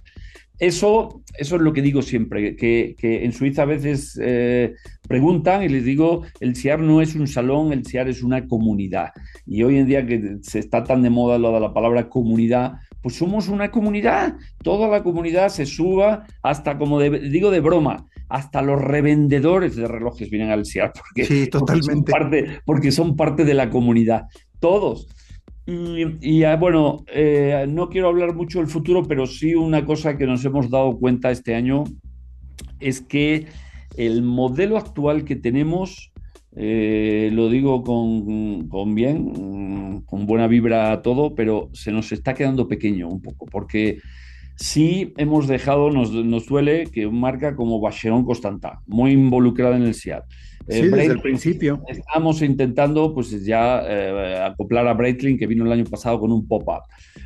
Eso, 0.57 1.21
eso 1.37 1.55
es 1.55 1.61
lo 1.61 1.71
que 1.71 1.81
digo 1.81 2.01
siempre, 2.01 2.57
que, 2.57 2.95
en 3.01 3.31
Suiza 3.31 3.61
a 3.61 3.65
veces 3.65 4.19
eh, 4.21 4.73
preguntan 5.07 5.63
y 5.63 5.69
les 5.69 5.85
digo, 5.85 6.23
el 6.41 6.55
SIAR 6.55 6.79
no 6.79 7.01
es 7.01 7.15
un 7.15 7.27
salón, 7.27 7.71
el 7.71 7.85
SIAR 7.85 8.09
es 8.09 8.23
una 8.23 8.45
comunidad. 8.45 9.11
Y 9.45 9.63
hoy 9.63 9.77
en 9.77 9.87
día 9.87 10.05
que 10.05 10.37
se 10.41 10.59
está 10.59 10.83
tan 10.83 11.01
de 11.01 11.09
moda 11.09 11.37
lo 11.37 11.53
de 11.53 11.61
la 11.61 11.73
palabra 11.73 12.09
comunidad, 12.09 12.73
pues 13.01 13.15
somos 13.15 13.47
una 13.47 13.71
comunidad, 13.71 14.35
toda 14.61 14.89
la 14.89 15.03
comunidad 15.03 15.49
se 15.49 15.65
suba 15.65 16.25
hasta, 16.43 16.77
como 16.77 16.99
digo 16.99 17.51
de 17.51 17.61
broma, 17.61 18.07
hasta 18.29 18.61
los 18.61 18.79
revendedores 18.79 19.75
de 19.75 19.87
relojes 19.87 20.29
vienen 20.29 20.51
al 20.51 20.65
SIAR 20.65 20.93
porque, 20.93 21.25
sí, 21.25 21.47
totalmente. 21.51 22.61
Porque, 22.63 22.91
son 22.91 23.15
parte, 23.15 23.43
de 23.43 23.53
la 23.53 23.69
comunidad, 23.69 24.27
todos. 24.59 25.07
Y, 25.65 26.43
ah, 26.43 26.55
bueno, 26.55 27.03
eh, 27.13 27.65
no 27.67 27.89
quiero 27.89 28.07
hablar 28.07 28.33
mucho 28.33 28.59
del 28.59 28.67
futuro, 28.67 29.03
pero 29.03 29.27
sí 29.27 29.53
una 29.53 29.85
cosa 29.85 30.17
que 30.17 30.25
nos 30.25 30.43
hemos 30.45 30.69
dado 30.69 30.97
cuenta 30.97 31.29
este 31.29 31.53
año 31.53 31.83
es 32.79 33.01
que 33.01 33.47
el 33.97 34.23
modelo 34.23 34.77
actual 34.77 35.25
que 35.25 35.35
tenemos, 35.35 36.11
eh, 36.55 37.29
lo 37.33 37.49
digo 37.49 37.83
con, 37.83 38.67
con, 38.67 38.95
bien, 38.95 40.01
con 40.05 40.25
buena 40.25 40.47
vibra 40.47 41.01
todo, 41.03 41.35
pero 41.35 41.69
se 41.73 41.91
nos 41.91 42.11
está 42.11 42.33
quedando 42.33 42.67
pequeño 42.67 43.07
un 43.07 43.21
poco, 43.21 43.45
porque 43.45 43.99
sí 44.59 45.13
hemos 45.17 45.47
dejado, 45.47 45.89
nos, 45.89 46.11
nos 46.11 46.45
duele 46.45 46.87
que 46.91 47.07
marca 47.07 47.55
como 47.55 47.79
Vacheron 47.79 48.25
Constanta, 48.25 48.81
muy 48.87 49.11
involucrada 49.11 49.77
en 49.77 49.83
el 49.83 49.93
SIAD. 49.93 50.23
Eh, 50.67 50.83
sí, 50.83 50.89
desde 50.89 51.13
el 51.13 51.21
principio. 51.21 51.81
Estamos 51.87 52.41
intentando 52.41 53.13
pues 53.13 53.43
ya 53.43 53.81
eh, 53.87 54.37
acoplar 54.43 54.87
a 54.87 54.93
Breitling, 54.93 55.37
que 55.37 55.47
vino 55.47 55.65
el 55.65 55.71
año 55.71 55.85
pasado 55.85 56.19
con 56.19 56.31
un 56.31 56.47
pop-up. 56.47 56.83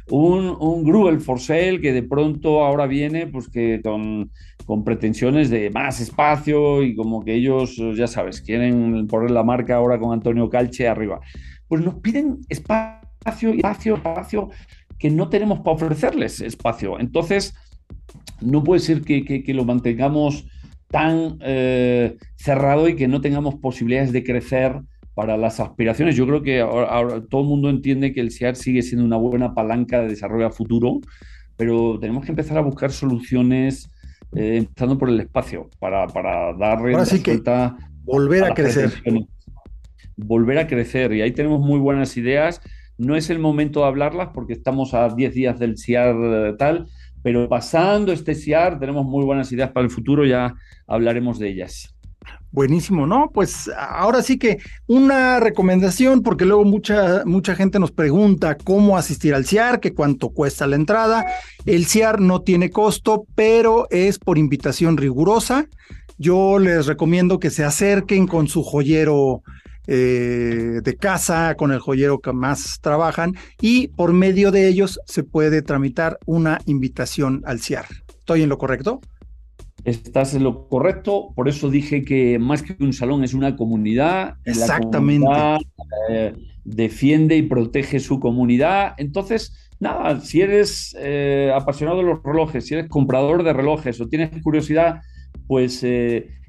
Un, 0.10 0.56
un 0.60 0.84
Gruel 0.84 1.20
for 1.20 1.40
Sale, 1.40 1.82
que 1.82 1.92
de 1.92 2.04
pronto 2.04 2.64
ahora 2.64 2.86
viene 2.86 3.28
pues 3.28 3.50
que 3.50 3.82
con, 3.84 4.32
con 4.66 4.84
pretensiones 4.84 5.50
de 5.50 5.72
más 5.72 6.00
espacio 6.00 6.84
y 6.84 6.96
como 6.96 7.26
que 7.26 7.34
ellos, 7.34 7.82
ya 7.96 8.08
sabes, 8.08 8.42
quieren 8.42 9.08
poner 9.08 9.32
la 9.32 9.44
marca 9.44 9.76
ahora 9.76 10.00
con 10.00 10.14
Antonio 10.14 10.50
Calche 10.50 10.88
arriba. 10.88 11.20
Pues 11.68 11.82
nos 11.84 11.96
piden 11.96 12.38
espacio, 12.48 13.52
espacio, 13.52 13.96
espacio 13.96 14.50
que 15.04 15.10
no 15.10 15.28
tenemos 15.28 15.60
para 15.60 15.76
ofrecerles 15.76 16.40
espacio. 16.40 16.98
Entonces, 16.98 17.54
no 18.40 18.64
puede 18.64 18.80
ser 18.80 19.02
que, 19.02 19.44
lo 19.48 19.66
mantengamos 19.66 20.48
tan 20.88 21.40
eh, 21.42 22.16
cerrado 22.38 22.88
y 22.88 22.96
que 22.96 23.10
no 23.10 23.20
tengamos 23.20 23.56
posibilidades 23.56 24.14
de 24.14 24.24
crecer 24.24 24.80
para 25.14 25.36
las 25.36 25.60
aspiraciones. 25.60 26.16
Yo 26.16 26.26
creo 26.26 26.42
que 26.42 26.62
ahora, 26.62 27.22
todo 27.30 27.42
el 27.42 27.48
mundo 27.48 27.70
entiende 27.70 28.14
que 28.14 28.22
el 28.22 28.32
CIAR 28.32 28.56
sigue 28.56 28.82
siendo 28.82 29.06
una 29.06 29.18
buena 29.18 29.54
palanca 29.54 30.00
de 30.00 30.08
desarrollo 30.08 30.48
a 30.48 30.52
futuro, 30.52 31.02
pero 31.58 32.00
tenemos 32.00 32.24
que 32.24 32.32
empezar 32.32 32.58
a 32.58 32.62
buscar 32.62 32.94
soluciones, 32.94 33.90
eh, 34.34 34.56
empezando 34.56 34.98
por 34.98 35.10
el 35.10 35.20
espacio, 35.20 35.70
para, 35.80 36.08
para 36.08 36.54
darle 36.54 36.94
Ahora 36.94 37.06
sí 37.06 37.22
que 37.22 37.42
volver 38.06 38.46
a 38.46 38.54
crecer. 38.54 38.94
Volver 40.16 40.60
a 40.60 40.68
crecer. 40.68 41.12
Y 41.12 41.22
ahí 41.24 41.34
tenemos 41.34 41.60
muy 41.60 41.80
buenas 41.80 42.16
ideas 42.16 42.62
no 42.98 43.16
es 43.16 43.30
el 43.30 43.40
momento 43.40 43.82
de 43.82 43.88
hablarlas 43.88 44.30
porque 44.34 44.54
estamos 44.54 44.94
a 44.94 45.10
10 45.10 45.34
días 45.34 45.60
del 45.60 45.78
CIAR 45.78 46.16
eh, 46.16 46.54
tal, 46.58 46.88
pero 47.22 47.48
pasando 47.48 48.12
este 48.12 48.36
CIAR 48.36 48.80
tenemos 48.80 49.06
muy 49.06 49.24
buenas 49.24 49.52
ideas 49.52 49.72
para 49.72 49.86
el 49.86 49.92
futuro, 49.92 50.26
ya 50.26 50.54
hablaremos 50.88 51.40
de 51.40 51.50
ellas. 51.50 51.94
Buenísimo, 52.52 53.08
¿no? 53.08 53.32
Pues 53.34 53.72
ahora 53.76 54.22
sí 54.22 54.38
que 54.38 54.60
una 54.86 55.40
recomendación, 55.40 56.22
porque 56.22 56.46
luego 56.46 56.64
mucha, 56.64 57.24
mucha 57.26 57.56
gente 57.56 57.80
nos 57.80 57.92
pregunta 57.92 58.58
cómo 58.64 58.96
asistir 58.96 59.34
al 59.34 59.46
CIAR, 59.46 59.80
que 59.80 59.96
cuánto 59.96 60.30
cuesta 60.30 60.68
la 60.68 60.76
entrada. 60.76 61.26
El 61.66 61.88
CIAR 61.88 62.22
no 62.22 62.44
tiene 62.44 62.70
costo, 62.70 63.26
pero 63.34 63.88
es 63.90 64.20
por 64.20 64.38
invitación 64.38 64.98
rigurosa. 64.98 65.66
Yo 66.20 66.60
les 66.60 66.86
recomiendo 66.86 67.40
que 67.40 67.50
se 67.50 67.64
acerquen 67.64 68.28
con 68.28 68.48
su 68.48 68.62
joyero 68.62 69.42
eh, 69.88 70.82
de 70.84 70.96
casa, 70.96 71.56
con 71.56 71.72
el 71.72 71.80
joyero 71.80 72.20
que 72.20 72.34
más 72.34 72.80
trabajan, 72.82 73.36
y 73.60 73.90
por 73.90 74.14
medio 74.14 74.52
de 74.52 74.68
ellos 74.68 75.00
se 75.06 75.24
puede 75.24 75.62
tramitar 75.62 76.18
una 76.26 76.60
invitación 76.66 77.42
al 77.46 77.60
CIAR. 77.60 77.86
¿Estoy 78.20 78.44
en 78.44 78.50
lo 78.50 78.58
correcto? 78.58 79.02
Estás 79.84 80.34
en 80.34 80.44
lo 80.44 80.70
correcto, 80.70 81.34
por 81.36 81.50
eso 81.50 81.70
dije 81.70 82.06
que 82.06 82.40
más 82.40 82.64
que 82.64 82.82
un 82.82 82.94
salón 82.94 83.24
es 83.24 83.34
una 83.34 83.58
comunidad. 83.58 84.36
Exactamente. 84.46 85.28
Eh, 86.10 86.34
defiende 86.64 87.36
y 87.36 87.42
protege 87.42 88.00
su 88.00 88.22
comunidad. 88.22 88.94
Entonces, 88.98 89.70
nada, 89.82 90.22
si 90.22 90.40
eres 90.40 90.96
eh, 90.98 91.52
apasionado 91.54 91.98
de 91.98 92.06
los 92.06 92.24
relojes, 92.24 92.66
si 92.66 92.76
eres 92.76 92.88
comprador 92.88 93.44
de 93.44 93.52
relojes 93.52 94.00
o 94.00 94.08
tienes 94.08 94.30
curiosidad, 94.42 95.02
pues 95.48 95.84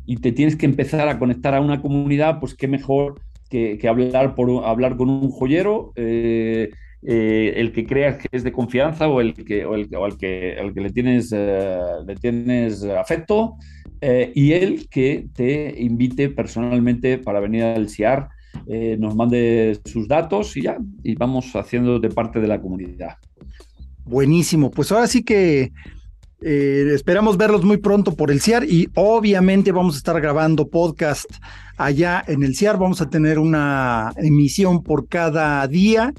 y 0.07 0.17
te 0.17 0.33
tienes 0.33 0.57
que 0.57 0.67
empezar 0.67 1.09
a 1.09 1.19
conectar 1.19 1.55
a 1.55 1.61
una 1.61 1.81
comunidad, 1.81 2.41
pues 2.41 2.55
qué 2.55 2.69
mejor 2.69 3.21
que, 3.49 3.89
hablar, 3.89 4.35
por, 4.35 4.65
hablar 4.65 4.97
con 4.97 5.09
un 5.09 5.31
joyero, 5.31 5.93
eh, 5.95 6.71
eh, 7.03 7.53
el 7.57 7.73
que 7.73 7.87
creas 7.87 8.19
que 8.19 8.29
es 8.33 8.43
de 8.43 8.51
confianza 8.51 9.07
o 9.07 9.21
el 9.21 9.35
que, 9.35 9.65
o 9.65 9.75
el, 9.75 9.89
que, 10.19 10.55
el 10.55 10.75
que 10.75 10.81
le, 10.81 10.91
tienes, 10.91 11.33
eh, 11.33 11.79
le 12.07 12.17
tienes 12.17 12.83
afecto, 12.85 13.55
y 14.35 14.53
él 14.53 14.87
que 14.91 15.29
te 15.35 15.81
invite 15.81 16.29
personalmente 16.29 17.17
para 17.17 17.41
venir 17.41 17.63
al 17.63 17.89
CIAR, 17.89 18.29
nos 18.99 19.17
mande 19.17 19.81
sus 19.87 20.07
datos 20.07 20.55
y 20.59 20.63
ya, 20.63 20.77
y 21.03 21.15
vamos 21.15 21.57
haciendo 21.57 21.99
de 21.99 22.11
parte 22.11 22.39
de 22.39 22.49
la 22.49 22.61
comunidad. 22.61 23.17
Buenísimo, 24.05 24.71
pues 24.71 24.93
ahora 24.93 25.07
sí 25.07 25.25
que 25.25 25.73
Eh, 26.47 26.91
esperamos 26.93 27.39
verlos 27.39 27.65
muy 27.65 27.79
pronto 27.79 28.15
por 28.15 28.31
el 28.31 28.43
CIAR 28.43 28.65
y 28.65 28.91
obviamente 28.95 29.73
vamos 29.73 29.95
a 29.95 29.99
estar 29.99 30.21
grabando 30.21 30.69
podcast 30.69 31.25
allá 31.79 32.23
en 32.27 32.43
el 32.43 32.55
CIAR. 32.55 32.77
Vamos 32.77 33.01
a 33.01 33.09
tener 33.09 33.39
una 33.39 34.13
emisión 34.19 34.83
por 34.83 35.09
cada 35.09 35.67
día 35.67 36.13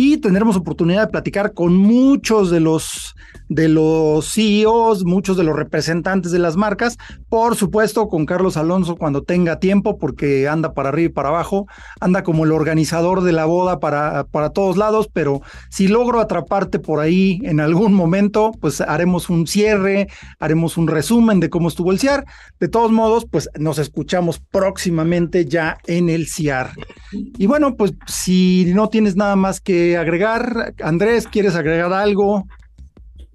y 0.00 0.18
tendremos 0.18 0.54
oportunidad 0.54 1.06
de 1.06 1.10
platicar 1.10 1.54
con 1.54 1.74
muchos 1.74 2.52
de 2.52 2.60
los 2.60 3.16
de 3.48 3.68
los 3.68 4.32
CEOs, 4.32 5.04
muchos 5.04 5.36
de 5.36 5.42
los 5.42 5.56
representantes 5.56 6.32
de 6.32 6.38
las 6.38 6.56
marcas, 6.56 6.98
por 7.28 7.56
supuesto 7.56 8.08
con 8.08 8.26
Carlos 8.26 8.56
Alonso 8.56 8.96
cuando 8.96 9.22
tenga 9.22 9.58
tiempo, 9.58 9.98
porque 9.98 10.46
anda 10.48 10.74
para 10.74 10.90
arriba 10.90 11.06
y 11.06 11.12
para 11.12 11.30
abajo, 11.30 11.66
anda 11.98 12.22
como 12.22 12.44
el 12.44 12.52
organizador 12.52 13.22
de 13.22 13.32
la 13.32 13.46
boda 13.46 13.80
para, 13.80 14.24
para 14.24 14.50
todos 14.50 14.76
lados, 14.76 15.08
pero 15.12 15.40
si 15.70 15.88
logro 15.88 16.20
atraparte 16.20 16.78
por 16.78 17.00
ahí 17.00 17.40
en 17.42 17.58
algún 17.58 17.94
momento, 17.94 18.52
pues 18.60 18.80
haremos 18.82 19.30
un 19.30 19.46
cierre, 19.46 20.08
haremos 20.38 20.76
un 20.76 20.88
resumen 20.88 21.40
de 21.40 21.50
cómo 21.50 21.68
estuvo 21.68 21.90
el 21.90 21.98
CIAR. 21.98 22.24
De 22.60 22.68
todos 22.68 22.92
modos, 22.92 23.26
pues 23.30 23.48
nos 23.58 23.78
escuchamos 23.78 24.40
próximamente 24.50 25.46
ya 25.46 25.78
en 25.86 26.10
el 26.10 26.28
CIAR. 26.28 26.72
Y 27.12 27.46
bueno, 27.46 27.76
pues 27.76 27.94
si 28.06 28.70
no 28.74 28.88
tienes 28.88 29.16
nada 29.16 29.36
más 29.36 29.60
que 29.60 29.87
agregar, 29.96 30.74
Andrés, 30.82 31.26
¿quieres 31.26 31.54
agregar 31.54 31.92
algo? 31.92 32.46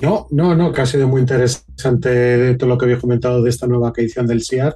No, 0.01 0.27
no, 0.31 0.55
no, 0.55 0.73
que 0.73 0.81
ha 0.81 0.85
sido 0.85 1.07
muy 1.07 1.21
interesante 1.21 2.55
todo 2.55 2.69
lo 2.69 2.77
que 2.77 2.85
había 2.85 2.99
comentado 2.99 3.41
de 3.41 3.49
esta 3.49 3.67
nueva 3.67 3.93
edición 3.95 4.27
del 4.27 4.43
CIAR 4.43 4.75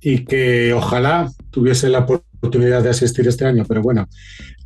y 0.00 0.24
que 0.24 0.72
ojalá 0.72 1.30
tuviese 1.50 1.88
la 1.88 2.00
oportunidad 2.00 2.82
de 2.82 2.90
asistir 2.90 3.26
este 3.26 3.46
año, 3.46 3.64
pero 3.66 3.82
bueno, 3.82 4.06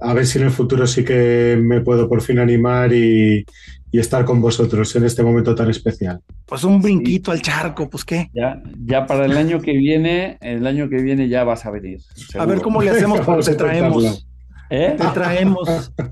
a 0.00 0.12
ver 0.14 0.26
si 0.26 0.38
en 0.38 0.46
el 0.46 0.50
futuro 0.50 0.86
sí 0.86 1.05
que 1.05 1.59
me 1.61 1.80
puedo 1.80 2.09
por 2.09 2.20
fin 2.22 2.38
animar 2.38 2.92
y, 2.92 3.44
estar 3.92 4.24
con 4.24 4.40
vosotros 4.40 4.96
en 4.96 5.05
este 5.05 5.22
momento 5.22 5.55
tan 5.55 5.68
especial. 5.68 6.18
Pues 6.46 6.64
un 6.64 6.80
brinquito 6.80 7.30
al 7.30 7.42
charco, 7.42 7.90
pues 7.90 8.07
qué. 8.07 8.30
Ya, 8.32 8.62
ya 8.86 9.07
para 9.07 9.26
el 9.26 9.36
año 9.36 9.61
que 9.61 9.72
viene, 9.72 10.38
el 10.40 10.66
año 10.66 10.88
que 10.88 11.03
viene 11.03 11.28
ya 11.28 11.44
vas 11.44 11.66
a 11.66 11.70
venir. 11.70 12.00
A 12.38 12.46
ver 12.46 12.62
cómo 12.62 12.80
le 12.80 12.88
hacemos 12.88 13.20
cuando 13.24 13.44
te 13.44 13.55
traemos. 13.55 14.26
¿Eh? 14.70 14.96
Te 14.98 15.07
traemos. 15.09 15.92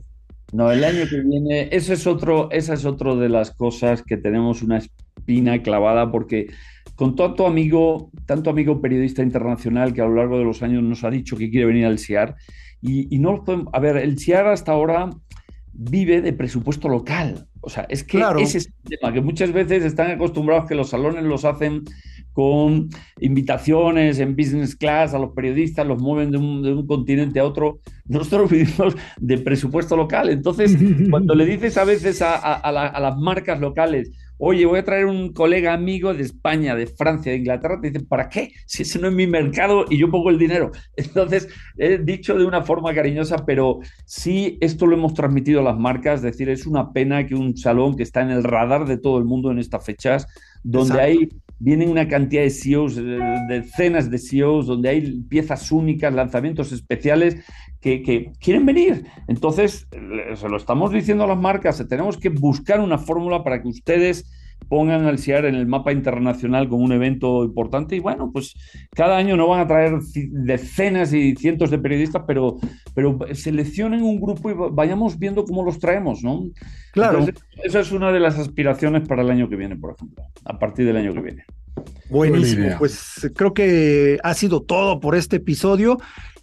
No, 0.53 0.71
el 0.73 0.83
año 0.85 1.05
que 1.09 1.21
viene, 1.21 1.69
eso 1.71 1.93
es 1.93 2.07
otro, 2.07 2.51
esa 2.51 2.75
es 2.75 2.85
otra 2.85 3.15
de 3.15 3.29
las 3.29 3.53
cosas 3.53 4.03
que 4.03 4.17
tenemos 4.17 4.63
una 4.63 4.79
espina 4.79 5.63
clavada 5.63 6.11
porque 6.11 6.49
con 6.97 7.15
tanto 7.15 7.47
amigo, 7.47 8.11
tanto 8.27 8.51
amigo 8.51 8.81
periodista 8.81 9.23
internacional 9.23 9.95
que 9.95 10.01
a 10.01 10.07
lo 10.07 10.17
largo 10.17 10.39
de 10.39 10.45
los 10.45 10.63
años 10.63 10.83
nos 10.83 11.05
ha 11.05 11.11
dicho 11.11 11.37
que 11.37 11.51
quiere 11.51 11.67
venir 11.67 11.87
al 11.87 11.99
CIAR 11.99 12.37
y, 12.83 13.19
no 13.19 13.45
podemos, 13.45 13.69
a 13.73 13.79
ver, 13.79 13.97
el 13.99 14.19
CIAR 14.19 14.47
hasta 14.49 14.73
ahora 14.73 15.11
vive 15.73 16.23
de 16.23 16.33
presupuesto 16.33 16.89
local. 16.89 17.47
O 17.61 17.69
sea, 17.69 17.87
es 17.89 18.05
que 18.05 18.23
ese 18.39 18.59
es 18.59 18.67
el 18.67 18.99
tema, 18.99 19.13
que 19.13 19.21
muchas 19.21 19.53
veces 19.53 19.85
están 19.85 20.11
acostumbrados 20.11 20.67
que 20.67 20.75
los 20.75 20.91
salones 20.91 21.25
los 21.25 21.45
hacen 21.45 21.85
con 22.33 22.89
invitaciones 23.21 24.19
en 24.19 24.37
business 24.37 24.77
class 24.77 25.15
a 25.15 25.19
los 25.19 25.33
periodistas, 25.33 25.87
los 25.87 26.01
mueven 26.01 26.31
de 26.31 26.39
un, 26.39 26.87
continente 26.87 27.41
a 27.41 27.45
otro. 27.45 27.81
Nosotros 28.07 28.51
vivimos 28.51 28.97
de 29.19 29.39
presupuesto 29.39 29.97
local. 29.97 30.31
Entonces, 30.31 30.77
cuando 31.11 31.35
le 31.35 31.47
dices 31.47 31.77
a 31.77 31.85
veces 31.85 32.23
a, 32.23 32.71
las 32.73 33.17
marcas 33.17 33.61
locales, 33.61 34.11
oye, 34.39 34.65
voy 34.65 34.79
a 34.79 34.85
traer 34.85 35.05
un 35.05 35.35
colega 35.35 35.75
amigo 35.75 36.15
de 36.15 36.23
España, 36.23 36.75
de 36.75 36.87
Francia, 36.87 37.31
de 37.31 37.39
Inglaterra, 37.39 37.79
te 37.81 37.91
dicen, 37.91 38.07
¿para 38.07 38.29
qué? 38.29 38.53
Si 38.65 38.83
ese 38.83 38.99
no 38.99 39.09
es 39.09 39.15
mi 39.15 39.27
mercado 39.27 39.85
y 39.91 39.99
yo 39.99 40.11
pongo 40.11 40.31
el 40.31 40.39
dinero. 40.39 40.71
Entonces, 40.97 41.49
he 41.77 41.99
dicho 41.99 42.37
de 42.39 42.47
una 42.47 42.63
forma 42.63 42.95
cariñosa, 42.95 43.45
pero 43.45 43.81
sí, 44.07 44.57
esto 44.63 44.87
lo 44.87 44.97
hemos 44.97 45.13
transmitido 45.13 45.61
a 45.61 45.65
las 45.65 45.79
marcas, 45.79 46.17
es 46.17 46.23
decir, 46.23 46.49
es 46.49 46.67
una 46.67 46.93
pena 46.93 47.27
que 47.27 47.35
un 47.35 47.57
salón 47.57 47.97
que 47.97 48.03
está 48.03 48.23
en 48.23 48.31
el 48.31 48.43
radar 48.43 48.87
de 48.87 48.97
todo 48.97 49.19
el 49.19 49.25
mundo 49.25 49.51
en 49.51 49.59
estas 49.59 49.85
fechas, 49.85 50.27
donde 50.63 51.01
hay 51.01 51.29
vienen 51.61 51.91
una 51.91 52.09
cantidad 52.09 52.43
de 52.43 52.51
CEOs, 52.51 52.97
decenas 53.49 54.11
de 54.11 54.19
CEOs, 54.19 54.67
donde 54.67 54.89
hay 54.89 55.21
piezas 55.29 55.71
únicas, 55.71 56.13
lanzamientos 56.13 56.73
especiales 56.73 57.37
que, 57.81 58.33
quieren 58.41 58.67
venir. 58.67 59.05
Entonces, 59.29 59.87
se 60.35 60.49
lo 60.49 60.57
estamos 60.57 60.91
diciendo 60.91 61.25
a 61.25 61.29
las 61.29 61.39
marcas, 61.39 61.87
tenemos 61.87 62.17
que 62.17 62.31
buscar 62.31 62.81
una 62.81 62.99
fórmula 62.99 63.45
para 63.45 63.63
que 63.63 63.69
ustedes 63.69 64.25
pongan 64.69 65.05
al 65.07 65.19
CIAR 65.19 65.47
en 65.47 65.55
el 65.55 65.67
mapa 65.67 65.93
internacional 65.93 66.69
como 66.69 66.85
un 66.85 66.93
evento 66.93 67.45
importante 67.45 67.97
y 67.97 67.99
bueno, 67.99 68.31
pues 68.33 68.55
cada 68.95 69.17
año 69.17 69.37
no 69.37 69.49
van 69.49 69.61
a 69.61 69.67
traer 69.67 69.99
decenas 70.15 71.13
y 71.13 71.35
cientos 71.37 71.71
de 71.71 71.79
periodistas, 71.79 72.23
pero, 72.27 72.57
pero 72.95 73.19
seleccionen 73.33 74.03
un 74.03 74.21
grupo 74.21 74.51
y 74.51 74.55
vayamos 74.73 75.19
viendo 75.19 75.45
cómo 75.45 75.65
los 75.65 75.79
traemos, 75.79 76.23
¿no? 76.23 76.45
Claro. 76.93 77.27
esa 77.65 77.81
es 77.81 77.93
una 77.93 78.13
de 78.13 78.21
las 78.21 78.39
aspiraciones 78.39 79.07
para 79.07 79.23
el 79.23 79.31
año 79.31 79.49
que 79.49 79.57
viene, 79.57 79.77
por 79.77 79.95
ejemplo, 79.95 80.25
a 80.45 80.59
partir 80.59 80.87
del 80.87 80.97
año 80.97 81.15
que 81.15 81.21
viene. 81.21 81.45
Buenísimo, 82.09 82.69
pues 82.79 83.31
creo 83.37 83.55
que 83.55 84.19
ha 84.23 84.35
sido 84.35 84.63
todo 84.63 85.01
por 85.01 85.15
este 85.15 85.37
episodio 85.37 85.99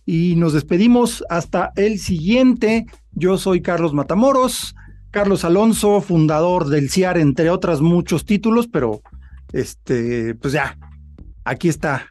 y 0.05 0.35
nos 0.37 0.53
despedimos 0.53 1.23
hasta 1.29 1.71
el 1.75 1.99
siguiente. 1.99 2.85
Yo 3.11 3.37
soy 3.37 3.61
Carlos 3.61 3.93
Matamoros. 3.93 4.73
Carlos 5.11 5.45
Alonso, 5.45 6.01
fundador 6.01 6.67
del 6.67 6.89
CIAR, 6.89 7.17
entre 7.17 7.49
otros 7.49 7.81
muchos 7.81 8.25
títulos, 8.25 8.67
pero 8.67 9.01
este, 9.53 10.35
pues 10.35 10.53
ya, 10.53 10.77
aquí 11.43 11.69
está 11.69 12.07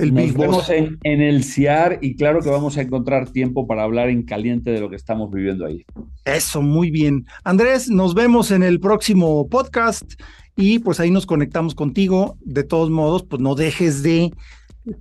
el 0.00 0.14
Nos 0.14 0.34
vemos 0.34 0.70
en, 0.70 0.98
el 1.02 1.44
CIAR 1.44 1.98
y 2.00 2.16
claro 2.16 2.40
que 2.40 2.48
vamos 2.48 2.78
a 2.78 2.82
encontrar 2.82 3.30
tiempo 3.30 3.66
para 3.66 3.82
hablar 3.82 4.08
en 4.08 4.22
caliente 4.22 4.70
de 4.70 4.80
lo 4.80 4.88
que 4.88 4.96
estamos 4.96 5.30
viviendo 5.30 5.66
ahí. 5.66 5.84
Eso, 6.24 6.62
muy 6.62 6.90
bien. 6.90 7.26
Andrés, 7.44 7.90
nos 7.90 8.14
vemos 8.14 8.50
en 8.50 8.62
el 8.62 8.80
próximo 8.80 9.46
podcast 9.48 10.14
y 10.56 10.78
pues 10.78 11.00
ahí 11.00 11.10
nos 11.10 11.26
conectamos 11.26 11.74
contigo. 11.74 12.38
De 12.40 12.64
todos 12.64 12.88
modos, 12.88 13.24
pues 13.24 13.42
no 13.42 13.54
dejes 13.54 14.02
de 14.02 14.30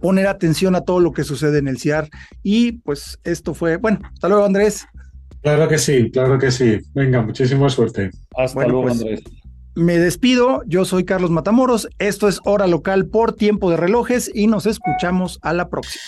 poner 0.02 0.28
atención 0.28 0.76
a 0.76 0.82
todo 0.82 1.00
lo 1.00 1.14
que 1.14 1.24
sucede 1.24 1.60
en 1.60 1.70
el 1.70 1.80
CIAR. 1.80 2.10
Y 2.44 2.74
pues 2.74 3.20
esto 3.24 3.54
fue, 3.54 3.78
bueno, 3.78 4.00
hasta 4.12 4.28
luego 4.28 4.44
Andrés. 4.44 4.86
Claro 5.42 5.68
que 5.68 5.78
sí, 5.78 6.12
claro 6.12 6.38
que 6.38 6.52
sí. 6.52 6.80
Venga, 6.94 7.22
muchísima 7.22 7.70
suerte. 7.70 8.12
Hasta 8.36 8.66
luego, 8.66 8.84
pues, 8.84 8.94
Andrés. 9.00 9.22
Me 9.76 9.98
despido, 9.98 10.62
yo 10.66 10.84
soy 10.84 11.06
Carlos 11.06 11.32
Matamoros, 11.32 11.88
esto 12.00 12.28
es 12.28 12.42
Hora 12.44 12.68
Local 12.68 13.08
por 13.08 13.34
Tiempo 13.34 13.70
de 13.72 13.78
Relojes 13.78 14.30
y 14.34 14.48
nos 14.48 14.66
escuchamos 14.66 15.40
a 15.42 15.54
la 15.54 15.70
próxima. 15.70 16.04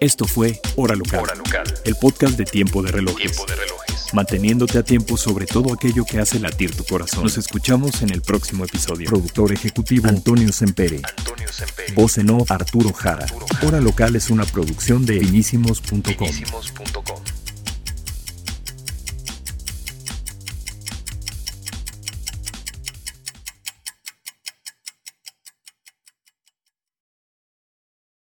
Esto 0.00 0.26
fue 0.26 0.60
Hora 0.76 0.96
Local, 0.96 1.20
Hora 1.20 1.34
Local, 1.34 1.64
el 1.84 1.94
podcast 1.94 2.36
de 2.36 2.44
Tiempo 2.44 2.82
de 2.82 2.92
Relojes. 2.92 3.32
Tiempo 3.32 3.46
de 3.46 3.56
Relojes. 3.56 3.87
Manteniéndote 4.12 4.78
a 4.78 4.82
tiempo 4.82 5.16
sobre 5.16 5.46
todo 5.46 5.72
aquello 5.72 6.04
que 6.04 6.18
hace 6.18 6.40
latir 6.40 6.74
tu 6.74 6.84
corazón. 6.84 7.24
Nos 7.24 7.38
escuchamos 7.38 8.02
en 8.02 8.10
el 8.10 8.22
próximo 8.22 8.64
episodio. 8.64 9.08
Productor 9.08 9.52
ejecutivo 9.52 10.08
Antonio 10.08 10.52
Sempere. 10.52 11.00
Antonio 11.18 11.48
Sempere. 11.52 11.92
Voz 11.94 12.18
en 12.18 12.30
off 12.30 12.50
Arturo 12.50 12.92
Jara. 12.92 13.26
Hora 13.66 13.80
Local 13.80 14.16
es 14.16 14.30
una 14.30 14.44
producción 14.44 15.04
de 15.04 15.20
finísimos.com. 15.20 17.37